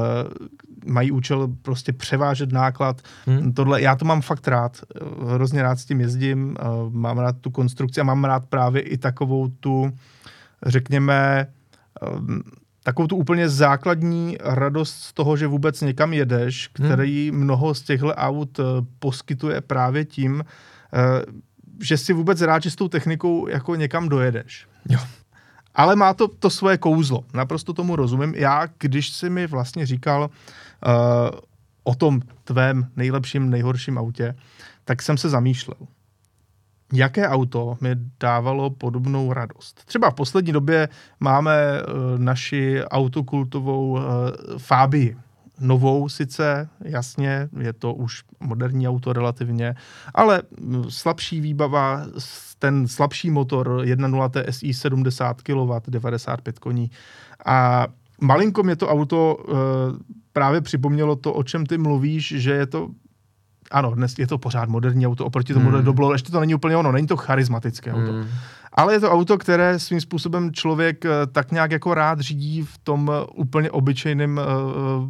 mají 0.87 1.11
účel 1.11 1.49
prostě 1.63 1.93
převážet 1.93 2.53
náklad. 2.53 3.03
Hmm. 3.27 3.53
Tohle, 3.53 3.83
já 3.83 3.97
to 3.97 4.05
mám 4.05 4.23
fakt 4.23 4.49
rád, 4.49 4.81
hrozně 5.27 5.63
rád 5.63 5.79
s 5.79 5.85
tím 5.85 6.01
jezdím, 6.01 6.57
uh, 6.61 6.93
mám 6.93 7.19
rád 7.19 7.37
tu 7.41 7.51
konstrukci 7.51 8.01
a 8.01 8.05
mám 8.05 8.25
rád 8.25 8.47
právě 8.47 8.83
i 8.83 8.99
takovou 8.99 9.49
tu, 9.49 9.93
řekněme, 10.67 11.47
um, 12.19 12.43
takovou 12.83 13.09
tu 13.09 13.17
úplně 13.17 13.49
základní 13.49 14.37
radost 14.41 14.95
z 14.95 15.13
toho, 15.13 15.37
že 15.37 15.47
vůbec 15.47 15.81
někam 15.81 16.13
jedeš, 16.13 16.69
který 16.69 17.31
hmm. 17.31 17.41
mnoho 17.41 17.75
z 17.75 17.83
těchto 17.83 18.15
aut 18.15 18.59
uh, 18.59 18.65
poskytuje 18.99 19.61
právě 19.61 20.05
tím, 20.05 20.35
uh, 20.35 21.35
že 21.83 21.99
si 21.99 22.13
vůbec 22.13 22.41
rád, 22.41 22.63
že 22.63 22.71
s 22.71 22.77
tou 22.77 22.89
technikou 22.89 23.49
jako 23.49 23.75
někam 23.75 24.09
dojedeš. 24.09 24.67
Jo. 24.89 24.99
Ale 25.75 25.97
má 25.97 26.15
to, 26.15 26.29
to 26.29 26.51
svoje 26.51 26.79
kouzlo. 26.79 27.25
Naprosto 27.35 27.73
tomu 27.73 27.97
rozumím. 27.97 28.35
Já, 28.35 28.67
když 28.79 29.11
si 29.11 29.31
mi 29.31 29.47
vlastně 29.47 29.87
říkal 29.87 30.23
uh, 30.23 30.29
o 31.85 31.95
tom 31.95 32.21
tvém 32.45 32.87
nejlepším, 32.97 33.51
nejhorším 33.51 33.99
autě, 33.99 34.35
tak 34.85 35.03
jsem 35.03 35.17
se 35.17 35.29
zamýšlel. 35.29 35.79
jaké 36.93 37.29
auto 37.29 37.77
mi 37.81 37.91
dávalo 38.21 38.71
podobnou 38.71 39.33
radost. 39.33 39.85
Třeba 39.85 40.11
v 40.11 40.15
poslední 40.15 40.53
době 40.53 40.89
máme 41.21 41.53
uh, 41.83 42.19
naši 42.19 42.85
autokultovou 42.85 43.91
uh, 43.91 44.01
Fabii. 44.59 45.17
Novou 45.61 46.09
sice, 46.09 46.69
jasně, 46.81 47.49
je 47.61 47.73
to 47.73 47.95
už 47.95 48.23
moderní 48.41 48.89
auto 48.89 49.13
relativně, 49.13 49.75
ale 50.15 50.43
slabší 50.89 51.41
výbava, 51.41 52.07
ten 52.59 52.89
slabší 52.89 53.31
motor 53.31 53.69
1.0 53.69 54.31
TSI 54.31 54.75
70 54.75 55.43
kW, 55.43 55.81
95 55.89 56.59
koní. 56.59 56.91
A 57.47 57.87
malinko 58.21 58.63
mě 58.63 58.77
to 58.77 58.89
auto 58.89 59.37
uh, 59.37 59.57
právě 60.35 60.61
připomnělo 60.61 61.17
to, 61.17 61.33
o 61.33 61.43
čem 61.43 61.67
ty 61.67 61.79
mluvíš, 61.79 62.35
že 62.37 62.53
je 62.53 62.67
to 62.67 62.89
ano, 63.71 63.95
dnes 63.95 64.19
je 64.19 64.27
to 64.27 64.39
pořád 64.39 64.69
moderní 64.69 65.07
auto, 65.07 65.27
oproti 65.27 65.55
tomu 65.55 65.71
mm. 65.71 65.85
doblo, 65.85 66.13
ještě 66.13 66.33
to 66.33 66.41
není 66.41 66.55
úplně 66.55 66.77
ono, 66.77 66.93
není 66.93 67.07
to 67.07 67.17
charismatické 67.17 67.93
auto. 67.93 68.13
Mm. 68.13 68.27
Ale 68.73 68.93
je 68.93 69.01
to 69.01 69.11
auto, 69.11 69.39
které 69.39 69.79
svým 69.79 70.01
způsobem 70.01 70.53
člověk 70.53 71.05
eh, 71.05 71.11
tak 71.33 71.53
nějak 71.53 71.71
jako 71.71 71.95
rád 71.95 72.21
řídí 72.21 72.63
v 72.63 72.79
tom 72.79 73.11
eh, 73.15 73.27
úplně 73.35 73.71
obyčejném 73.71 74.41
uh, 74.41 75.09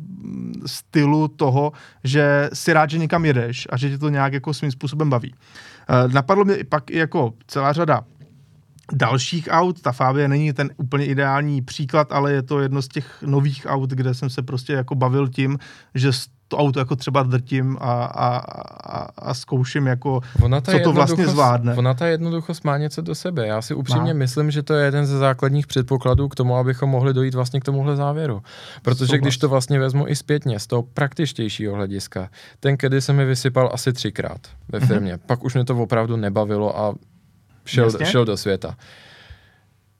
stylu 0.67 1.29
toho, 1.29 1.73
že 2.05 2.51
si 2.53 2.73
rád, 2.73 2.91
že 2.91 2.99
někam 2.99 3.25
jedeš 3.25 3.69
a 3.71 3.77
že 3.77 3.91
tě 3.91 3.99
to 3.99 4.09
nějak 4.09 4.33
jako 4.33 4.55
svým 4.55 4.71
způsobem 4.71 5.11
baví. 5.11 5.35
Uh, 5.35 6.13
napadlo 6.13 6.45
mě 6.45 6.57
pak 6.69 6.91
i 6.91 6.99
jako 6.99 7.33
celá 7.47 7.73
řada 7.73 8.05
dalších 8.93 9.49
aut. 9.51 9.83
Ta 9.83 9.93
Fabia 9.93 10.29
není 10.29 10.53
ten 10.53 10.71
úplně 10.77 11.07
ideální 11.07 11.63
příklad, 11.63 12.13
ale 12.13 12.33
je 12.33 12.43
to 12.43 12.61
jedno 12.61 12.83
z 12.83 12.89
těch 12.89 13.23
nových 13.23 13.67
aut, 13.69 13.91
kde 13.91 14.15
jsem 14.15 14.31
se 14.31 14.43
prostě 14.43 14.73
jako 14.73 14.95
bavil 14.95 15.29
tím, 15.29 15.59
že 15.95 16.13
to 16.49 16.57
auto 16.57 16.79
jako 16.79 16.97
třeba 16.97 17.23
drtím 17.23 17.77
a, 17.81 18.05
a, 18.05 18.39
a, 18.39 19.09
a 19.19 19.35
zkouším 19.35 19.87
jako, 19.87 20.21
ona 20.43 20.61
co 20.61 20.79
to 20.79 20.93
vlastně 20.93 21.27
zvládne. 21.27 21.75
Ona 21.75 21.95
ta 21.95 22.07
jednoduchost 22.07 22.65
má 22.65 22.79
něco 22.79 23.03
do 23.03 23.15
sebe. 23.15 23.47
Já 23.47 23.63
si 23.63 23.75
upřímně 23.75 24.15
má. 24.15 24.19
myslím, 24.19 24.51
že 24.51 24.63
to 24.63 24.75
je 24.75 24.85
jeden 24.85 25.07
ze 25.07 25.19
základních 25.19 25.67
předpokladů 25.67 26.29
k 26.29 26.35
tomu, 26.35 26.57
abychom 26.57 26.91
mohli 26.91 27.15
dojít 27.15 27.35
vlastně 27.35 27.61
k 27.61 27.65
tomuhle 27.65 27.97
závěru. 27.97 28.43
Protože 28.83 29.07
Souhlas. 29.07 29.21
když 29.21 29.39
to 29.39 29.49
vlastně 29.49 29.79
vezmu 29.79 30.09
i 30.09 30.17
zpětně 30.17 30.59
z 30.59 30.67
toho 30.67 30.83
praktičtějšího 30.83 31.75
hlediska, 31.75 32.29
ten 32.61 32.77
kedy 32.77 33.01
se 33.01 33.13
mi 33.13 33.25
vysypal 33.25 33.71
asi 33.73 33.93
třikrát 33.93 34.41
ve 34.69 34.79
mhm. 34.79 34.89
firmě. 34.89 35.15
Mm-hmm. 35.15 35.27
Pak 35.27 35.45
už 35.45 35.55
mě 35.55 35.65
to 35.65 35.77
opravdu 35.77 36.17
nebavilo 36.17 36.79
a 36.79 36.95
šel, 37.65 37.91
šel 38.05 38.25
do 38.25 38.37
světa. 38.37 38.77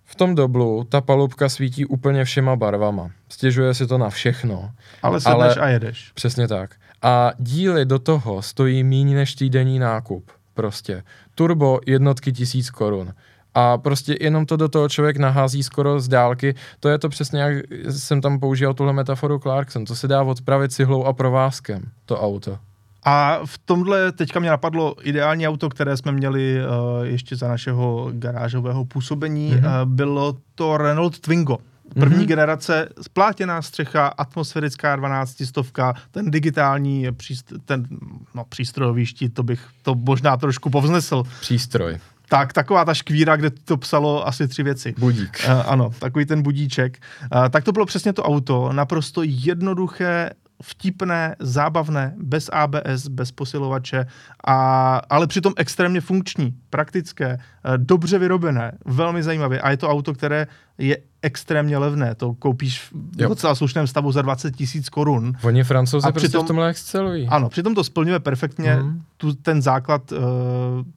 V 0.05 0.15
tom 0.15 0.35
doblu 0.35 0.85
ta 0.89 1.01
palubka 1.01 1.49
svítí 1.49 1.87
úplně 1.87 2.25
všema 2.25 2.57
barvama. 2.57 3.11
Stěžuje 3.29 3.75
si 3.75 3.87
to 3.87 3.99
na 3.99 4.11
všechno. 4.11 4.71
Ale 5.03 5.21
sedneš 5.21 5.57
ale, 5.57 5.67
a 5.67 5.69
jedeš. 5.69 6.13
Přesně 6.15 6.49
tak. 6.49 6.75
A 7.03 7.33
díly 7.39 7.85
do 7.85 7.99
toho 7.99 8.43
stojí 8.43 8.85
méně 8.85 9.15
než 9.15 9.35
týdenní 9.35 9.79
nákup. 9.79 10.31
Prostě. 10.55 11.03
Turbo 11.35 11.81
jednotky 11.87 12.33
tisíc 12.33 12.71
korun. 12.71 13.15
A 13.55 13.79
prostě 13.79 14.17
jenom 14.21 14.47
to 14.47 14.57
do 14.57 14.69
toho 14.69 14.89
člověk 14.89 15.17
nahází 15.17 15.63
skoro 15.63 16.01
z 16.01 16.09
dálky. 16.09 16.55
To 16.81 16.89
je 16.89 16.99
to 16.99 17.09
přesně, 17.09 17.41
jak 17.41 17.65
jsem 17.91 18.21
tam 18.21 18.41
použil 18.41 18.75
tuhle 18.75 18.93
metaforu 18.93 19.39
Clarkson. 19.39 19.85
To 19.85 19.97
se 19.97 20.09
dá 20.09 20.23
odpravit 20.23 20.73
cihlou 20.73 21.05
a 21.05 21.13
provázkem, 21.13 21.83
to 22.07 22.21
auto. 22.21 22.59
A 23.05 23.41
v 23.45 23.59
tomhle 23.59 24.13
teďka 24.13 24.41
mě 24.41 24.51
napadlo 24.51 24.95
ideální 25.03 25.49
auto, 25.49 25.69
které 25.69 25.97
jsme 25.97 26.13
měli 26.13 26.59
uh, 26.59 27.05
ještě 27.07 27.37
za 27.37 27.49
našeho 27.49 28.09
garážového 28.13 28.85
působení. 28.85 29.53
Mm-hmm. 29.53 29.83
Uh, 29.83 29.89
bylo 29.91 30.37
to 30.55 30.77
Renault 30.77 31.19
Twingo. 31.19 31.59
První 31.95 32.25
mm-hmm. 32.25 32.29
generace, 32.29 32.89
splátěná 33.03 33.63
střecha, 33.63 34.07
atmosférická 34.07 34.97
12 34.97 35.43
stovka, 35.45 35.95
ten 36.11 36.31
digitální 36.31 37.07
příst, 37.13 37.53
ten 37.65 37.87
no, 38.35 38.45
přístrojový 38.45 39.07
štít, 39.07 39.35
to 39.35 39.43
bych 39.43 39.61
to 39.83 39.95
možná 39.95 40.37
trošku 40.37 40.71
povznesl. 40.71 41.23
Přístroj. 41.41 41.99
Tak, 42.29 42.53
taková 42.53 42.85
ta 42.85 42.95
škvíra, 42.95 43.37
kde 43.37 43.51
to 43.51 43.77
psalo 43.77 44.29
asi 44.29 44.49
tři 44.49 44.63
věci. 44.63 44.95
Budík. 44.99 45.41
Uh, 45.47 45.63
ano, 45.67 45.91
takový 45.99 46.27
ten 46.27 46.43
budíček. 46.43 46.99
Uh, 47.23 47.49
tak 47.49 47.65
to 47.65 47.73
bylo 47.73 47.87
přesně 47.87 48.13
to 48.13 48.23
auto, 48.23 48.73
naprosto 48.73 49.23
jednoduché, 49.25 50.31
vtipné, 50.65 51.37
zábavné, 51.39 52.15
bez 52.17 52.51
ABS, 52.53 53.09
bez 53.09 53.33
posilovače, 53.33 54.07
a, 54.47 54.97
ale 55.11 55.27
přitom 55.27 55.53
extrémně 55.57 56.01
funkční, 56.01 56.55
praktické, 56.71 57.27
eh, 57.27 57.39
dobře 57.77 58.19
vyrobené, 58.19 58.79
velmi 58.85 59.23
zajímavé. 59.23 59.61
A 59.61 59.71
je 59.71 59.77
to 59.77 59.89
auto, 59.89 60.15
které 60.15 60.47
je 60.79 60.99
extrémně 61.23 61.79
levné. 61.79 62.15
To 62.15 62.35
koupíš 62.35 62.81
v 62.81 63.21
jo. 63.23 63.29
docela 63.29 63.55
slušném 63.55 63.87
stavu 63.87 64.13
za 64.13 64.23
20 64.23 64.57
tisíc 64.57 64.89
korun. 64.89 65.33
Oni 65.43 65.65
francouzi 65.65 66.13
prostě 66.13 66.29
přitom, 66.29 66.45
v 66.45 66.49
tomhle 66.49 66.69
excelují. 66.69 67.29
Ano, 67.29 67.49
přitom 67.49 67.75
to 67.75 67.85
splňuje 67.85 68.19
perfektně 68.19 68.77
mm. 68.77 69.03
tu, 69.17 69.35
ten 69.35 69.63
základ 69.63 70.13
uh, 70.13 70.19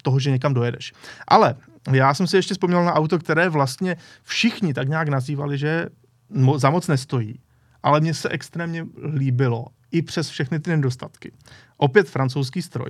toho, 0.02 0.20
že 0.20 0.32
někam 0.32 0.54
dojedeš. 0.54 0.94
Ale 1.28 1.56
já 1.92 2.14
jsem 2.14 2.28
si 2.28 2.36
ještě 2.36 2.54
vzpomněl 2.54 2.84
na 2.84 2.94
auto, 2.94 3.20
které 3.20 3.50
vlastně 3.50 3.98
všichni 4.24 4.74
tak 4.74 4.90
nějak 4.90 5.08
nazývali, 5.08 5.58
že 5.58 5.88
mo- 6.36 6.60
za 6.60 6.70
moc 6.70 6.88
nestojí 6.88 7.40
ale 7.84 8.00
mně 8.00 8.14
se 8.14 8.30
extrémně 8.30 8.86
líbilo 9.14 9.66
i 9.92 10.02
přes 10.02 10.30
všechny 10.30 10.60
ty 10.60 10.70
nedostatky. 10.70 11.32
Opět 11.78 12.10
francouzský 12.10 12.62
stroj. 12.62 12.90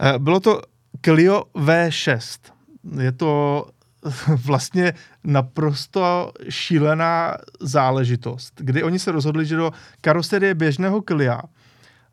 Eh, 0.00 0.18
bylo 0.18 0.40
to 0.40 0.62
Clio 1.04 1.44
V6. 1.54 2.52
Je 3.00 3.12
to 3.12 3.66
vlastně 4.44 4.92
naprosto 5.24 6.32
šílená 6.48 7.36
záležitost, 7.60 8.52
kdy 8.56 8.82
oni 8.82 8.98
se 8.98 9.12
rozhodli, 9.12 9.46
že 9.46 9.56
do 9.56 9.70
karoserie 10.00 10.54
běžného 10.54 11.02
Clio 11.02 11.38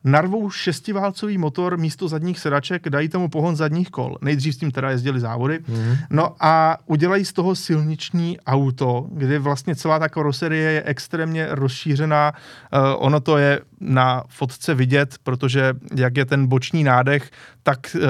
narvou 0.04 0.50
šestiválcový 0.50 1.38
motor 1.38 1.78
místo 1.78 2.08
zadních 2.08 2.38
sedaček, 2.38 2.88
dají 2.88 3.08
tomu 3.08 3.28
pohon 3.28 3.56
zadních 3.56 3.90
kol. 3.90 4.16
Nejdřív 4.22 4.54
s 4.54 4.58
tím 4.58 4.70
teda 4.70 4.90
jezdili 4.90 5.20
závody. 5.20 5.58
Mm. 5.68 5.96
No 6.10 6.34
a 6.40 6.78
udělají 6.86 7.24
z 7.24 7.32
toho 7.32 7.54
silniční 7.54 8.40
auto, 8.40 9.06
kde 9.12 9.38
vlastně 9.38 9.76
celá 9.76 9.98
ta 9.98 10.08
karoserie 10.08 10.72
je 10.72 10.82
extrémně 10.82 11.46
rozšířená. 11.50 12.32
Uh, 12.32 12.80
ono 12.98 13.20
to 13.20 13.38
je 13.38 13.60
na 13.80 14.24
fotce 14.28 14.74
vidět, 14.74 15.14
protože 15.22 15.74
jak 15.96 16.16
je 16.16 16.24
ten 16.24 16.46
boční 16.46 16.84
nádech, 16.84 17.30
tak 17.62 17.78
uh, 17.94 18.02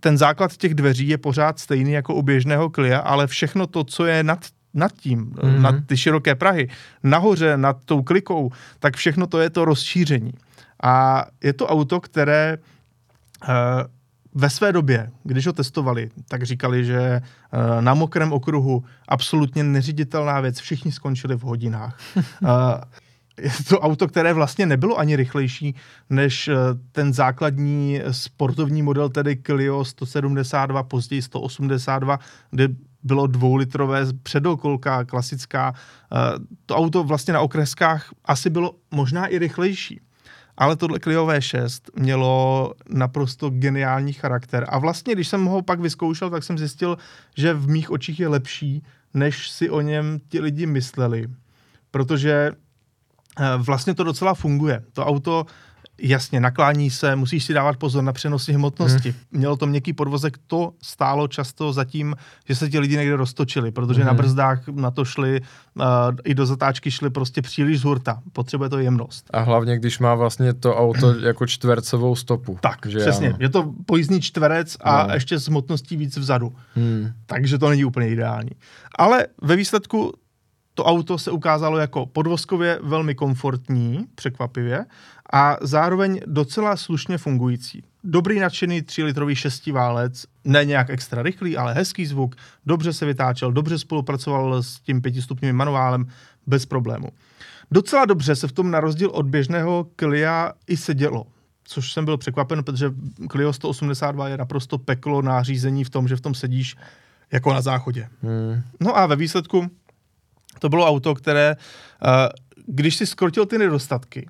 ten 0.00 0.18
základ 0.18 0.56
těch 0.56 0.74
dveří 0.74 1.08
je 1.08 1.18
pořád 1.18 1.58
stejný 1.58 1.92
jako 1.92 2.14
u 2.14 2.22
běžného 2.22 2.70
Clia, 2.70 2.98
ale 2.98 3.26
všechno 3.26 3.66
to, 3.66 3.84
co 3.84 4.06
je 4.06 4.22
nad 4.22 4.38
nad 4.74 4.92
tím, 4.92 5.26
mm-hmm. 5.26 5.60
nad 5.60 5.74
ty 5.86 5.96
široké 5.96 6.34
Prahy, 6.34 6.68
nahoře 7.02 7.56
nad 7.56 7.76
tou 7.84 8.02
klikou, 8.02 8.50
tak 8.78 8.96
všechno 8.96 9.26
to 9.26 9.40
je 9.40 9.50
to 9.50 9.64
rozšíření. 9.64 10.32
A 10.82 11.24
je 11.42 11.52
to 11.52 11.66
auto, 11.66 12.00
které 12.00 12.58
uh, 13.48 13.54
ve 14.34 14.50
své 14.50 14.72
době, 14.72 15.10
když 15.24 15.46
ho 15.46 15.52
testovali, 15.52 16.10
tak 16.28 16.42
říkali, 16.42 16.84
že 16.84 17.20
uh, 17.20 17.82
na 17.82 17.94
mokrém 17.94 18.32
okruhu 18.32 18.84
absolutně 19.08 19.64
neřiditelná 19.64 20.40
věc, 20.40 20.60
všichni 20.60 20.92
skončili 20.92 21.36
v 21.36 21.42
hodinách. 21.42 22.00
uh, 22.16 22.48
je 23.40 23.50
to 23.68 23.80
auto, 23.80 24.08
které 24.08 24.32
vlastně 24.32 24.66
nebylo 24.66 24.98
ani 24.98 25.16
rychlejší 25.16 25.74
než 26.10 26.50
ten 26.92 27.12
základní 27.12 28.00
sportovní 28.10 28.82
model, 28.82 29.08
tedy 29.08 29.36
Clio 29.36 29.84
172, 29.84 30.82
později 30.82 31.22
182, 31.22 32.18
kde 32.50 32.68
bylo 33.02 33.26
dvoulitrové 33.26 34.06
předokolka, 34.22 35.04
klasická. 35.04 35.74
To 36.66 36.76
auto 36.76 37.04
vlastně 37.04 37.34
na 37.34 37.40
okreskách 37.40 38.10
asi 38.24 38.50
bylo 38.50 38.74
možná 38.90 39.26
i 39.26 39.38
rychlejší. 39.38 40.00
Ale 40.58 40.76
tohle 40.76 40.98
Clio 41.00 41.26
V6 41.26 41.80
mělo 41.96 42.72
naprosto 42.88 43.50
geniální 43.50 44.12
charakter. 44.12 44.66
A 44.68 44.78
vlastně, 44.78 45.14
když 45.14 45.28
jsem 45.28 45.44
ho 45.44 45.62
pak 45.62 45.80
vyzkoušel, 45.80 46.30
tak 46.30 46.44
jsem 46.44 46.58
zjistil, 46.58 46.98
že 47.36 47.54
v 47.54 47.68
mých 47.68 47.90
očích 47.90 48.20
je 48.20 48.28
lepší, 48.28 48.82
než 49.14 49.50
si 49.50 49.70
o 49.70 49.80
něm 49.80 50.20
ti 50.28 50.40
lidi 50.40 50.66
mysleli. 50.66 51.26
Protože 51.90 52.52
eh, 53.40 53.44
vlastně 53.56 53.94
to 53.94 54.04
docela 54.04 54.34
funguje. 54.34 54.84
To 54.92 55.06
auto 55.06 55.46
Jasně, 56.00 56.40
naklání 56.40 56.90
se, 56.90 57.16
musíš 57.16 57.44
si 57.44 57.54
dávat 57.54 57.76
pozor 57.76 58.04
na 58.04 58.12
přenosy 58.12 58.52
hmotnosti. 58.52 59.10
Hmm. 59.10 59.18
Mělo 59.32 59.56
to 59.56 59.66
měkký 59.66 59.92
podvozek, 59.92 60.38
to 60.46 60.72
stálo 60.82 61.28
často 61.28 61.72
zatím, 61.72 62.16
že 62.48 62.54
se 62.54 62.70
ti 62.70 62.78
lidi 62.78 62.96
někde 62.96 63.16
roztočili, 63.16 63.70
protože 63.70 64.00
hmm. 64.00 64.06
na 64.06 64.14
brzdách 64.14 64.68
na 64.68 64.90
to 64.90 65.04
šli, 65.04 65.40
uh, 65.74 65.84
i 66.24 66.34
do 66.34 66.46
zatáčky 66.46 66.90
šli 66.90 67.10
prostě 67.10 67.42
příliš 67.42 67.80
z 67.80 67.84
hurta. 67.84 68.20
Potřebuje 68.32 68.70
to 68.70 68.78
jemnost. 68.78 69.30
A 69.30 69.40
hlavně, 69.40 69.78
když 69.78 69.98
má 69.98 70.14
vlastně 70.14 70.54
to 70.54 70.76
auto 70.76 71.20
jako 71.26 71.46
čtvercovou 71.46 72.14
stopu. 72.14 72.58
Tak, 72.60 72.86
že 72.86 72.98
přesně. 72.98 73.28
Ano. 73.28 73.36
Je 73.40 73.48
to 73.48 73.72
pojízdný 73.86 74.20
čtverec 74.20 74.76
a 74.80 75.06
no. 75.06 75.14
ještě 75.14 75.38
s 75.38 75.48
hmotností 75.48 75.96
víc 75.96 76.16
vzadu. 76.16 76.52
Hmm. 76.74 77.12
Takže 77.26 77.58
to 77.58 77.68
není 77.68 77.84
úplně 77.84 78.08
ideální. 78.08 78.50
Ale 78.98 79.26
ve 79.42 79.56
výsledku 79.56 80.12
to 80.78 80.84
auto 80.84 81.18
se 81.18 81.30
ukázalo 81.30 81.78
jako 81.78 82.06
podvozkově 82.06 82.78
velmi 82.82 83.14
komfortní, 83.14 84.06
překvapivě, 84.14 84.84
a 85.32 85.56
zároveň 85.60 86.20
docela 86.26 86.76
slušně 86.76 87.18
fungující. 87.18 87.82
Dobrý 88.04 88.38
nadšený 88.38 88.82
3-litrový 88.82 89.34
šestiválec, 89.34 90.24
ne 90.44 90.64
nějak 90.64 90.90
extra 90.90 91.22
rychlý, 91.22 91.56
ale 91.56 91.74
hezký 91.74 92.06
zvuk, 92.06 92.36
dobře 92.66 92.92
se 92.92 93.06
vytáčel, 93.06 93.52
dobře 93.52 93.78
spolupracoval 93.78 94.62
s 94.62 94.80
tím 94.80 95.02
pětistupňovým 95.02 95.56
manuálem, 95.56 96.06
bez 96.46 96.66
problému. 96.66 97.08
Docela 97.70 98.04
dobře 98.04 98.36
se 98.36 98.48
v 98.48 98.52
tom 98.52 98.70
na 98.70 98.80
rozdíl 98.80 99.10
od 99.10 99.26
běžného 99.26 99.86
Clia 99.96 100.52
i 100.66 100.76
sedělo. 100.76 101.26
což 101.64 101.92
jsem 101.92 102.04
byl 102.04 102.16
překvapen, 102.16 102.64
protože 102.64 102.90
Clio 103.30 103.52
182 103.52 104.28
je 104.28 104.36
naprosto 104.36 104.78
peklo 104.78 105.22
nářízení 105.22 105.84
v 105.84 105.90
tom, 105.90 106.08
že 106.08 106.16
v 106.16 106.20
tom 106.20 106.34
sedíš 106.34 106.76
jako 107.32 107.52
na 107.52 107.60
záchodě. 107.60 108.08
Hmm. 108.22 108.62
No 108.80 108.98
a 108.98 109.06
ve 109.06 109.16
výsledku 109.16 109.70
to 110.58 110.68
bylo 110.68 110.86
auto, 110.86 111.14
které, 111.14 111.56
eh, 111.56 112.28
když 112.66 112.96
si 112.96 113.06
skrotil 113.06 113.46
ty 113.46 113.58
nedostatky, 113.58 114.28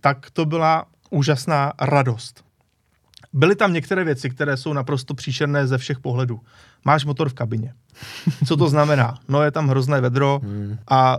tak 0.00 0.30
to 0.30 0.46
byla 0.46 0.84
úžasná 1.10 1.72
radost. 1.80 2.44
Byly 3.32 3.56
tam 3.56 3.72
některé 3.72 4.04
věci, 4.04 4.30
které 4.30 4.56
jsou 4.56 4.72
naprosto 4.72 5.14
příšerné 5.14 5.66
ze 5.66 5.78
všech 5.78 6.00
pohledů. 6.00 6.40
Máš 6.84 7.04
motor 7.04 7.28
v 7.28 7.34
kabině. 7.34 7.74
Co 8.46 8.56
to 8.56 8.68
znamená? 8.68 9.18
No 9.28 9.42
je 9.42 9.50
tam 9.50 9.68
hrozné 9.68 10.00
vedro 10.00 10.40
a 10.90 11.18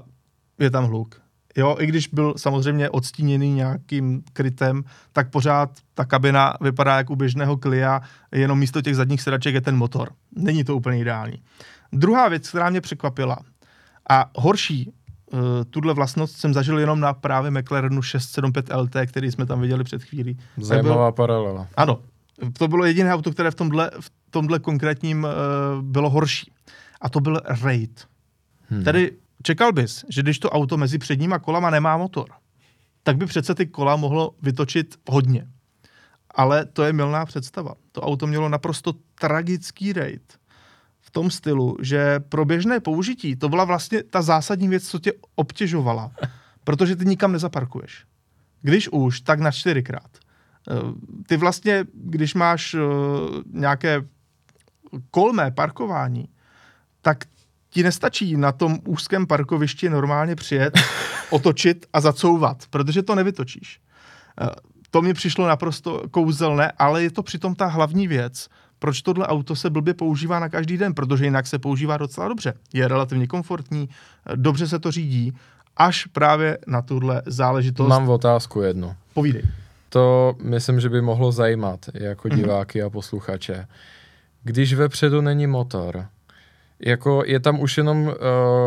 je 0.59 0.71
tam 0.71 0.85
hluk. 0.85 1.21
Jo, 1.57 1.75
i 1.79 1.85
když 1.85 2.07
byl 2.07 2.33
samozřejmě 2.37 2.89
odstíněný 2.89 3.53
nějakým 3.53 4.23
krytem, 4.33 4.83
tak 5.13 5.29
pořád 5.29 5.69
ta 5.93 6.05
kabina 6.05 6.53
vypadá 6.61 6.97
jako 6.97 7.13
u 7.13 7.15
běžného 7.15 7.57
Clia, 7.57 8.01
jenom 8.31 8.59
místo 8.59 8.81
těch 8.81 8.95
zadních 8.95 9.21
sedaček 9.21 9.55
je 9.55 9.61
ten 9.61 9.77
motor. 9.77 10.09
Není 10.35 10.63
to 10.63 10.75
úplně 10.75 10.99
ideální. 10.99 11.41
Druhá 11.93 12.29
věc, 12.29 12.49
která 12.49 12.69
mě 12.69 12.81
překvapila, 12.81 13.37
a 14.09 14.29
horší, 14.35 14.91
uh, 15.33 15.39
tuhle 15.69 15.93
vlastnost 15.93 16.37
jsem 16.37 16.53
zažil 16.53 16.79
jenom 16.79 16.99
na 16.99 17.13
právě 17.13 17.51
McLarenu 17.51 18.01
675 18.01 18.75
LT, 18.77 18.95
který 19.07 19.31
jsme 19.31 19.45
tam 19.45 19.61
viděli 19.61 19.83
před 19.83 20.03
chvílí. 20.03 20.35
Tak 20.35 20.45
byl- 20.55 20.65
Zajímavá 20.65 21.11
paralela. 21.11 21.67
ano, 21.77 21.99
to 22.57 22.67
bylo 22.67 22.85
jediné 22.85 23.13
auto, 23.13 23.31
které 23.31 23.51
v 23.51 23.55
tomhle, 23.55 23.91
v 23.99 24.11
tomhle 24.29 24.59
konkrétním 24.59 25.23
uh, 25.23 25.81
bylo 25.81 26.09
horší. 26.09 26.51
A 27.01 27.09
to 27.09 27.19
byl 27.19 27.41
Raid. 27.63 28.07
Hmm. 28.69 28.83
Tedy 28.83 29.11
čekal 29.43 29.71
bys, 29.73 30.05
že 30.09 30.21
když 30.21 30.39
to 30.39 30.49
auto 30.49 30.77
mezi 30.77 30.97
předníma 30.97 31.39
kolama 31.39 31.69
nemá 31.69 31.97
motor, 31.97 32.29
tak 33.03 33.17
by 33.17 33.25
přece 33.25 33.55
ty 33.55 33.65
kola 33.65 33.95
mohlo 33.95 34.31
vytočit 34.41 34.95
hodně. 35.09 35.47
Ale 36.35 36.65
to 36.65 36.83
je 36.83 36.93
milná 36.93 37.25
představa. 37.25 37.73
To 37.91 38.01
auto 38.01 38.27
mělo 38.27 38.49
naprosto 38.49 38.93
tragický 39.19 39.93
raid. 39.93 40.33
Tom 41.13 41.31
stylu, 41.31 41.77
že 41.81 42.19
pro 42.19 42.45
běžné 42.45 42.79
použití 42.79 43.35
to 43.35 43.49
byla 43.49 43.63
vlastně 43.63 44.03
ta 44.03 44.21
zásadní 44.21 44.67
věc, 44.67 44.87
co 44.87 44.99
tě 44.99 45.13
obtěžovala. 45.35 46.11
Protože 46.63 46.95
ty 46.95 47.05
nikam 47.05 47.31
nezaparkuješ. 47.31 48.05
Když 48.61 48.89
už, 48.89 49.21
tak 49.21 49.39
na 49.39 49.51
čtyřikrát. 49.51 50.09
Eh, 50.69 50.73
Ty 51.27 51.37
vlastně, 51.37 51.85
když 51.93 52.33
máš 52.33 52.73
eh, 52.73 52.79
nějaké 53.51 54.01
kolmé 55.11 55.51
parkování, 55.51 56.29
tak 57.01 57.25
ti 57.69 57.83
nestačí 57.83 58.37
na 58.37 58.51
tom 58.51 58.79
úzkém 58.87 59.27
parkovišti 59.27 59.89
normálně 59.89 60.35
přijet, 60.35 60.73
otočit 61.29 61.85
a 61.93 62.01
zacouvat, 62.01 62.63
protože 62.69 63.03
to 63.03 63.15
nevytočíš. 63.15 63.79
Eh, 64.41 64.49
To 64.91 65.01
mi 65.01 65.13
přišlo 65.13 65.47
naprosto 65.47 66.03
kouzelné, 66.11 66.71
ale 66.77 67.03
je 67.03 67.11
to 67.11 67.23
přitom 67.23 67.55
ta 67.55 67.65
hlavní 67.65 68.07
věc, 68.07 68.47
proč 68.83 69.01
tohle 69.01 69.27
auto 69.27 69.55
se 69.55 69.69
blbě 69.69 69.93
používá 69.93 70.39
na 70.39 70.49
každý 70.49 70.77
den, 70.77 70.93
protože 70.93 71.25
jinak 71.25 71.47
se 71.47 71.59
používá 71.59 71.97
docela 71.97 72.27
dobře. 72.27 72.53
Je 72.73 72.87
relativně 72.87 73.27
komfortní, 73.27 73.89
eh, 73.89 74.31
dobře 74.35 74.67
se 74.67 74.79
to 74.79 74.91
řídí, 74.91 75.33
až 75.77 76.05
právě 76.05 76.57
na 76.67 76.81
tuhle 76.81 77.21
záležitost. 77.25 77.87
Mám 77.89 78.09
otázku 78.09 78.61
jednu. 78.61 78.95
Povídej. 79.13 79.43
To 79.89 80.35
myslím, 80.41 80.79
že 80.79 80.89
by 80.89 81.01
mohlo 81.01 81.31
zajímat 81.31 81.79
jako 81.93 82.27
Mhm. 82.27 82.37
diváky 82.37 82.83
a 82.83 82.89
posluchače. 82.89 83.67
Když 84.43 84.73
vepředu 84.73 85.21
není 85.21 85.47
motor, 85.47 86.05
jako 86.79 87.23
je 87.25 87.39
tam 87.39 87.59
už 87.59 87.77
jenom 87.77 88.07
uh, 88.07 88.13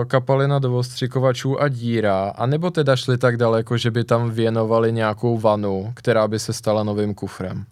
kapalina 0.07 0.59
do 0.59 0.77
ostřikovačů 0.77 1.61
a 1.61 1.69
díra, 1.69 2.33
anebo 2.37 2.71
teda 2.71 2.97
šli 2.97 3.19
tak 3.19 3.37
daleko, 3.37 3.77
že 3.77 3.91
by 3.91 4.05
tam 4.05 4.31
věnovali 4.31 4.93
nějakou 4.93 5.39
vanu, 5.39 5.93
která 5.95 6.29
by 6.29 6.39
se 6.39 6.53
stala 6.53 6.83
novým 6.83 7.15
kufrem? 7.15 7.65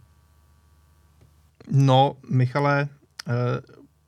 No, 1.70 2.14
Michale, 2.30 2.88
eh, 3.28 3.32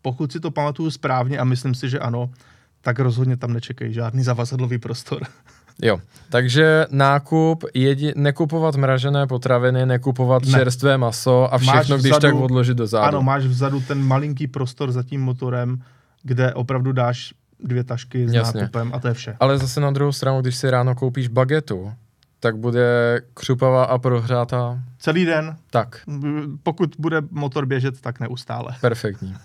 pokud 0.02 0.32
si 0.32 0.40
to 0.40 0.50
pamatuju 0.50 0.90
správně 0.90 1.38
a 1.38 1.44
myslím 1.44 1.74
si, 1.74 1.88
že 1.88 1.98
ano, 1.98 2.30
tak 2.80 2.98
rozhodně 2.98 3.36
tam 3.36 3.52
nečekej 3.52 3.92
žádný 3.92 4.22
zavazadlový 4.22 4.78
prostor. 4.78 5.22
Jo, 5.82 5.98
takže 6.30 6.86
nákup, 6.90 7.64
jedi, 7.74 8.12
nekupovat 8.16 8.76
mražené 8.76 9.26
potraviny, 9.26 9.86
nekupovat 9.86 10.42
Ne. 10.44 10.50
čerstvé 10.50 10.98
maso 10.98 11.54
a 11.54 11.59
Máš 11.59 11.76
všechno, 11.78 11.98
když 11.98 12.12
vzadu- 12.12 12.20
tak 12.20 12.34
odložit 12.34 12.76
do 12.76 12.86
zádu. 12.86 13.07
Ano, 13.09 13.22
máš 13.22 13.44
vzadu 13.44 13.80
ten 13.80 14.02
malinký 14.02 14.46
prostor 14.46 14.92
za 14.92 15.02
tím 15.02 15.20
motorem, 15.20 15.82
kde 16.22 16.54
opravdu 16.54 16.92
dáš 16.92 17.34
dvě 17.61 17.84
tašky 17.84 18.28
s 18.28 18.32
Jasně. 18.32 18.61
nákupem 18.61 18.90
a 18.94 19.00
to 19.00 19.09
je 19.09 19.14
vše. 19.14 19.36
Ale 19.40 19.59
zase 19.59 19.80
na 19.80 19.90
druhou 19.90 20.12
stranu, 20.12 20.40
když 20.40 20.57
si 20.57 20.70
ráno 20.70 20.94
koupíš 20.94 21.28
bagetu, 21.28 21.92
tak 22.41 22.57
bude 22.57 23.20
křupavá 23.34 23.84
a 23.84 23.99
prohřátá. 23.99 24.78
Celý 24.99 25.24
den, 25.24 25.57
Tak, 25.70 26.01
pokud 26.62 26.95
bude 26.99 27.22
motor 27.30 27.66
běžet, 27.66 28.01
tak 28.01 28.20
neustále. 28.20 28.76
perfektní. 28.80 29.34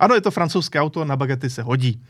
Ano, 0.00 0.14
je 0.14 0.20
to 0.20 0.30
francouzské 0.30 0.80
auto, 0.80 1.04
na 1.04 1.16
bagety 1.16 1.50
se 1.50 1.62
hodí. 1.62 2.02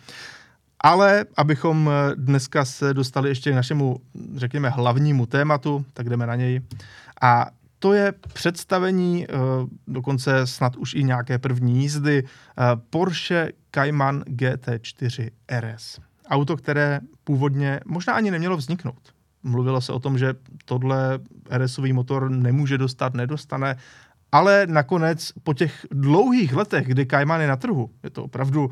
Ale 0.80 1.24
abychom 1.36 1.90
eh, 1.90 2.14
dneska 2.16 2.64
se 2.64 2.94
dostali 2.94 3.28
ještě 3.28 3.52
k 3.52 3.54
našemu, 3.54 4.00
řekněme, 4.36 4.68
hlavnímu 4.70 5.26
tématu, 5.26 5.84
tak 5.92 6.08
jdeme 6.08 6.26
na 6.26 6.34
něj. 6.34 6.60
A 7.22 7.46
to 7.78 7.92
je 7.92 8.12
představení, 8.32 9.26
eh, 9.28 9.34
dokonce 9.86 10.46
snad 10.46 10.76
už 10.76 10.94
i 10.94 11.04
nějaké 11.04 11.38
první 11.38 11.80
jízdy, 11.82 12.24
eh, 12.24 12.62
Porsche 12.90 13.48
Cayman 13.74 14.22
GT4 14.26 15.30
RS. 15.48 16.00
Auto, 16.30 16.56
které 16.56 17.00
původně 17.24 17.80
možná 17.86 18.14
ani 18.14 18.30
nemělo 18.30 18.56
vzniknout. 18.56 19.17
Mluvilo 19.48 19.80
se 19.80 19.92
o 19.92 19.98
tom, 19.98 20.18
že 20.18 20.34
tohle 20.64 21.18
RSový 21.56 21.92
motor 21.92 22.30
nemůže 22.30 22.78
dostat, 22.78 23.14
nedostane, 23.14 23.76
ale 24.32 24.66
nakonec 24.66 25.32
po 25.42 25.54
těch 25.54 25.86
dlouhých 25.90 26.52
letech, 26.56 26.86
kdy 26.86 27.06
Cayman 27.06 27.40
je 27.40 27.48
na 27.48 27.56
trhu, 27.56 27.90
je 28.04 28.10
to 28.10 28.24
opravdu 28.24 28.70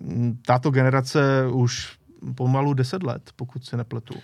mm, 0.00 0.38
tato 0.46 0.70
generace 0.70 1.46
už 1.52 1.96
pomalu 2.34 2.74
10 2.74 3.02
let, 3.02 3.30
pokud 3.36 3.64
se 3.64 3.76
nepletu. 3.76 4.14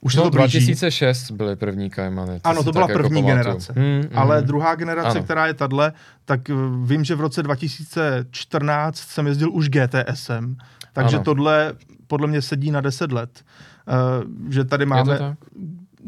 Už 0.00 0.14
No, 0.14 0.22
to 0.22 0.30
blíží. 0.30 0.58
2006 0.58 1.30
byly 1.30 1.56
první 1.56 1.90
Caymany. 1.90 2.40
Ano, 2.44 2.58
si 2.60 2.64
to 2.64 2.72
byla 2.72 2.88
jako 2.88 2.98
první 2.98 3.22
pamatuju. 3.22 3.26
generace. 3.44 3.72
Hmm, 3.76 4.02
Ale 4.14 4.38
hmm. 4.38 4.46
druhá 4.46 4.74
generace, 4.74 5.08
Ano. 5.18 5.24
která 5.24 5.46
je 5.46 5.54
tahle, 5.54 5.92
tak 6.24 6.50
eh, 6.50 6.54
vím, 6.84 7.04
že 7.04 7.14
v 7.14 7.20
roce 7.20 7.42
2014 7.42 8.96
jsem 8.96 9.26
jezdil 9.26 9.52
už 9.52 9.68
GTSem, 9.68 10.56
takže 10.92 11.16
Ano. 11.16 11.24
tohle 11.24 11.72
podle 12.06 12.26
mě 12.26 12.42
sedí 12.42 12.70
na 12.70 12.80
10 12.80 13.12
let. 13.12 13.44
Uh, 13.86 14.50
že 14.50 14.64
tady 14.64 14.86
máme 14.86 15.18
tak? 15.18 15.38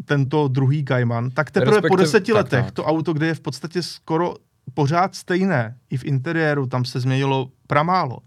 tento 0.05 0.49
druhý 0.49 0.85
Cayman, 0.85 1.31
tak 1.31 1.51
teprve 1.51 1.71
po 1.71 1.97
Respektive- 1.97 2.03
deseti 2.03 2.33
tak, 2.33 2.37
letech 2.37 2.65
tak. 2.65 2.75
to 2.75 2.85
auto, 2.85 3.13
kde 3.13 3.27
je 3.27 3.35
v 3.35 3.41
podstatě 3.41 3.83
skoro 3.83 4.35
pořád 4.75 5.15
stejné, 5.15 5.77
i 5.91 5.97
v 5.97 6.05
interiéru, 6.05 6.67
tam 6.67 6.85
se 6.85 7.01
změnilo 7.01 7.51
pramálo, 7.67 8.19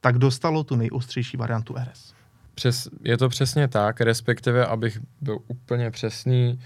tak 0.00 0.18
dostalo 0.18 0.64
tu 0.64 0.76
nejostřejší 0.76 1.36
variantu 1.36 1.74
RS. 1.92 2.14
Přes, 2.54 2.88
je 3.04 3.16
to 3.18 3.28
přesně 3.28 3.68
tak, 3.68 4.00
respektive, 4.00 4.66
abych 4.66 4.98
byl 5.20 5.38
úplně 5.48 5.90
přesný, 5.90 6.60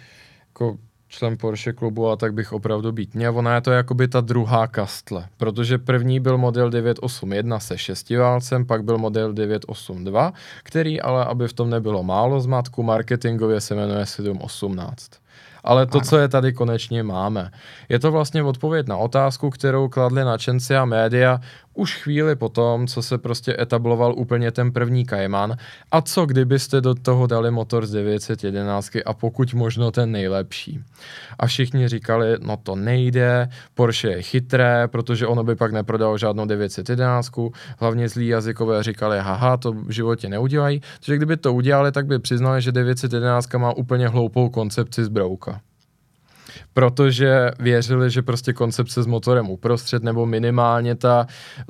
jako 0.48 0.78
člen 1.12 1.36
Porsche 1.36 1.72
klubu, 1.72 2.08
a 2.08 2.16
tak 2.16 2.34
bych 2.34 2.52
opravdu 2.52 2.92
být 2.92 3.14
měl. 3.14 3.38
Ona 3.38 3.54
je 3.54 3.60
to 3.60 3.70
jakoby 3.70 4.08
ta 4.08 4.20
druhá 4.20 4.66
kastle, 4.66 5.26
protože 5.36 5.78
první 5.78 6.20
byl 6.20 6.38
model 6.38 6.70
981 6.70 7.60
se 7.60 7.78
šestiválcem, 7.78 8.66
pak 8.66 8.84
byl 8.84 8.98
model 8.98 9.32
982, 9.32 10.32
který 10.62 11.00
ale, 11.00 11.24
aby 11.24 11.48
v 11.48 11.52
tom 11.52 11.70
nebylo 11.70 12.02
málo 12.02 12.40
zmatku, 12.40 12.82
marketingově 12.82 13.60
se 13.60 13.74
jmenuje 13.74 14.06
718. 14.06 15.10
Ale 15.64 15.86
to, 15.86 15.98
Ano. 15.98 16.06
co 16.06 16.18
je 16.18 16.28
tady 16.28 16.52
konečně 16.52 17.02
máme. 17.02 17.50
Je 17.88 17.98
to 17.98 18.12
vlastně 18.12 18.42
odpověď 18.42 18.86
na 18.86 18.96
otázku, 18.96 19.50
kterou 19.50 19.88
kladli 19.88 20.24
nadšenci 20.24 20.76
a 20.76 20.84
média 20.84 21.40
už 21.74 22.02
chvíli 22.02 22.36
po 22.36 22.48
tom, 22.48 22.86
co 22.86 23.02
se 23.02 23.18
prostě 23.18 23.56
etabloval 23.60 24.14
úplně 24.16 24.50
ten 24.50 24.72
první 24.72 25.06
Cayman. 25.06 25.56
A 25.90 26.00
co 26.00 26.26
kdybyste 26.26 26.80
do 26.80 26.94
toho 26.94 27.26
dali 27.26 27.50
motor 27.50 27.86
z 27.86 27.92
911 27.92 28.90
a 29.06 29.14
pokud 29.14 29.54
možno 29.54 29.90
ten 29.90 30.12
nejlepší. 30.12 30.80
A 31.38 31.46
všichni 31.46 31.88
říkali, 31.88 32.36
no 32.40 32.56
to 32.56 32.76
nejde, 32.76 33.48
Porsche 33.74 34.08
je 34.08 34.22
chytré, 34.22 34.88
protože 34.88 35.26
ono 35.26 35.44
by 35.44 35.56
pak 35.56 35.72
neprodalo 35.72 36.18
žádnou 36.18 36.46
911. 36.46 37.30
Hlavně 37.78 38.08
zlí 38.08 38.26
jazykové 38.28 38.82
říkali, 38.82 39.18
haha, 39.18 39.56
to 39.56 39.72
v 39.72 39.90
životě 39.90 40.28
neudělají. 40.28 40.80
Takže 41.00 41.16
kdyby 41.16 41.36
to 41.36 41.54
udělali, 41.54 41.92
tak 41.92 42.06
by 42.06 42.18
přiznali, 42.18 42.62
že 42.62 42.72
911 42.72 43.54
má 43.54 43.72
úplně 43.72 44.08
hloupou 44.08 44.48
koncepci 44.48 45.04
zbrouka 45.04 45.60
protože 46.74 47.50
věřili, 47.58 48.10
že 48.10 48.22
prostě 48.22 48.52
koncepce 48.52 49.02
s 49.02 49.06
motorem 49.06 49.50
uprostřed 49.50 50.02
nebo 50.02 50.26
minimálně 50.26 50.94
ta, 50.94 51.26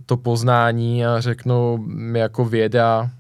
to 0.07 0.17
poznání 0.17 1.07
a 1.07 1.21
řeknu 1.21 1.79
mm, 1.79 2.17
jako 2.17 2.45
věda 2.45 3.11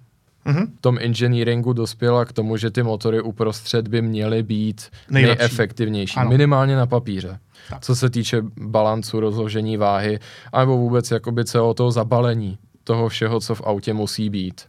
Mhm. 0.44 0.66
v 0.66 0.80
tom 0.80 0.98
engineeringu 1.00 1.72
dospěla 1.72 2.24
k 2.24 2.32
tomu, 2.32 2.56
že 2.56 2.70
ty 2.70 2.82
motory 2.82 3.20
uprostřed 3.20 3.88
by 3.88 4.02
měly 4.02 4.42
být 4.42 4.82
Nejlepší. 5.10 5.38
nejefektivnější, 5.38 6.16
Ano. 6.16 6.30
minimálně 6.30 6.76
na 6.76 6.86
papíře. 6.86 7.38
Tak. 7.70 7.80
Co 7.84 7.96
se 7.96 8.10
týče 8.10 8.42
balancu, 8.60 9.20
rozložení 9.20 9.76
váhy, 9.76 10.18
anebo 10.52 10.76
vůbec 10.76 11.10
jakoby 11.10 11.44
celého 11.44 11.74
toho 11.74 11.90
zabalení 11.90 12.58
toho 12.84 13.08
všeho, 13.08 13.40
co 13.40 13.54
v 13.54 13.60
autě 13.64 13.92
musí 13.92 14.30
být. 14.30 14.60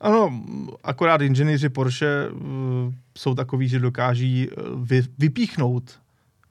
Ano, 0.00 0.42
akorát 0.84 1.20
inženýři 1.20 1.68
Porsche 1.68 2.28
uh, 2.30 2.40
jsou 3.18 3.34
takový, 3.34 3.68
že 3.68 3.78
dokáží 3.78 4.48
vy, 4.76 5.02
vypíchnout 5.18 5.82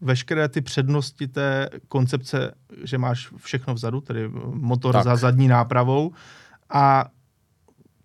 veškeré 0.02 0.50
ty 0.50 0.62
přednosti 0.62 1.28
té 1.28 1.70
koncepce, 1.88 2.54
že 2.84 2.98
máš 2.98 3.30
všechno 3.38 3.74
vzadu, 3.74 4.02
tedy 4.02 4.30
motor 4.54 4.94
tak. 4.94 5.04
za 5.04 5.16
zadní 5.16 5.48
nápravou 5.48 6.12
a 6.70 7.06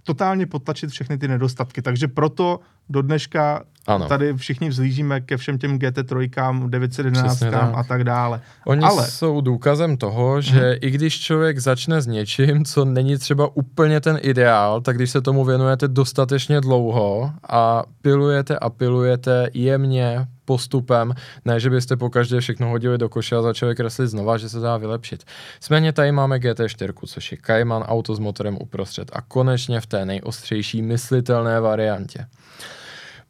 totálně 0.07 0.47
potlačit 0.47 0.91
všechny 0.91 1.19
ty 1.19 1.29
nedostatky. 1.29 1.83
Takže 1.83 2.09
proto 2.09 2.61
do 2.89 3.03
dneška 3.03 3.63
ano. 3.87 4.09
tady 4.09 4.35
všichni 4.35 4.69
vzlížíme 4.69 5.21
ke 5.21 5.37
všem 5.37 5.59
těm 5.59 5.79
GT3, 5.79 6.69
911 6.69 7.43
a 7.75 7.85
tak 7.89 8.05
dále. 8.05 8.41
Oni 8.67 8.83
Ale... 8.83 9.07
jsou 9.07 9.41
důkazem 9.41 9.97
toho, 9.97 10.41
že 10.41 10.61
hmm. 10.61 10.79
i 10.81 10.91
když 10.91 11.21
člověk 11.21 11.59
začne 11.59 12.01
s 12.01 12.07
něčím, 12.07 12.65
co 12.65 12.85
není 12.85 13.19
třeba 13.19 13.57
úplně 13.57 14.01
ten 14.01 14.19
ideál, 14.23 14.81
tak 14.81 14.97
když 14.97 15.11
se 15.11 15.21
tomu 15.21 15.45
věnujete 15.45 15.89
dostatečně 15.89 16.61
dlouho 16.61 17.31
a 17.49 17.83
pilujete 18.03 18.59
a 18.59 18.71
pilujete 18.71 19.49
jemně, 19.55 20.27
postupem, 20.47 21.13
ne, 21.45 21.61
že 21.61 21.71
byste 21.71 21.97
po 21.97 22.11
každé 22.11 22.41
všechno 22.41 22.69
hodili 22.69 22.99
do 22.99 23.09
koše 23.09 23.37
a 23.37 23.43
začali 23.43 23.75
kreslit 23.75 24.09
znova, 24.09 24.39
že 24.39 24.49
se 24.49 24.61
dá 24.61 24.77
vylepšit. 24.77 25.25
Sméně 25.61 25.93
tady 25.93 26.13
máme 26.13 26.39
GT4, 26.39 26.93
což 27.07 27.33
je 27.33 27.39
Cayman 27.47 27.83
auto 27.83 28.15
s 28.15 28.19
motorem 28.19 28.57
uprostřed 28.61 29.11
a 29.13 29.21
konečně 29.21 29.81
v 29.81 29.87
té 29.87 30.07
nejostřejší 30.07 30.83
myslitelné 30.83 31.61
variantě. 31.61 32.27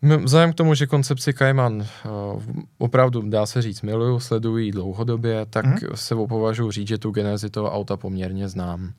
Vzhledem 0.03 0.53
k 0.53 0.55
tomu, 0.55 0.75
že 0.75 0.87
koncepci 0.87 1.33
Cayman 1.33 1.75
uh, 1.81 2.43
opravdu, 2.79 3.23
dá 3.31 3.47
se 3.47 3.63
říct, 3.63 3.83
miluju, 3.83 4.21
sleduji 4.21 4.65
ji 4.65 4.73
dlouhodobě, 4.73 5.47
tak 5.51 5.67
mm. 5.67 5.79
se 5.95 6.15
považuji 6.15 6.71
říct, 6.71 6.89
že 6.89 6.99
tu 6.99 7.11
genezi 7.11 7.51
toho 7.51 7.73
auta 7.73 7.97
poměrně 7.97 8.49
znám. 8.49 8.93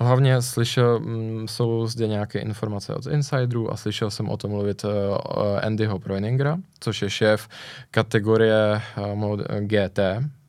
Hlavně 0.00 0.42
slyšel, 0.42 0.96
m, 0.96 1.48
jsou 1.48 1.86
zde 1.86 2.06
nějaké 2.06 2.38
informace 2.38 2.94
od 2.94 3.06
insiderů 3.06 3.72
a 3.72 3.76
slyšel 3.76 4.10
jsem 4.10 4.28
o 4.28 4.36
tom 4.36 4.50
mluvit 4.50 4.84
uh, 4.84 4.90
Andyho 5.62 5.98
Broiningera, 5.98 6.58
což 6.80 7.02
je 7.02 7.10
šéf 7.10 7.48
kategorie 7.90 8.82
uh, 9.14 9.40
GT 9.60 9.98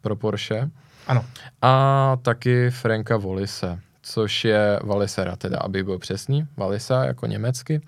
pro 0.01 0.15
Porsche. 0.15 0.69
Ano. 1.07 1.25
A 1.61 2.17
taky 2.21 2.71
Franka 2.71 3.17
Volise 3.17 3.79
což 4.07 4.45
je 4.45 4.79
Valisera, 4.83 5.35
teda 5.35 5.57
aby 5.57 5.83
byl 5.83 5.99
přesný, 5.99 6.47
Valisa 6.57 7.05
jako 7.05 7.25
německy, 7.25 7.81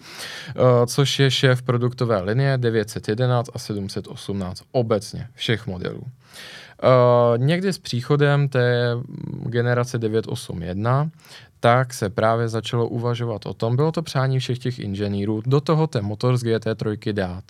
uh, 0.55 0.63
což 0.85 1.19
je 1.19 1.31
šéf 1.31 1.61
produktové 1.61 2.21
linie 2.21 2.57
911 2.57 3.49
a 3.53 3.59
718 3.59 4.63
obecně 4.71 5.27
všech 5.33 5.67
modelů. 5.67 6.01
Uh, 6.01 7.37
někdy 7.37 7.73
s 7.73 7.77
příchodem 7.77 8.49
té 8.49 8.95
generace 9.45 9.97
981 9.97 11.09
tak 11.59 11.93
se 11.93 12.09
právě 12.09 12.47
začalo 12.47 12.87
uvažovat 12.87 13.45
o 13.45 13.53
tom, 13.53 13.75
bylo 13.75 13.91
to 13.91 14.01
přání 14.01 14.39
všech 14.39 14.59
těch 14.59 14.79
inženýrů, 14.79 15.41
do 15.45 15.61
toho 15.61 15.87
ten 15.87 16.05
motor 16.05 16.37
z 16.37 16.43
GT3 16.43 17.13
dát. 17.13 17.43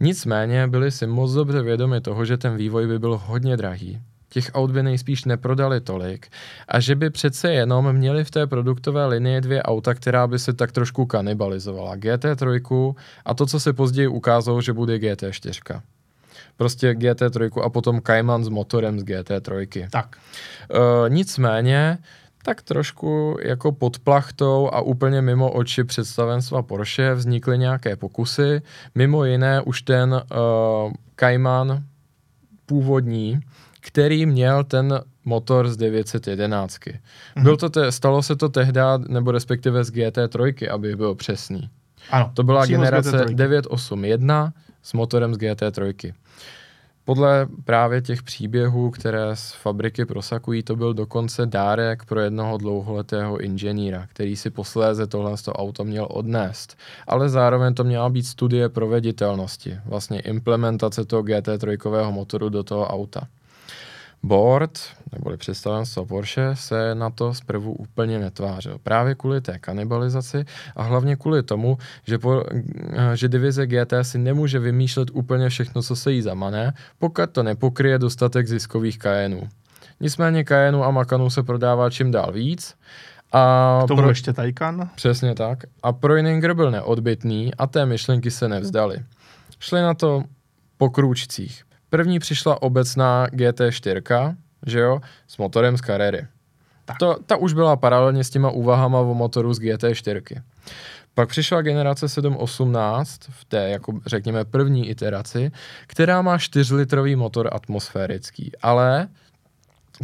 Nicméně 0.00 0.66
byli 0.66 0.90
si 0.90 1.06
moc 1.06 1.32
dobře 1.32 1.62
vědomi 1.62 2.00
toho, 2.00 2.24
že 2.24 2.36
ten 2.36 2.56
vývoj 2.56 2.86
by 2.86 2.98
byl 2.98 3.20
hodně 3.24 3.56
drahý 3.56 4.00
těch 4.30 4.50
aut 4.54 4.70
by 4.70 4.82
nejspíš 4.82 5.24
neprodali 5.24 5.80
tolik 5.80 6.26
a 6.68 6.80
že 6.80 6.94
by 6.94 7.10
přece 7.10 7.52
jenom 7.52 7.92
měli 7.92 8.24
v 8.24 8.30
té 8.30 8.46
produktové 8.46 9.06
linii 9.06 9.40
dvě 9.40 9.62
auta, 9.62 9.94
která 9.94 10.26
by 10.26 10.38
se 10.38 10.52
tak 10.52 10.72
trošku 10.72 11.06
kanibalizovala. 11.06 11.96
GT3 11.96 12.94
a 13.24 13.34
to, 13.34 13.46
co 13.46 13.60
se 13.60 13.72
později 13.72 14.08
ukázalo, 14.08 14.62
že 14.62 14.72
bude 14.72 14.96
GT4. 14.96 15.80
Prostě 16.56 16.92
GT3 16.92 17.62
a 17.62 17.68
potom 17.68 18.00
Cayman 18.06 18.44
s 18.44 18.48
motorem 18.48 19.00
z 19.00 19.04
GT3. 19.04 19.88
Tak. 19.90 20.16
E, 20.16 21.10
nicméně, 21.10 21.98
tak 22.42 22.62
trošku 22.62 23.36
jako 23.42 23.72
pod 23.72 23.98
plachtou 23.98 24.70
a 24.72 24.80
úplně 24.80 25.22
mimo 25.22 25.52
oči 25.52 25.84
představenstva 25.84 26.62
Porsche 26.62 27.14
vznikly 27.14 27.58
nějaké 27.58 27.96
pokusy. 27.96 28.62
Mimo 28.94 29.24
jiné 29.24 29.60
už 29.60 29.82
ten 29.82 30.12
uh, 30.12 30.92
Cayman 31.16 31.84
původní, 32.66 33.40
který 33.80 34.26
měl 34.26 34.64
ten 34.64 35.00
motor 35.24 35.68
z 35.68 35.76
911. 35.76 36.78
Mm-hmm. 36.78 37.42
Byl 37.42 37.56
to 37.56 37.70
te, 37.70 37.92
stalo 37.92 38.22
se 38.22 38.36
to 38.36 38.48
tehdy, 38.48 38.80
nebo 39.08 39.30
respektive 39.30 39.84
z 39.84 39.92
GT3, 39.92 40.72
aby 40.74 40.96
byl 40.96 41.14
přesný. 41.14 41.70
Ano, 42.10 42.30
to 42.34 42.42
byla 42.42 42.66
generace 42.66 43.24
981 43.32 44.52
s 44.82 44.92
motorem 44.92 45.34
z 45.34 45.38
GT3. 45.38 46.12
Podle 47.04 47.48
právě 47.64 48.02
těch 48.02 48.22
příběhů, 48.22 48.90
které 48.90 49.36
z 49.36 49.52
fabriky 49.52 50.04
prosakují, 50.04 50.62
to 50.62 50.76
byl 50.76 50.94
dokonce 50.94 51.46
dárek 51.46 52.04
pro 52.04 52.20
jednoho 52.20 52.58
dlouholetého 52.58 53.40
inženýra, 53.40 54.06
který 54.06 54.36
si 54.36 54.50
posléze 54.50 55.06
tohle 55.06 55.34
auto 55.48 55.84
měl 55.84 56.06
odnést. 56.10 56.76
Ale 57.06 57.28
zároveň 57.28 57.74
to 57.74 57.84
měla 57.84 58.08
být 58.08 58.22
studie 58.22 58.68
proveditelnosti, 58.68 59.78
vlastně 59.84 60.20
implementace 60.20 61.04
toho 61.04 61.22
GT3 61.22 62.12
motoru 62.12 62.48
do 62.48 62.62
toho 62.62 62.86
auta. 62.86 63.28
Board, 64.22 64.78
neboli 65.12 65.36
představenstvo 65.36 66.06
Porsche, 66.06 66.50
se 66.54 66.94
na 66.94 67.10
to 67.10 67.34
zprvu 67.34 67.72
úplně 67.72 68.18
netvářil. 68.18 68.78
Právě 68.82 69.14
kvůli 69.14 69.40
té 69.40 69.58
kanibalizaci 69.58 70.44
a 70.76 70.82
hlavně 70.82 71.16
kvůli 71.16 71.42
tomu, 71.42 71.78
že, 72.06 72.18
po, 72.18 72.44
že 73.14 73.28
divize 73.28 73.66
GT 73.66 73.92
si 74.02 74.18
nemůže 74.18 74.58
vymýšlet 74.58 75.08
úplně 75.12 75.48
všechno, 75.48 75.82
co 75.82 75.96
se 75.96 76.12
jí 76.12 76.22
zamane, 76.22 76.72
pokud 76.98 77.30
to 77.30 77.42
nepokryje 77.42 77.98
dostatek 77.98 78.48
ziskových 78.48 78.98
kajenů. 78.98 79.48
Nicméně 80.00 80.44
kajenů 80.44 80.84
a 80.84 80.90
makanů 80.90 81.30
se 81.30 81.42
prodává 81.42 81.90
čím 81.90 82.10
dál 82.10 82.32
víc. 82.32 82.74
A 83.32 83.80
K 83.84 83.88
tomu 83.88 84.02
pro... 84.02 84.08
ještě 84.08 84.32
Taycan? 84.32 84.90
Přesně 84.94 85.34
tak. 85.34 85.64
A 85.82 85.92
Proininger 85.92 86.54
byl 86.54 86.70
neodbitný 86.70 87.54
a 87.54 87.66
té 87.66 87.86
myšlenky 87.86 88.30
se 88.30 88.48
nevzdali. 88.48 88.98
Šli 89.58 89.82
na 89.82 89.94
to 89.94 90.24
po 90.78 90.90
krůčcích. 90.90 91.62
První 91.90 92.18
přišla 92.18 92.62
obecná 92.62 93.26
GT4, 93.26 94.36
že 94.66 94.78
jo, 94.78 95.00
s 95.26 95.38
motorem 95.38 95.76
z 95.76 95.80
Carrery. 95.80 96.26
To, 96.98 97.16
ta 97.26 97.36
už 97.36 97.52
byla 97.52 97.76
paralelně 97.76 98.24
s 98.24 98.30
těma 98.30 98.50
úvahama 98.50 98.98
o 98.98 99.14
motoru 99.14 99.54
z 99.54 99.60
GT4. 99.60 100.42
Pak 101.14 101.28
přišla 101.28 101.62
generace 101.62 102.08
718 102.08 103.20
v 103.30 103.44
té, 103.44 103.68
jako 103.70 104.00
řekněme, 104.06 104.44
první 104.44 104.88
iteraci, 104.88 105.50
která 105.86 106.22
má 106.22 106.36
4-litrový 106.36 107.16
motor 107.16 107.48
atmosférický, 107.52 108.52
ale 108.62 109.08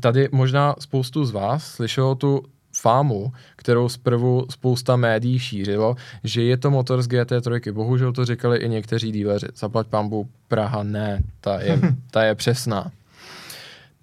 tady 0.01 0.28
možná 0.32 0.74
spoustu 0.78 1.24
z 1.24 1.30
vás 1.30 1.66
slyšelo 1.66 2.14
tu 2.14 2.43
fámu, 2.80 3.32
kterou 3.56 3.88
zprvu 3.88 4.46
spousta 4.50 4.96
médií 4.96 5.38
šířilo, 5.38 5.96
že 6.24 6.42
je 6.42 6.56
to 6.56 6.70
motor 6.70 7.02
z 7.02 7.08
GT3. 7.08 7.72
Bohužel 7.72 8.12
to 8.12 8.24
říkali 8.24 8.58
i 8.58 8.68
někteří 8.68 9.12
díleři. 9.12 9.46
Zaplať 9.56 9.86
pambu, 9.86 10.28
Praha 10.48 10.82
ne, 10.82 11.22
ta 11.40 11.60
je, 11.60 11.80
ta 12.10 12.22
je 12.22 12.34
přesná. 12.34 12.90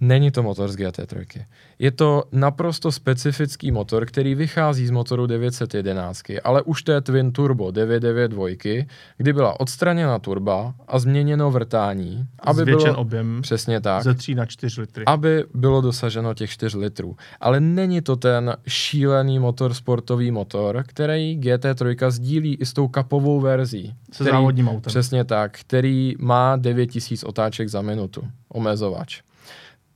Není 0.04 0.32
to 0.32 0.44
motor 0.44 0.72
z 0.72 0.76
GT3. 0.76 1.46
Je 1.80 1.92
to 1.92 2.24
naprosto 2.32 2.92
specifický 2.92 3.72
motor, 3.72 4.06
který 4.06 4.36
vychází 4.36 4.88
z 4.88 4.92
motoru 4.92 5.28
911, 5.28 6.22
ale 6.44 6.62
už 6.62 6.84
té 6.84 7.02
Twin 7.02 7.32
Turbo 7.32 7.72
992, 7.72 8.86
kdy 9.18 9.34
byla 9.34 9.60
odstraněna 9.60 10.20
turba 10.20 10.74
a 10.88 11.00
změněno 11.00 11.52
vrtání, 11.52 12.26
aby 12.40 12.62
Zvětšen 12.62 12.92
bylo 12.92 12.98
objem 12.98 13.40
přesně 13.42 13.82
tak, 13.82 14.04
ze 14.04 14.14
3 14.14 14.36
na 14.36 14.46
4 14.46 14.82
litry. 14.82 15.06
Aby 15.06 15.46
bylo 15.54 15.82
dosaženo 15.82 16.34
těch 16.34 16.50
4 16.50 16.78
litrů. 16.78 17.16
Ale 17.40 17.60
není 17.60 18.02
to 18.02 18.16
ten 18.16 18.56
šílený 18.68 19.40
motor, 19.40 19.74
sportový 19.74 20.32
motor, 20.32 20.84
který 20.88 21.40
GT3 21.40 22.10
sdílí 22.10 22.56
i 22.56 22.66
s 22.66 22.74
tou 22.74 22.88
kapovou 22.88 23.40
verzí. 23.40 23.96
Se 24.12 24.24
který, 24.24 24.32
závodním 24.32 24.68
autem. 24.68 24.82
Přesně 24.82 25.24
tak, 25.24 25.60
který 25.60 26.16
má 26.20 26.56
9000 26.56 27.24
otáček 27.24 27.70
za 27.70 27.82
minutu, 27.82 28.28
omezovač. 28.50 29.22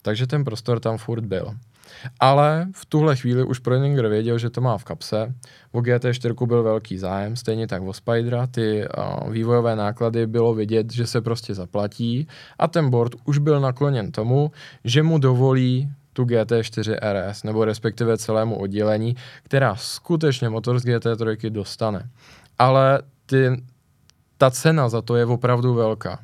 Takže 0.08 0.28
ten 0.28 0.44
prostor 0.44 0.80
tam 0.80 0.98
furt 0.98 1.26
byl. 1.26 1.52
Ale 2.20 2.68
v 2.72 2.86
tuhle 2.86 3.16
chvíli 3.16 3.44
už 3.44 3.60
Proninger 3.60 4.08
věděl, 4.08 4.38
že 4.38 4.50
to 4.50 4.62
má 4.62 4.78
v 4.78 4.84
kapse. 4.84 5.34
O 5.72 5.80
GT4 5.80 6.48
byl 6.48 6.64
velký 6.64 6.98
zájem, 6.98 7.36
stejně 7.36 7.68
tak 7.68 7.82
o 7.82 7.94
Spydera. 7.94 8.48
Ty 8.48 8.88
uh, 8.88 9.32
vývojové 9.32 9.76
náklady 9.76 10.28
bylo 10.28 10.54
vidět, 10.54 10.94
že 10.94 11.08
se 11.08 11.22
prostě 11.22 11.54
zaplatí 11.54 12.28
a 12.60 12.68
ten 12.68 12.90
board 12.90 13.16
už 13.26 13.38
byl 13.38 13.60
nakloněn 13.60 14.12
tomu, 14.12 14.52
že 14.84 15.04
mu 15.04 15.18
dovolí 15.18 15.90
tu 16.14 16.24
GT4 16.24 16.98
RS, 17.14 17.44
nebo 17.44 17.66
respektive 17.66 18.18
celému 18.18 18.56
oddělení, 18.56 19.16
která 19.44 19.76
skutečně 19.76 20.50
motor 20.50 20.80
z 20.80 20.86
GT3 20.86 21.50
dostane. 21.50 22.10
Ale 22.60 23.02
ty, 23.26 23.64
ta 24.38 24.52
cena 24.52 24.90
za 24.90 25.02
to 25.02 25.16
je 25.16 25.26
opravdu 25.26 25.74
velká. 25.74 26.20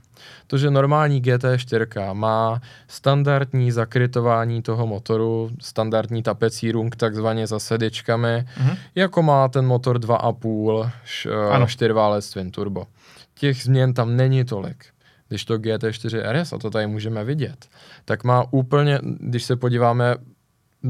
To, 0.47 0.57
že 0.57 0.71
normální 0.71 1.21
GT4 1.21 2.13
má 2.13 2.61
standardní 2.88 3.71
zakrytování 3.71 4.61
toho 4.61 4.88
motoru, 4.88 5.49
standardní 5.61 6.24
tapecírung 6.24 6.95
takzvaně 6.95 7.47
za 7.47 7.59
sedičkami, 7.59 8.28
mm-hmm. 8.28 8.78
jako 8.95 9.24
má 9.24 9.47
ten 9.47 9.65
motor 9.65 9.99
2,5 9.99 10.91
š, 11.03 11.28
čtyřválec 11.67 12.30
Twin 12.30 12.51
Turbo. 12.51 12.88
Těch 13.34 13.63
změn 13.63 13.93
tam 13.93 14.15
není 14.15 14.45
tolik. 14.45 14.86
Když 15.28 15.45
to 15.45 15.57
GT4 15.57 16.32
RS, 16.32 16.53
a 16.53 16.57
to 16.57 16.69
tady 16.69 16.88
můžeme 16.88 17.24
vidět, 17.24 17.65
tak 18.05 18.24
má 18.24 18.45
úplně, 18.51 18.99
když 19.03 19.43
se 19.43 19.55
podíváme 19.55 20.15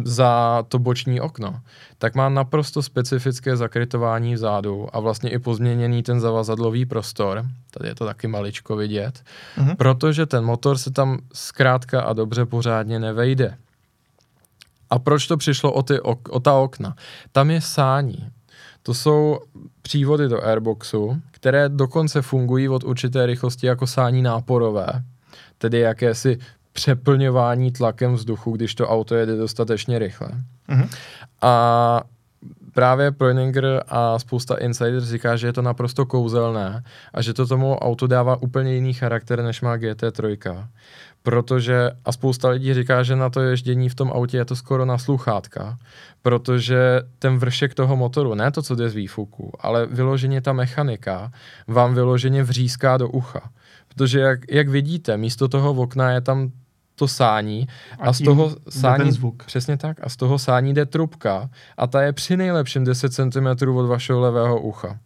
za 0.03 0.63
to 0.67 0.79
boční 0.79 1.21
okno, 1.21 1.59
tak 1.97 2.15
má 2.15 2.29
naprosto 2.29 2.81
specifické 2.81 3.57
zakrytování 3.57 4.33
vzadu 4.33 4.87
a 4.93 4.99
vlastně 4.99 5.29
i 5.29 5.39
pozměněný 5.39 6.03
ten 6.03 6.19
zavazadlový 6.19 6.85
prostor, 6.85 7.45
tady 7.71 7.89
je 7.89 7.95
to 7.95 8.05
taky 8.05 8.27
maličko 8.27 8.75
vidět, 8.75 9.23
mm-hmm. 9.57 9.75
protože 9.75 10.25
ten 10.25 10.45
motor 10.45 10.77
se 10.77 10.91
tam 10.91 11.19
zkrátka 11.33 12.01
a 12.01 12.13
dobře 12.13 12.45
pořádně 12.45 12.99
nevejde. 12.99 13.57
A 14.89 14.99
proč 14.99 15.27
to 15.27 15.37
přišlo 15.37 15.73
o, 15.73 15.83
ty, 15.83 16.01
o, 16.01 16.15
o 16.29 16.39
ta 16.39 16.53
okna? 16.53 16.95
Tam 17.31 17.51
je 17.51 17.61
sání. 17.61 18.29
To 18.83 18.93
jsou 18.93 19.39
přívody 19.81 20.27
do 20.27 20.45
airboxu, 20.45 21.21
které 21.31 21.69
dokonce 21.69 22.21
fungují 22.21 22.69
od 22.69 22.83
určité 22.83 23.25
rychlosti 23.25 23.67
jako 23.67 23.87
sání 23.87 24.21
náporové, 24.21 24.87
tedy 25.57 25.79
jakési 25.79 26.37
přeplňování 26.73 27.71
tlakem 27.71 28.13
vzduchu, 28.13 28.51
když 28.51 28.75
to 28.75 28.87
auto 28.87 29.15
jede 29.15 29.35
dostatečně 29.35 29.99
rychle. 29.99 30.29
Mm-hmm. 30.69 30.89
A 31.41 32.03
právě 32.73 33.11
Preuninger 33.11 33.83
a 33.87 34.19
spousta 34.19 34.55
insiders 34.55 35.05
říká, 35.05 35.35
že 35.35 35.47
je 35.47 35.53
to 35.53 35.61
naprosto 35.61 36.05
kouzelné 36.05 36.83
a 37.13 37.21
že 37.21 37.33
to 37.33 37.47
tomu 37.47 37.75
auto 37.75 38.07
dává 38.07 38.41
úplně 38.41 38.73
jiný 38.73 38.93
charakter, 38.93 39.43
než 39.43 39.61
má 39.61 39.77
GT3. 39.77 40.67
Protože, 41.23 41.91
a 42.05 42.11
spousta 42.11 42.49
lidí 42.49 42.73
říká, 42.73 43.03
že 43.03 43.15
na 43.15 43.29
to 43.29 43.41
ježdění 43.41 43.89
v 43.89 43.95
tom 43.95 44.11
autě 44.11 44.37
je 44.37 44.45
to 44.45 44.55
skoro 44.55 44.85
na 44.85 44.97
sluchátka, 44.97 45.77
protože 46.21 47.01
ten 47.19 47.37
vršek 47.37 47.73
toho 47.73 47.95
motoru, 47.95 48.35
ne 48.35 48.51
to, 48.51 48.61
co 48.61 48.75
jde 48.75 48.89
z 48.89 48.95
výfuku, 48.95 49.51
ale 49.59 49.85
vyloženě 49.85 50.41
ta 50.41 50.53
mechanika 50.53 51.31
vám 51.67 51.93
vyloženě 51.93 52.43
vříská 52.43 52.97
do 52.97 53.09
ucha. 53.09 53.49
Protože 53.87 54.19
jak, 54.19 54.39
jak 54.51 54.69
vidíte, 54.69 55.17
místo 55.17 55.47
toho 55.47 55.71
okna 55.71 56.11
je 56.11 56.21
tam 56.21 56.51
to 57.03 57.07
sání 57.07 57.67
a, 57.99 58.07
a 58.07 58.13
z 58.13 58.21
toho 58.21 58.55
sání, 58.69 59.11
zvuk. 59.11 59.43
přesně 59.43 59.77
tak, 59.77 59.97
a 60.03 60.09
z 60.09 60.15
toho 60.15 60.39
sání 60.39 60.73
jde 60.73 60.85
trubka 60.85 61.49
a 61.77 61.87
ta 61.87 62.01
je 62.01 62.13
při 62.13 62.37
nejlepším 62.37 62.83
10 62.83 63.13
cm 63.13 63.47
od 63.75 63.87
vašeho 63.87 64.19
levého 64.19 64.61
ucha. 64.61 64.99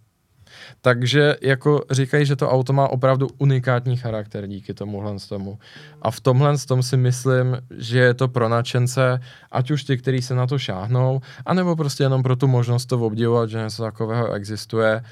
Takže 0.82 1.36
jako 1.42 1.82
říkají, 1.92 2.26
že 2.26 2.36
to 2.36 2.50
auto 2.50 2.74
má 2.74 2.88
opravdu 2.88 3.28
unikátní 3.38 3.98
charakter 3.98 4.48
díky 4.48 4.74
tomuhle 4.74 5.20
z 5.20 5.28
tomu. 5.28 5.60
A 6.02 6.12
v 6.12 6.20
tomhle 6.20 6.58
z 6.58 6.66
tom 6.66 6.84
si 6.84 6.98
myslím, 6.98 7.58
že 7.78 8.00
je 8.00 8.14
to 8.14 8.28
pro 8.28 8.50
nadšence, 8.50 9.20
ať 9.52 9.72
už 9.72 9.84
ty, 9.84 9.98
kteří 9.98 10.22
se 10.22 10.36
na 10.36 10.48
to 10.48 10.60
šáhnou, 10.60 11.22
anebo 11.46 11.76
prostě 11.76 12.04
jenom 12.04 12.24
pro 12.24 12.36
tu 12.36 12.48
možnost 12.48 12.86
to 12.86 13.00
obdivovat, 13.00 13.50
že 13.50 13.58
něco 13.58 13.84
takového 13.84 14.34
existuje, 14.34 15.04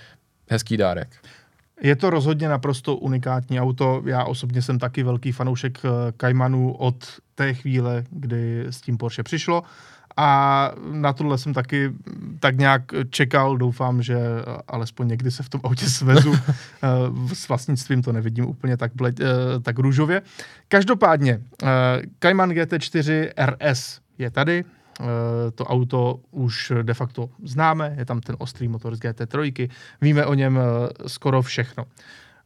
hezký 0.49 0.77
dárek. 0.77 1.09
Je 1.81 1.95
to 1.95 2.09
rozhodně 2.09 2.49
naprosto 2.49 2.95
unikátní 2.95 3.59
auto. 3.59 4.03
Já 4.05 4.23
osobně 4.23 4.61
jsem 4.61 4.79
taky 4.79 5.03
velký 5.03 5.31
fanoušek 5.31 5.77
eh, 5.85 5.89
Caymanu 6.17 6.73
od 6.73 7.05
té 7.35 7.53
chvíle, 7.53 8.03
kdy 8.09 8.65
s 8.69 8.81
tím 8.81 8.97
Porsche 8.97 9.23
přišlo. 9.23 9.63
A 10.17 10.71
na 10.91 11.13
tohle 11.13 11.37
jsem 11.37 11.53
taky 11.53 11.91
tak 12.39 12.57
nějak 12.57 12.81
čekal, 13.09 13.57
doufám, 13.57 14.01
že 14.01 14.17
alespoň 14.67 15.07
někdy 15.07 15.31
se 15.31 15.43
v 15.43 15.49
tom 15.49 15.61
autě 15.63 15.89
svezu. 15.89 16.35
Eh, 16.83 17.35
s 17.35 17.47
vlastnictvím 17.47 18.01
to 18.01 18.11
nevidím 18.11 18.45
úplně 18.45 18.77
tak, 18.77 18.91
ble, 18.95 19.11
eh, 19.21 19.59
tak 19.59 19.79
růžově. 19.79 20.21
Každopádně, 20.67 21.41
Cayman 22.19 22.51
GT4 22.51 23.31
RS 23.35 23.99
je 24.17 24.31
tady, 24.31 24.65
Eh, 24.65 24.74
to 25.55 25.65
auto 25.65 26.19
už 26.31 26.71
de 26.81 26.93
facto 26.93 27.29
známe, 27.43 27.95
je 27.97 28.05
tam 28.05 28.21
ten 28.21 28.35
ostrý 28.39 28.67
motor 28.67 28.95
z 28.95 28.99
GT3, 28.99 29.69
víme 30.01 30.25
o 30.25 30.33
něm 30.33 30.59
eh, 30.59 31.09
skoro 31.09 31.41
všechno. 31.41 31.85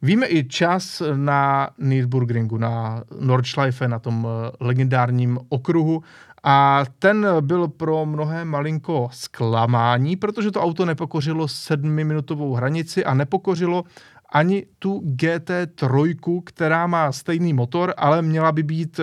Víme 0.01 0.27
i 0.29 0.47
čas 0.47 1.01
na 1.15 1.69
Nürburgringu, 1.77 2.57
na 2.57 3.03
Nordschleife, 3.19 3.87
na 3.87 3.99
tom 3.99 4.27
eh, 4.27 4.51
legendárním 4.59 5.39
okruhu 5.49 6.03
a 6.43 6.83
ten 6.99 7.27
byl 7.41 7.67
pro 7.67 8.05
mnohé 8.05 8.45
malinko 8.45 9.09
zklamání, 9.11 10.15
protože 10.15 10.51
to 10.51 10.61
auto 10.61 10.85
nepokořilo 10.85 11.47
sedmiminutovou 11.47 12.53
hranici 12.53 13.05
a 13.05 13.13
nepokořilo 13.13 13.83
ani 14.31 14.65
tu 14.79 14.99
GT3, 14.99 16.41
která 16.45 16.87
má 16.87 17.11
stejný 17.11 17.53
motor, 17.53 17.93
ale 17.97 18.21
měla 18.21 18.51
by 18.51 18.63
být 18.63 18.99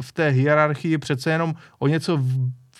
v 0.00 0.12
té 0.12 0.28
hierarchii 0.28 0.98
přece 0.98 1.30
jenom 1.30 1.54
o 1.78 1.88
něco 1.88 2.18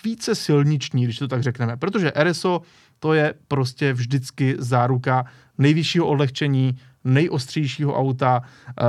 více 0.03 0.35
silniční, 0.35 1.03
když 1.03 1.17
to 1.17 1.27
tak 1.27 1.43
řekneme, 1.43 1.77
protože 1.77 2.11
RSO 2.23 2.61
to 2.99 3.13
je 3.13 3.33
prostě 3.47 3.93
vždycky 3.93 4.55
záruka 4.57 5.25
nejvyššího 5.57 6.07
odlehčení, 6.07 6.77
nejostřejšího 7.03 7.97
auta, 7.97 8.41
eh, 8.69 8.83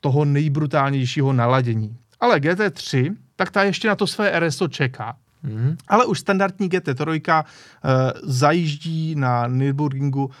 toho 0.00 0.24
nejbrutálnějšího 0.24 1.32
naladění. 1.32 1.96
Ale 2.20 2.40
GT3, 2.40 3.16
tak 3.36 3.50
ta 3.50 3.64
ještě 3.64 3.88
na 3.88 3.96
to 3.96 4.06
své 4.06 4.40
RSO 4.40 4.68
čeká. 4.68 5.16
Mm-hmm. 5.44 5.76
Ale 5.88 6.06
už 6.06 6.18
standardní 6.18 6.68
GT3 6.68 7.44
uh, 7.44 7.90
zajíždí 8.22 9.14
na 9.14 9.46
Nürburgringu 9.46 10.24
uh, 10.24 10.32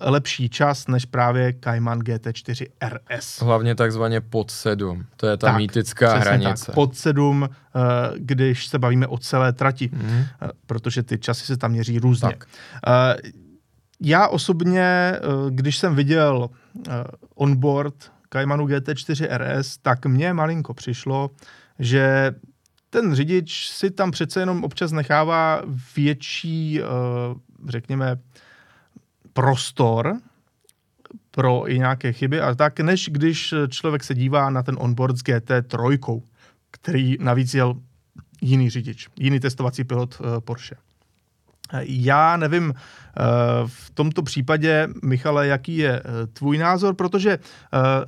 lepší 0.00 0.48
čas 0.48 0.88
než 0.88 1.04
právě 1.04 1.54
Cayman 1.60 1.98
GT4 1.98 2.66
RS. 2.88 3.40
Hlavně 3.40 3.74
takzvaně 3.74 4.20
pod 4.20 4.50
7. 4.50 5.04
To 5.16 5.26
je 5.26 5.36
ta 5.36 5.46
tak, 5.46 5.56
mýtická 5.56 6.16
hranice. 6.16 6.66
Tak, 6.66 6.74
pod 6.74 6.96
7, 6.96 7.42
uh, 7.42 7.48
když 8.16 8.66
se 8.66 8.78
bavíme 8.78 9.06
o 9.06 9.18
celé 9.18 9.52
trati, 9.52 9.88
mm-hmm. 9.88 10.18
uh, 10.18 10.48
protože 10.66 11.02
ty 11.02 11.18
časy 11.18 11.46
se 11.46 11.56
tam 11.56 11.70
měří 11.70 11.98
různě. 11.98 12.28
Tak. 12.28 12.46
Uh, 12.86 13.30
já 14.00 14.28
osobně, 14.28 15.12
uh, 15.44 15.50
když 15.50 15.78
jsem 15.78 15.94
viděl 15.94 16.50
uh, 16.74 16.82
onboard 17.34 17.94
Caymanu 18.32 18.66
GT4 18.66 19.28
RS, 19.38 19.78
tak 19.78 20.06
mně 20.06 20.32
malinko 20.32 20.74
přišlo, 20.74 21.30
že 21.78 22.34
ten 23.00 23.14
řidič 23.14 23.68
si 23.68 23.90
tam 23.90 24.10
přece 24.10 24.40
jenom 24.40 24.64
občas 24.64 24.92
nechává 24.92 25.62
větší, 25.96 26.80
eh, 26.80 26.84
řekněme, 27.68 28.16
prostor 29.32 30.16
pro 31.30 31.70
i 31.70 31.78
nějaké 31.78 32.12
chyby 32.12 32.40
a 32.40 32.54
tak, 32.54 32.80
než 32.80 33.08
když 33.12 33.54
člověk 33.68 34.04
se 34.04 34.14
dívá 34.14 34.50
na 34.50 34.62
ten 34.62 34.76
onboard 34.78 35.16
s 35.16 35.22
GT3, 35.22 36.22
který 36.70 37.16
navíc 37.20 37.54
jel 37.54 37.76
jiný 38.40 38.70
řidič, 38.70 39.08
jiný 39.18 39.40
testovací 39.40 39.84
pilot 39.84 40.20
eh, 40.20 40.40
Porsche. 40.40 40.76
Já 41.82 42.36
nevím 42.36 42.74
eh, 42.76 43.22
v 43.66 43.90
tomto 43.90 44.22
případě, 44.22 44.88
Michale, 45.04 45.46
jaký 45.46 45.76
je 45.76 46.02
tvůj 46.32 46.58
názor, 46.58 46.94
protože 46.94 47.38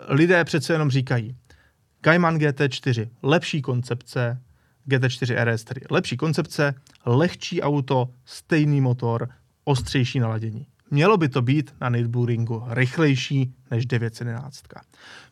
lidé 0.09 0.45
přece 0.45 0.73
jenom 0.73 0.91
říkají, 0.91 1.37
Cayman 2.05 2.39
GT4, 2.39 3.09
lepší 3.23 3.63
koncepce, 3.63 4.39
GT4 4.89 5.45
RS, 5.45 5.65
tedy 5.65 5.81
lepší 5.91 6.17
koncepce, 6.17 6.75
lehčí 7.07 7.63
auto, 7.63 8.09
stejný 8.25 8.81
motor, 8.81 9.29
ostřejší 9.65 10.21
naladění. 10.21 10.67
Mělo 10.91 11.17
by 11.17 11.29
to 11.29 11.43
být 11.43 11.75
na 11.81 11.89
Nürburgringu 11.89 12.65
rychlejší 12.69 13.55
než 13.71 13.87
911. 13.87 14.65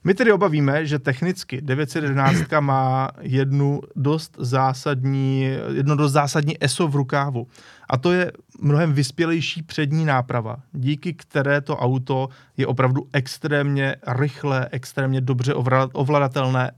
My 0.04 0.14
tedy 0.14 0.32
obavíme, 0.32 0.86
že 0.86 0.98
technicky 0.98 1.60
911 1.60 2.36
má 2.60 3.08
jednu 3.20 3.80
dost 3.96 4.36
zásadní, 4.38 5.42
jedno 5.74 5.96
dost 5.96 6.12
zásadní 6.12 6.64
ESO 6.64 6.88
v 6.88 6.96
rukávu. 6.96 7.46
A 7.88 7.96
to 7.96 8.12
je 8.12 8.32
mnohem 8.60 8.92
vyspělejší 8.92 9.62
přední 9.62 10.04
náprava, 10.04 10.56
díky 10.72 11.14
které 11.14 11.60
to 11.60 11.76
auto 11.76 12.28
je 12.56 12.66
opravdu 12.66 13.08
extrémně 13.12 13.96
rychlé, 14.06 14.68
extrémně 14.70 15.20
dobře 15.20 15.54
ovladatelné 15.92 16.72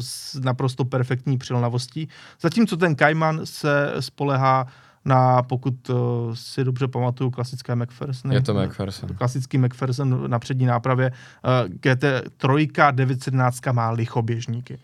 s 0.00 0.34
naprosto 0.34 0.84
perfektní 0.84 1.38
přilnavostí. 1.38 2.08
Zatímco 2.40 2.76
ten 2.76 2.96
Cayman 2.96 3.40
se 3.44 3.92
spolehá 4.00 4.66
na, 5.06 5.42
pokud 5.42 5.90
uh, 5.90 5.96
si 6.34 6.64
dobře 6.64 6.88
pamatuju, 6.88 7.30
klasické 7.30 7.74
McPherson. 7.74 8.32
Je 8.32 8.40
to 8.40 8.54
McPherson. 8.54 9.08
Klasický 9.08 9.58
McPherson 9.58 10.30
na 10.30 10.38
přední 10.38 10.66
nápravě. 10.66 11.10
Uh, 11.10 11.74
GT3 11.74 12.92
917 12.92 13.60
má 13.72 13.90
lichoběžníky. 13.90 14.78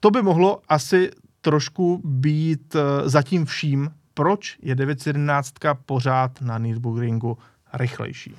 To 0.00 0.10
by 0.10 0.22
mohlo 0.22 0.60
asi 0.68 1.10
trošku 1.40 2.02
být 2.04 2.74
uh, 2.74 2.80
zatím 3.04 3.44
vším, 3.44 3.90
proč 4.14 4.58
je 4.62 4.74
917 4.74 5.54
pořád 5.86 6.40
na 6.40 6.58
Nürburgringu 6.58 7.38
rychlejší. 7.72 8.34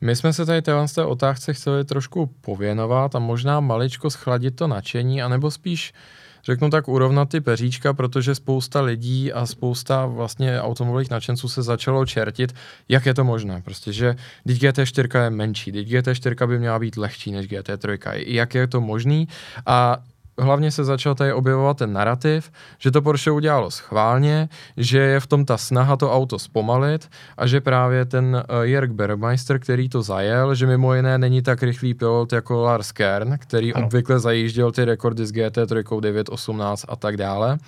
My 0.00 0.16
jsme 0.16 0.32
se 0.32 0.46
tady 0.46 0.62
téhle 0.62 0.88
té 0.88 1.04
otázce 1.04 1.54
chceli 1.54 1.84
trošku 1.84 2.26
pověnovat 2.26 3.14
a 3.14 3.18
možná 3.18 3.60
maličko 3.60 4.10
schladit 4.10 4.56
to 4.56 4.66
nadšení, 4.66 5.22
anebo 5.22 5.50
spíš 5.50 5.92
uh, 5.92 6.23
řeknu 6.44 6.70
tak, 6.70 6.88
urovnat 6.88 7.28
ty 7.28 7.40
peříčka, 7.40 7.92
protože 7.92 8.34
spousta 8.34 8.80
lidí 8.80 9.32
a 9.32 9.46
spousta 9.46 10.06
vlastně 10.06 10.60
automobilových 10.60 11.10
nadšenců 11.10 11.48
se 11.48 11.62
začalo 11.62 12.06
čertit, 12.06 12.54
jak 12.88 13.06
je 13.06 13.14
to 13.14 13.24
možné. 13.24 13.62
Prostě, 13.64 13.92
že 13.92 14.16
teď 14.46 14.62
GT4 14.62 15.24
je 15.24 15.30
menší, 15.30 15.72
teď 15.72 15.88
GT4 15.88 16.46
by 16.46 16.58
měla 16.58 16.78
být 16.78 16.96
lehčí 16.96 17.32
než 17.32 17.46
GT3. 17.46 18.24
Jak 18.26 18.54
je 18.54 18.66
to 18.66 18.80
možný? 18.80 19.28
A 19.66 19.98
hlavně 20.38 20.70
se 20.70 20.84
začal 20.84 21.14
tady 21.14 21.32
objevovat 21.32 21.76
ten 21.76 21.92
narrativ, 21.92 22.50
že 22.78 22.90
to 22.90 23.02
Porsche 23.02 23.30
udělalo 23.30 23.70
schválně, 23.70 24.48
že 24.76 24.98
je 24.98 25.20
v 25.20 25.26
tom 25.26 25.44
ta 25.44 25.58
snaha 25.58 25.96
to 25.96 26.12
auto 26.12 26.38
zpomalit 26.38 27.08
a 27.36 27.46
že 27.46 27.60
právě 27.60 28.04
ten 28.04 28.44
uh, 28.50 28.62
Jörg 28.62 28.92
Bergmeister, 28.92 29.58
který 29.58 29.88
to 29.88 30.02
zajel, 30.02 30.54
že 30.54 30.66
mimo 30.66 30.94
jiné 30.94 31.18
není 31.18 31.42
tak 31.42 31.62
rychlý 31.62 31.94
pilot 31.94 32.32
jako 32.32 32.62
Lars 32.62 32.92
Kern, 32.92 33.38
který 33.38 33.74
ano. 33.74 33.86
obvykle 33.86 34.20
zajížděl 34.20 34.72
ty 34.72 34.84
rekordy 34.84 35.26
s 35.26 35.32
GT3 35.32 36.00
918 36.00 36.84
a 36.88 36.96
tak 36.96 37.16
dále. 37.16 37.58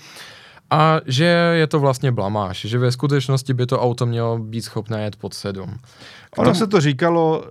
A 0.70 1.00
že 1.06 1.24
je 1.54 1.66
to 1.66 1.80
vlastně 1.80 2.12
blamáž, 2.12 2.60
že 2.60 2.78
ve 2.78 2.92
skutečnosti 2.92 3.54
by 3.54 3.66
to 3.66 3.80
auto 3.80 4.06
mělo 4.06 4.38
být 4.38 4.62
schopné 4.62 5.04
jet 5.04 5.16
pod 5.16 5.34
7. 5.34 5.78
Ono 6.36 6.54
se 6.54 6.66
to 6.66 6.80
říkalo 6.80 7.38
uh, 7.38 7.46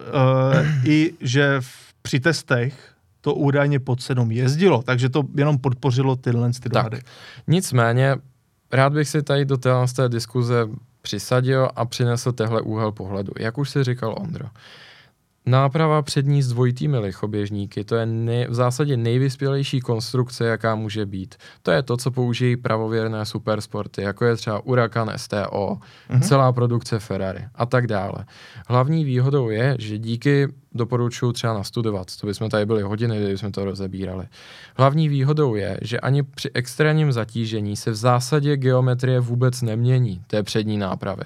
i, 0.90 1.14
že 1.22 1.58
v, 1.60 1.94
při 2.02 2.20
testech 2.20 2.95
to 3.26 3.34
údajně 3.34 3.80
pod 3.80 4.02
7 4.02 4.32
jezdilo, 4.32 4.84
takže 4.84 5.10
to 5.10 5.24
jenom 5.36 5.58
podpořilo 5.58 6.16
tyhle 6.16 6.52
ty 6.54 6.70
dohady. 6.70 6.98
Tak. 6.98 7.06
Nicméně, 7.48 8.16
rád 8.72 8.94
bych 8.94 9.10
si 9.10 9.24
tady 9.24 9.46
do 9.46 9.58
téhle 9.58 9.88
té 9.88 10.10
diskuze 10.10 10.68
přisadil 11.02 11.70
a 11.76 11.86
přinesl 11.86 12.32
tehle 12.32 12.62
úhel 12.62 12.92
pohledu. 12.92 13.34
Jak 13.40 13.58
už 13.58 13.70
si 13.70 13.84
říkal 13.84 14.16
Ondro, 14.18 14.48
Náprava 15.48 16.02
přední 16.02 16.42
s 16.42 16.48
dvojitými 16.48 16.98
lichoběžníky, 16.98 17.84
to 17.84 17.96
je 17.96 18.06
nej, 18.06 18.48
v 18.50 18.54
zásadě 18.54 18.98
nejvyspělejší 18.98 19.80
konstrukce, 19.80 20.46
jaká 20.46 20.76
může 20.76 21.06
být. 21.06 21.36
To 21.62 21.72
je 21.72 21.84
to, 21.84 21.98
co 21.98 22.12
použijí 22.12 22.58
pravověrné 22.58 23.26
supersporty, 23.26 24.02
jako 24.02 24.26
je 24.26 24.36
třeba 24.36 24.62
Huracan 24.66 25.12
STO, 25.16 25.78
mm-hmm. 26.10 26.20
celá 26.20 26.54
produkce 26.54 27.00
Ferrari 27.00 27.46
a 27.56 27.66
tak 27.66 27.88
dále. 27.88 28.26
Hlavní 28.68 29.06
výhodou 29.06 29.50
je, 29.50 29.76
že 29.80 29.98
díky 29.98 30.48
doporučuji 30.74 31.32
třeba 31.32 31.54
nastudovat, 31.54 32.16
to 32.16 32.28
bychom 32.28 32.50
tady 32.50 32.66
byli 32.66 32.82
hodiny, 32.82 33.18
kdyby 33.18 33.38
jsme 33.38 33.52
to 33.52 33.66
rozebírali. 33.66 34.26
Hlavní 34.78 35.10
výhodou 35.10 35.56
je, 35.56 35.78
že 35.82 36.00
ani 36.00 36.24
při 36.24 36.50
extrémním 36.54 37.12
zatížení 37.12 37.76
se 37.76 37.92
v 37.92 37.96
zásadě 37.96 38.58
geometrie 38.58 39.20
vůbec 39.20 39.62
nemění 39.62 40.22
té 40.28 40.44
přední 40.44 40.78
nápravy. 40.78 41.24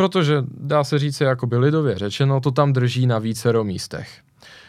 Protože 0.00 0.44
dá 0.48 0.84
se 0.84 0.98
říct, 0.98 1.20
jako 1.20 1.46
by 1.46 1.56
lidově 1.56 1.98
řečeno, 1.98 2.40
to 2.40 2.50
tam 2.50 2.72
drží 2.72 3.06
na 3.06 3.18
vícero 3.18 3.64
místech. 3.64 4.20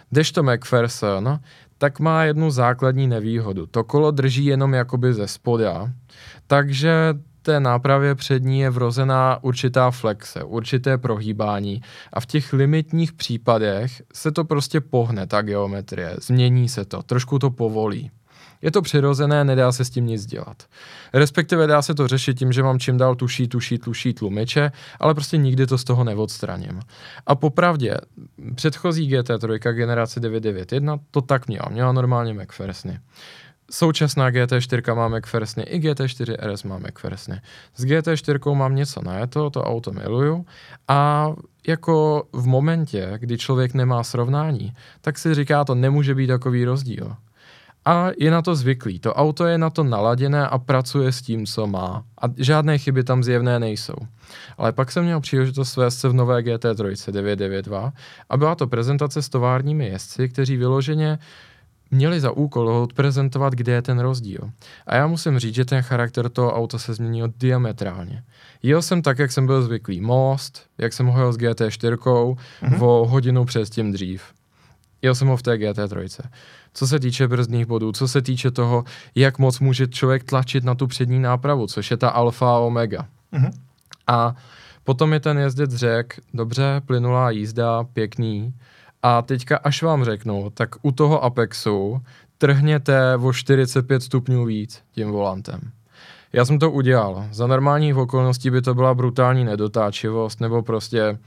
Kdežto 0.09 0.43
McPherson, 0.43 1.39
tak 1.77 1.99
má 1.99 2.23
jednu 2.23 2.51
základní 2.51 3.07
nevýhodu. 3.07 3.65
To 3.65 3.83
kolo 3.83 4.11
drží 4.11 4.45
jenom 4.45 4.73
jakoby 4.73 5.13
ze 5.13 5.27
spoda, 5.27 5.91
takže 6.47 7.13
té 7.41 7.59
nápravě 7.59 8.15
přední 8.15 8.59
je 8.59 8.69
vrozená 8.69 9.43
určitá 9.43 9.91
flexe, 9.91 10.43
určité 10.43 10.97
prohýbání 10.97 11.81
a 12.13 12.19
v 12.19 12.25
těch 12.25 12.53
limitních 12.53 13.13
případech 13.13 14.01
se 14.13 14.31
to 14.31 14.43
prostě 14.43 14.81
pohne, 14.81 15.27
ta 15.27 15.41
geometrie, 15.41 16.15
změní 16.21 16.69
se 16.69 16.85
to, 16.85 17.03
trošku 17.03 17.39
to 17.39 17.49
povolí. 17.49 18.11
Je 18.61 18.71
to 18.71 18.81
přirozené, 18.81 19.43
nedá 19.43 19.71
se 19.71 19.85
s 19.85 19.89
tím 19.89 20.07
nic 20.07 20.25
dělat. 20.25 20.63
Respektive 21.13 21.67
dá 21.67 21.81
se 21.81 21.95
to 21.95 22.07
řešit 22.07 22.39
tím, 22.39 22.51
že 22.51 22.63
mám 22.63 22.79
čím 22.79 22.97
dál 22.97 23.15
tuší, 23.15 23.47
tuší, 23.47 23.77
tuší 23.77 24.13
tlumiče, 24.13 24.71
ale 24.99 25.13
prostě 25.13 25.37
nikdy 25.37 25.67
to 25.67 25.77
z 25.77 25.83
toho 25.83 26.03
neodstraním. 26.03 26.79
A 27.27 27.35
popravdě, 27.35 27.97
předchozí 28.55 29.15
GT3 29.15 29.73
generace 29.73 30.19
991 30.19 30.99
to 31.11 31.21
tak 31.21 31.47
měla. 31.47 31.65
Měla 31.69 31.91
normálně 31.91 32.33
McPhersony. 32.33 32.99
Současná 33.71 34.29
GT4 34.29 34.95
má 34.95 35.07
McPhersony, 35.07 35.65
i 35.65 35.79
GT4 35.79 36.35
RS 36.53 36.63
má 36.63 36.77
McPhersony. 36.77 37.41
S 37.75 37.85
GT4 37.85 38.55
mám 38.55 38.75
něco 38.75 39.01
na 39.01 39.27
to, 39.27 39.49
to 39.49 39.63
auto 39.63 39.91
miluju 39.91 40.45
a 40.87 41.29
jako 41.67 42.27
v 42.33 42.47
momentě, 42.47 43.13
kdy 43.17 43.37
člověk 43.37 43.73
nemá 43.73 44.03
srovnání, 44.03 44.73
tak 45.01 45.17
si 45.17 45.35
říká, 45.35 45.65
to 45.65 45.75
nemůže 45.75 46.15
být 46.15 46.27
takový 46.27 46.65
rozdíl 46.65 47.15
a 47.85 48.09
je 48.17 48.31
na 48.31 48.41
to 48.41 48.55
zvyklý. 48.55 48.99
To 48.99 49.13
auto 49.13 49.45
je 49.45 49.57
na 49.57 49.69
to 49.69 49.83
naladěné 49.83 50.47
a 50.47 50.57
pracuje 50.57 51.11
s 51.11 51.21
tím, 51.21 51.45
co 51.45 51.67
má. 51.67 52.03
A 52.21 52.25
žádné 52.37 52.77
chyby 52.77 53.03
tam 53.03 53.23
zjevné 53.23 53.59
nejsou. 53.59 53.95
Ale 54.57 54.71
pak 54.71 54.91
jsem 54.91 55.03
měl 55.03 55.19
příležitost 55.19 55.71
svést 55.71 55.99
se 55.99 56.09
v 56.09 56.13
nové 56.13 56.41
GT3 56.41 57.11
992 57.11 57.93
a 58.29 58.37
byla 58.37 58.55
to 58.55 58.67
prezentace 58.67 59.21
s 59.21 59.29
továrními 59.29 59.87
jezdci, 59.87 60.29
kteří 60.29 60.57
vyloženě 60.57 61.19
měli 61.91 62.19
za 62.19 62.31
úkol 62.31 62.69
odprezentovat, 62.69 63.53
kde 63.53 63.71
je 63.71 63.81
ten 63.81 63.99
rozdíl. 63.99 64.51
A 64.87 64.95
já 64.95 65.07
musím 65.07 65.39
říct, 65.39 65.55
že 65.55 65.65
ten 65.65 65.81
charakter 65.81 66.29
toho 66.29 66.53
auta 66.53 66.77
se 66.77 66.93
změnil 66.93 67.33
diametrálně. 67.37 68.23
Jel 68.63 68.81
jsem 68.81 69.01
tak, 69.01 69.19
jak 69.19 69.31
jsem 69.31 69.45
byl 69.45 69.61
zvyklý. 69.61 70.01
Most, 70.01 70.65
jak 70.77 70.93
jsem 70.93 71.05
ho 71.05 71.19
jel 71.19 71.33
s 71.33 71.37
GT4, 71.37 71.95
mm-hmm. 71.95 72.83
o 72.83 73.07
hodinu 73.07 73.45
předtím 73.45 73.91
dřív. 73.91 74.23
Jel 75.01 75.15
jsem 75.15 75.27
ho 75.27 75.37
v 75.37 75.41
té 75.41 75.55
GT3 75.55 76.29
co 76.73 76.87
se 76.87 76.99
týče 76.99 77.27
brzdných 77.27 77.65
bodů, 77.65 77.91
co 77.91 78.07
se 78.07 78.21
týče 78.21 78.51
toho, 78.51 78.83
jak 79.15 79.39
moc 79.39 79.59
může 79.59 79.87
člověk 79.87 80.23
tlačit 80.23 80.63
na 80.63 80.75
tu 80.75 80.87
přední 80.87 81.19
nápravu, 81.19 81.67
což 81.67 81.91
je 81.91 81.97
ta 81.97 82.09
alfa 82.09 82.55
a 82.55 82.59
omega. 82.59 83.05
Mm-hmm. 83.33 83.51
A 84.07 84.35
potom 84.83 85.13
je 85.13 85.19
ten 85.19 85.37
jezdec 85.37 85.75
řek, 85.75 86.19
dobře, 86.33 86.81
plynulá 86.85 87.29
jízda, 87.29 87.83
pěkný. 87.83 88.53
A 89.03 89.21
teďka, 89.21 89.57
až 89.57 89.83
vám 89.83 90.03
řeknu, 90.03 90.49
tak 90.53 90.69
u 90.81 90.91
toho 90.91 91.23
Apexu 91.23 92.01
trhněte 92.37 93.17
o 93.17 93.33
45 93.33 94.03
stupňů 94.03 94.45
víc 94.45 94.83
tím 94.91 95.11
volantem. 95.11 95.71
Já 96.33 96.45
jsem 96.45 96.59
to 96.59 96.71
udělal. 96.71 97.25
Za 97.31 97.47
normálních 97.47 97.95
okolností 97.95 98.49
by 98.49 98.61
to 98.61 98.73
byla 98.73 98.93
brutální 98.93 99.43
nedotáčivost 99.43 100.41
nebo 100.41 100.61
prostě 100.61 101.17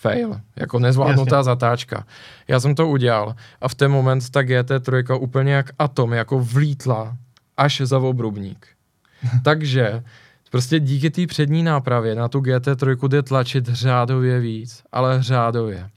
fail, 0.00 0.40
jako 0.56 0.78
nezvládnutá 0.78 1.36
Jasně. 1.36 1.44
zatáčka. 1.44 2.04
Já 2.48 2.60
jsem 2.60 2.74
to 2.74 2.88
udělal 2.88 3.34
a 3.60 3.68
v 3.68 3.74
ten 3.74 3.90
moment 3.90 4.30
ta 4.30 4.40
GT3 4.40 5.20
úplně 5.20 5.52
jak 5.52 5.70
atom, 5.78 6.12
jako 6.12 6.40
vlítla 6.40 7.16
až 7.56 7.80
za 7.84 7.98
obrubník. 7.98 8.66
Takže 9.44 10.02
prostě 10.50 10.80
díky 10.80 11.10
té 11.10 11.26
přední 11.26 11.62
nápravě 11.62 12.14
na 12.14 12.28
tu 12.28 12.40
GT3 12.40 13.08
jde 13.08 13.22
tlačit 13.22 13.68
řádově 13.68 14.40
víc, 14.40 14.82
ale 14.92 15.22
řádově. 15.22 15.90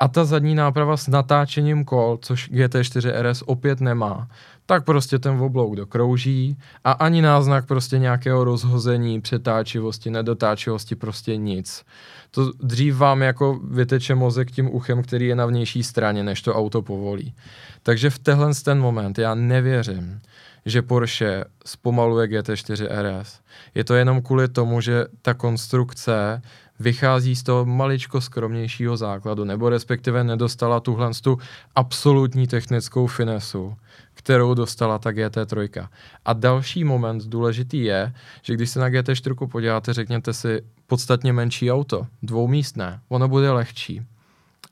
A 0.00 0.08
ta 0.08 0.24
zadní 0.24 0.54
náprava 0.54 0.96
s 0.96 1.08
natáčením 1.08 1.84
kol, 1.84 2.18
což 2.22 2.50
GT4 2.50 3.22
RS 3.22 3.42
opět 3.46 3.80
nemá, 3.80 4.28
tak 4.66 4.84
prostě 4.84 5.18
ten 5.18 5.40
oblouk 5.40 5.76
dokrouží 5.76 6.56
a 6.84 6.92
ani 6.92 7.22
náznak 7.22 7.66
prostě 7.66 7.98
nějakého 7.98 8.44
rozhození, 8.44 9.20
přetáčivosti, 9.20 10.10
nedotáčivosti, 10.10 10.96
prostě 10.96 11.36
nic. 11.36 11.84
To 12.30 12.52
dřív 12.52 12.96
vám 12.96 13.22
jako 13.22 13.60
vyteče 13.70 14.14
mozek 14.14 14.50
tím 14.50 14.74
uchem, 14.74 15.02
který 15.02 15.26
je 15.26 15.34
na 15.34 15.46
vnější 15.46 15.82
straně, 15.82 16.22
než 16.22 16.42
to 16.42 16.54
auto 16.54 16.82
povolí. 16.82 17.34
Takže 17.82 18.10
v 18.10 18.18
tenhle 18.18 18.54
ten 18.64 18.78
moment 18.78 19.18
já 19.18 19.34
nevěřím, 19.34 20.20
že 20.66 20.82
Porsche 20.82 21.44
zpomaluje 21.66 22.26
GT4 22.26 22.88
RS. 22.90 23.40
Je 23.74 23.84
to 23.84 23.94
jenom 23.94 24.22
kvůli 24.22 24.48
tomu, 24.48 24.80
že 24.80 25.04
ta 25.22 25.34
konstrukce 25.34 26.42
vychází 26.80 27.36
z 27.36 27.42
toho 27.42 27.64
maličko 27.64 28.20
skromnějšího 28.20 28.96
základu, 28.96 29.44
nebo 29.44 29.68
respektive 29.68 30.24
nedostala 30.24 30.80
tuhle 30.80 31.10
tu 31.22 31.38
absolutní 31.74 32.46
technickou 32.46 33.06
finesu, 33.06 33.74
kterou 34.14 34.54
dostala 34.54 34.98
ta 34.98 35.10
GT3. 35.10 35.88
A 36.24 36.32
další 36.32 36.84
moment 36.84 37.24
důležitý 37.24 37.84
je, 37.84 38.12
že 38.42 38.54
když 38.54 38.70
se 38.70 38.80
na 38.80 38.88
GT4 38.88 39.48
podíváte, 39.48 39.92
řekněte 39.92 40.32
si 40.32 40.62
podstatně 40.86 41.32
menší 41.32 41.72
auto, 41.72 42.06
dvoumístné, 42.22 43.00
ono 43.08 43.28
bude 43.28 43.50
lehčí. 43.50 44.02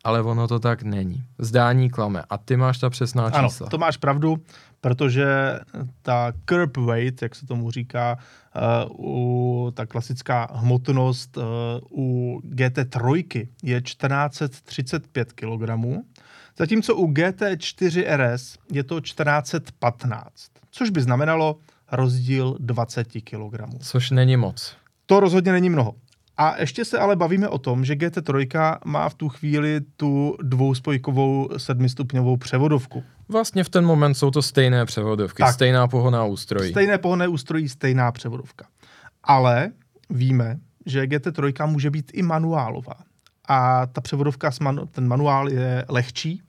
Ale 0.04 0.22
ono 0.22 0.48
to 0.48 0.58
tak 0.58 0.82
není. 0.82 1.24
Zdání 1.38 1.90
klame. 1.90 2.22
A 2.30 2.38
ty 2.38 2.56
máš 2.56 2.78
ta 2.78 2.90
přesná 2.90 3.30
čísla. 3.30 3.66
Ano, 3.66 3.70
to 3.70 3.78
máš 3.78 3.96
pravdu, 3.96 4.38
protože 4.80 5.26
ta 6.02 6.32
curb 6.44 6.76
weight, 6.76 7.22
jak 7.22 7.34
se 7.34 7.46
tomu 7.46 7.70
říká, 7.70 8.18
uh, 8.88 9.06
u, 9.06 9.70
ta 9.70 9.86
klasická 9.86 10.48
hmotnost 10.52 11.36
uh, 11.36 11.42
u 11.90 12.40
GT3 12.44 13.48
je 13.62 13.80
1435 13.80 15.32
kg, 15.32 15.70
zatímco 16.58 16.94
u 16.94 17.06
GT4 17.12 18.16
RS 18.16 18.58
je 18.72 18.84
to 18.84 19.00
1415, 19.00 20.30
což 20.70 20.90
by 20.90 21.00
znamenalo 21.00 21.58
rozdíl 21.92 22.56
20 22.60 23.04
kg. 23.04 23.78
Což 23.80 24.10
není 24.10 24.36
moc. 24.36 24.76
To 25.06 25.20
rozhodně 25.20 25.52
není 25.52 25.70
mnoho. 25.70 25.94
A 26.36 26.60
ještě 26.60 26.84
se 26.84 26.98
ale 26.98 27.16
bavíme 27.16 27.48
o 27.48 27.58
tom, 27.58 27.84
že 27.84 27.94
GT3 27.94 28.78
má 28.84 29.08
v 29.08 29.14
tu 29.14 29.28
chvíli 29.28 29.80
tu 29.96 30.36
dvouspojkovou 30.42 31.48
sedmistupňovou 31.56 32.36
převodovku. 32.36 33.04
Vlastně 33.28 33.64
v 33.64 33.68
ten 33.68 33.84
moment 33.84 34.14
jsou 34.14 34.30
to 34.30 34.42
stejné 34.42 34.84
převodovky, 34.84 35.42
tak, 35.42 35.54
stejná 35.54 35.88
pohonná 35.88 36.24
ústrojí. 36.24 36.70
Stejné 36.70 36.98
pohonné 36.98 37.28
ústrojí, 37.28 37.68
stejná 37.68 38.12
převodovka. 38.12 38.66
Ale 39.22 39.70
víme, 40.10 40.58
že 40.86 41.02
GT3 41.02 41.66
může 41.66 41.90
být 41.90 42.10
i 42.14 42.22
manuálová. 42.22 42.94
A 43.48 43.86
ta 43.86 44.00
převodovka, 44.00 44.50
ten 44.90 45.08
manuál 45.08 45.48
je 45.48 45.84
lehčí, 45.88 46.42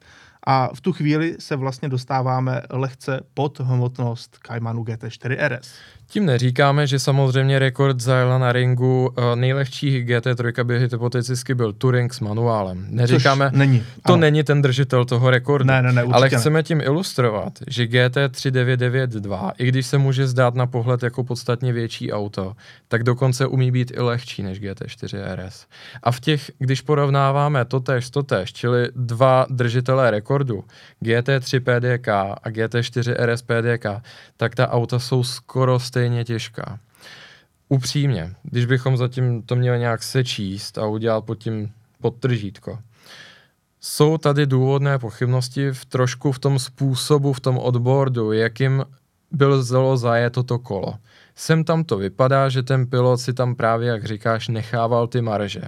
a 0.43 0.69
v 0.73 0.81
tu 0.81 0.93
chvíli 0.93 1.35
se 1.39 1.55
vlastně 1.55 1.89
dostáváme 1.89 2.61
lehce 2.69 3.21
pod 3.33 3.59
hmotnost 3.59 4.37
Caimanu 4.47 4.83
GT4 4.83 5.47
RS. 5.47 5.73
Tím 6.11 6.25
neříkáme, 6.25 6.87
že 6.87 6.99
samozřejmě 6.99 7.59
rekord 7.59 7.99
zajela 7.99 8.37
na 8.37 8.51
ringu 8.51 9.09
uh, 9.17 9.35
nejlehčí 9.35 10.05
GT3 10.05 10.63
by 10.63 10.79
hypoteticky 10.79 11.55
byl 11.55 11.73
Touring 11.73 12.13
s 12.13 12.19
manuálem. 12.19 12.85
Neříkáme, 12.89 13.49
Což 13.49 13.57
není. 13.59 13.79
to 13.79 14.13
ano. 14.13 14.21
není 14.21 14.43
ten 14.43 14.61
držitel 14.61 15.05
toho 15.05 15.29
rekordu. 15.29 15.65
Ne, 15.65 15.81
ne, 15.81 15.93
ne, 15.93 16.01
ale 16.01 16.29
chceme 16.29 16.59
ne. 16.59 16.63
tím 16.63 16.81
ilustrovat, 16.81 17.53
že 17.67 17.83
GT3992, 17.83 19.51
i 19.57 19.67
když 19.67 19.85
se 19.85 19.97
může 19.97 20.27
zdát 20.27 20.55
na 20.55 20.67
pohled 20.67 21.03
jako 21.03 21.23
podstatně 21.23 21.73
větší 21.73 22.11
auto, 22.11 22.53
tak 22.87 23.03
dokonce 23.03 23.47
umí 23.47 23.71
být 23.71 23.91
i 23.95 24.01
lehčí 24.01 24.43
než 24.43 24.61
GT4 24.61 25.35
RS. 25.35 25.65
A 26.03 26.11
v 26.11 26.19
těch, 26.19 26.51
když 26.59 26.81
porovnáváme 26.81 27.65
totež, 27.65 28.09
totež, 28.09 28.53
čili 28.53 28.89
dva 28.95 29.45
držitelé 29.49 30.11
rekordu, 30.11 30.63
GT3 31.03 31.59
PDK 31.59 32.07
a 32.07 32.49
GT4 32.49 33.15
RS 33.25 33.41
PDK, 33.41 33.85
tak 34.37 34.55
ta 34.55 34.71
auta 34.71 34.99
jsou 34.99 35.23
skoro 35.23 35.79
stejné 35.79 35.98
stejně 35.99 36.25
těžká. 36.25 36.79
Upřímně, 37.69 38.35
když 38.43 38.65
bychom 38.65 38.97
zatím 38.97 39.43
to 39.43 39.55
měli 39.55 39.79
nějak 39.79 40.03
sečíst 40.03 40.77
a 40.77 40.85
udělat 40.85 41.25
pod 41.25 41.35
tím 41.35 41.71
podtržítko, 42.01 42.79
jsou 43.79 44.17
tady 44.17 44.45
důvodné 44.45 44.99
pochybnosti 44.99 45.71
v 45.71 45.85
trošku 45.85 46.31
v 46.31 46.39
tom 46.39 46.59
způsobu, 46.59 47.33
v 47.33 47.39
tom 47.39 47.57
odbordu, 47.57 48.31
jakým 48.31 48.85
byl 49.31 49.63
zelo 49.63 49.97
zajeto 49.97 50.43
to 50.43 50.59
kolo. 50.59 50.93
Sem 51.35 51.63
tam 51.63 51.83
to 51.83 51.97
vypadá, 51.97 52.49
že 52.49 52.63
ten 52.63 52.87
pilot 52.87 53.19
si 53.19 53.33
tam 53.33 53.55
právě, 53.55 53.89
jak 53.89 54.05
říkáš, 54.05 54.47
nechával 54.47 55.07
ty 55.07 55.21
marže. 55.21 55.61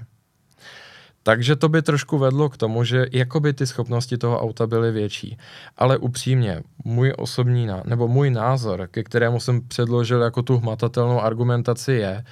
Takže 1.23 1.55
to 1.55 1.69
by 1.69 1.81
trošku 1.81 2.17
vedlo 2.17 2.49
k 2.49 2.57
tomu, 2.57 2.83
že 2.83 3.05
jakoby 3.11 3.53
ty 3.53 3.67
schopnosti 3.67 4.17
toho 4.17 4.41
auta 4.41 4.67
byly 4.67 4.91
větší. 4.91 5.37
Ale 5.77 5.97
upřímně, 5.97 6.61
můj 6.85 7.13
osobní, 7.17 7.67
nebo 7.85 8.07
můj 8.07 8.29
názor, 8.29 8.87
ke 8.91 9.03
kterému 9.03 9.39
jsem 9.39 9.61
předložil 9.67 10.21
jako 10.21 10.41
tu 10.41 10.57
hmatatelnou 10.57 11.21
argumentaci 11.21 11.91
je, 11.91 12.23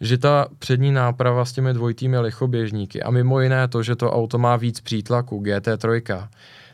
že 0.00 0.18
ta 0.18 0.48
přední 0.58 0.92
náprava 0.92 1.44
s 1.44 1.52
těmi 1.52 1.74
dvojitými 1.74 2.18
lichoběžníky 2.18 3.02
a 3.02 3.10
mimo 3.10 3.40
jiné 3.40 3.68
to, 3.68 3.82
že 3.82 3.96
to 3.96 4.12
auto 4.12 4.38
má 4.38 4.56
víc 4.56 4.80
přítlaku 4.80 5.42
GT3, 5.42 6.28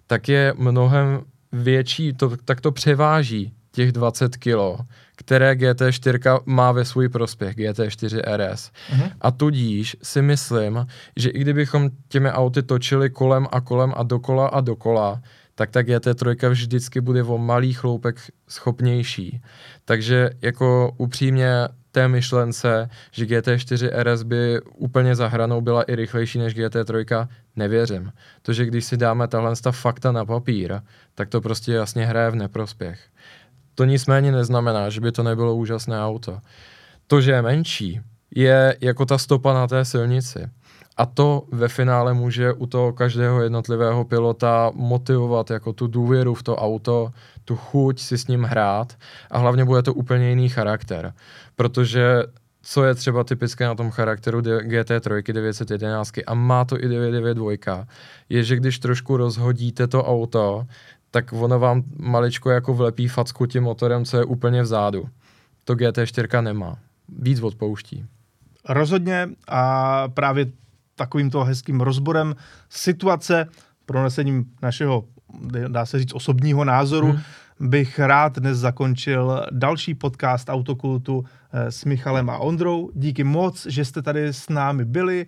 tak 0.07 0.29
je 0.29 0.55
mnohem 0.57 1.23
větší, 1.53 2.13
to, 2.13 2.37
tak 2.45 2.61
to 2.61 2.73
převáží 2.73 3.53
těch 3.73 3.93
20 3.93 4.37
kilo, 4.37 4.79
které 5.21 5.55
GT4 5.55 6.41
má 6.47 6.73
ve 6.73 6.85
svůj 6.85 7.09
prospěch, 7.09 7.57
GT4 7.57 8.23
RS. 8.37 8.71
Uh-huh. 8.93 9.11
A 9.21 9.31
tudíž 9.31 9.97
si 10.03 10.23
myslím, 10.23 10.87
že 11.17 11.31
i 11.31 11.39
kdybychom 11.39 11.91
těmi 12.09 12.31
auty 12.31 12.63
točili 12.63 13.11
kolem 13.11 13.47
a 13.53 13.61
kolem 13.61 13.93
a 13.97 14.03
dokola 14.03 14.49
a 14.49 14.61
dokola, 14.61 15.21
tak 15.55 15.71
ta 15.71 15.81
GT3 15.81 16.49
vždycky 16.49 17.01
bude 17.01 17.23
o 17.23 17.39
malý 17.39 17.73
chloupek 17.73 18.17
schopnější. 18.49 19.43
Takže 19.85 20.31
jako 20.43 20.95
upřímně 20.97 21.69
té 21.93 22.09
myšlence, 22.09 22.91
že 23.13 23.25
GT4 23.25 23.91
RS 24.03 24.23
by 24.23 24.61
úplně 24.61 25.15
za 25.15 25.29
hranou 25.29 25.61
byla 25.61 25.83
i 25.83 25.95
rychlejší 25.95 26.39
než 26.39 26.57
GT3, 26.57 27.29
nevěřím. 27.57 28.13
To, 28.43 28.53
že 28.53 28.67
když 28.67 28.85
si 28.85 28.97
dáme 28.97 29.29
tahle 29.29 29.55
fakta 29.71 30.13
na 30.13 30.25
papír, 30.25 30.81
tak 31.15 31.29
to 31.29 31.41
prostě 31.41 31.73
jasně 31.73 32.07
hraje 32.07 32.31
v 32.31 32.35
neprospěch. 32.35 33.10
To 33.75 33.85
nicméně 33.85 34.33
neznamená, 34.33 34.91
že 34.91 35.01
by 35.01 35.13
to 35.13 35.23
nebylo 35.23 35.55
úžasné 35.55 36.05
auto. 36.05 36.39
To, 37.07 37.21
že 37.21 37.33
je 37.33 37.43
menší, 37.43 38.01
je 38.35 38.77
jako 38.81 39.07
ta 39.07 39.19
stopa 39.19 39.55
na 39.55 39.67
té 39.67 39.85
silnici. 39.85 40.49
A 40.97 41.07
to 41.07 41.43
ve 41.53 41.69
finále 41.69 42.15
může 42.15 42.53
u 42.53 42.67
toho 42.67 42.93
každého 42.93 43.43
jednotlivého 43.43 44.05
pilota 44.05 44.71
motivovat 44.75 45.51
jako 45.51 45.73
tu 45.73 45.87
důvěru 45.87 46.35
v 46.35 46.43
to 46.43 46.57
auto, 46.57 47.13
tu 47.45 47.57
chuť 47.57 48.01
si 48.01 48.19
s 48.19 48.27
ním 48.27 48.43
hrát 48.43 48.97
a 49.31 49.39
hlavně 49.39 49.65
bude 49.65 49.83
to 49.83 49.95
úplně 49.95 50.29
jiný 50.29 50.49
charakter. 50.49 51.13
Protože 51.57 52.23
co 52.63 52.85
je 52.85 52.95
třeba 52.95 53.25
typické 53.25 53.65
na 53.65 53.75
tom 53.75 53.91
charakteru 53.91 54.41
GT3 54.41 55.33
911 55.33 56.13
a 56.27 56.35
má 56.35 56.65
to 56.65 56.77
i 56.79 56.89
992, 56.89 57.87
je, 58.29 58.45
že 58.45 58.57
když 58.57 58.79
trošku 58.79 59.17
rozhodíte 59.17 59.87
to 59.87 60.05
auto, 60.05 60.67
tak 61.11 61.33
ono 61.33 61.59
vám 61.59 61.83
maličko 61.99 62.51
jako 62.51 62.75
vlepí 62.75 63.09
facku 63.09 63.47
tím 63.47 63.63
motorem, 63.63 64.05
co 64.05 64.17
je 64.17 64.25
úplně 64.25 64.63
vzadu. 64.63 65.09
To 65.65 65.75
GT4 65.75 66.43
nemá. 66.43 66.77
Víc 67.19 67.41
odpouští. 67.41 68.05
Rozhodně 68.69 69.29
a 69.49 70.09
právě 70.09 70.47
takovýmto 70.95 71.45
hezkým 71.45 71.81
rozborem 71.81 72.35
situace, 72.69 73.49
pronesením 73.87 74.45
našeho, 74.63 75.05
dá 75.69 75.87
se 75.87 75.99
říct, 75.99 76.15
osobního 76.15 76.65
názoru, 76.65 77.07
hmm. 77.07 77.21
bych 77.61 77.99
rád 77.99 78.39
dnes 78.39 78.59
zakončil 78.59 79.45
další 79.51 79.95
podcast 79.95 80.49
Autokultu 80.49 81.25
eh, 81.53 81.73
s 81.73 81.85
Michalem 81.85 82.31
a 82.31 82.39
Ondrou. 82.39 82.91
Díky 82.95 83.25
moc, 83.25 83.67
že 83.67 83.85
jste 83.85 84.03
tady 84.03 84.29
s 84.29 84.49
námi 84.49 84.85
byli. 84.85 85.27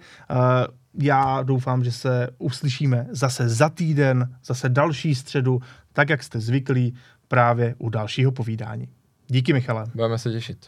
Já 0.95 1.43
doufám, 1.43 1.85
že 1.85 1.93
se 1.93 2.29
uslyšíme 2.39 3.07
zase 3.11 3.49
za 3.49 3.69
týden, 3.69 4.35
zase 4.45 4.69
další 4.69 5.15
středu, 5.15 5.61
tak 5.93 6.11
jak 6.11 6.23
jste 6.23 6.41
zvyklí 6.41 6.95
právě 7.29 7.75
u 7.79 7.89
dalšího 7.89 8.33
povídání. 8.33 8.89
Díky, 9.29 9.53
Michale. 9.53 9.87
Budeme 9.95 10.19
se 10.19 10.31
těšit. 10.31 10.67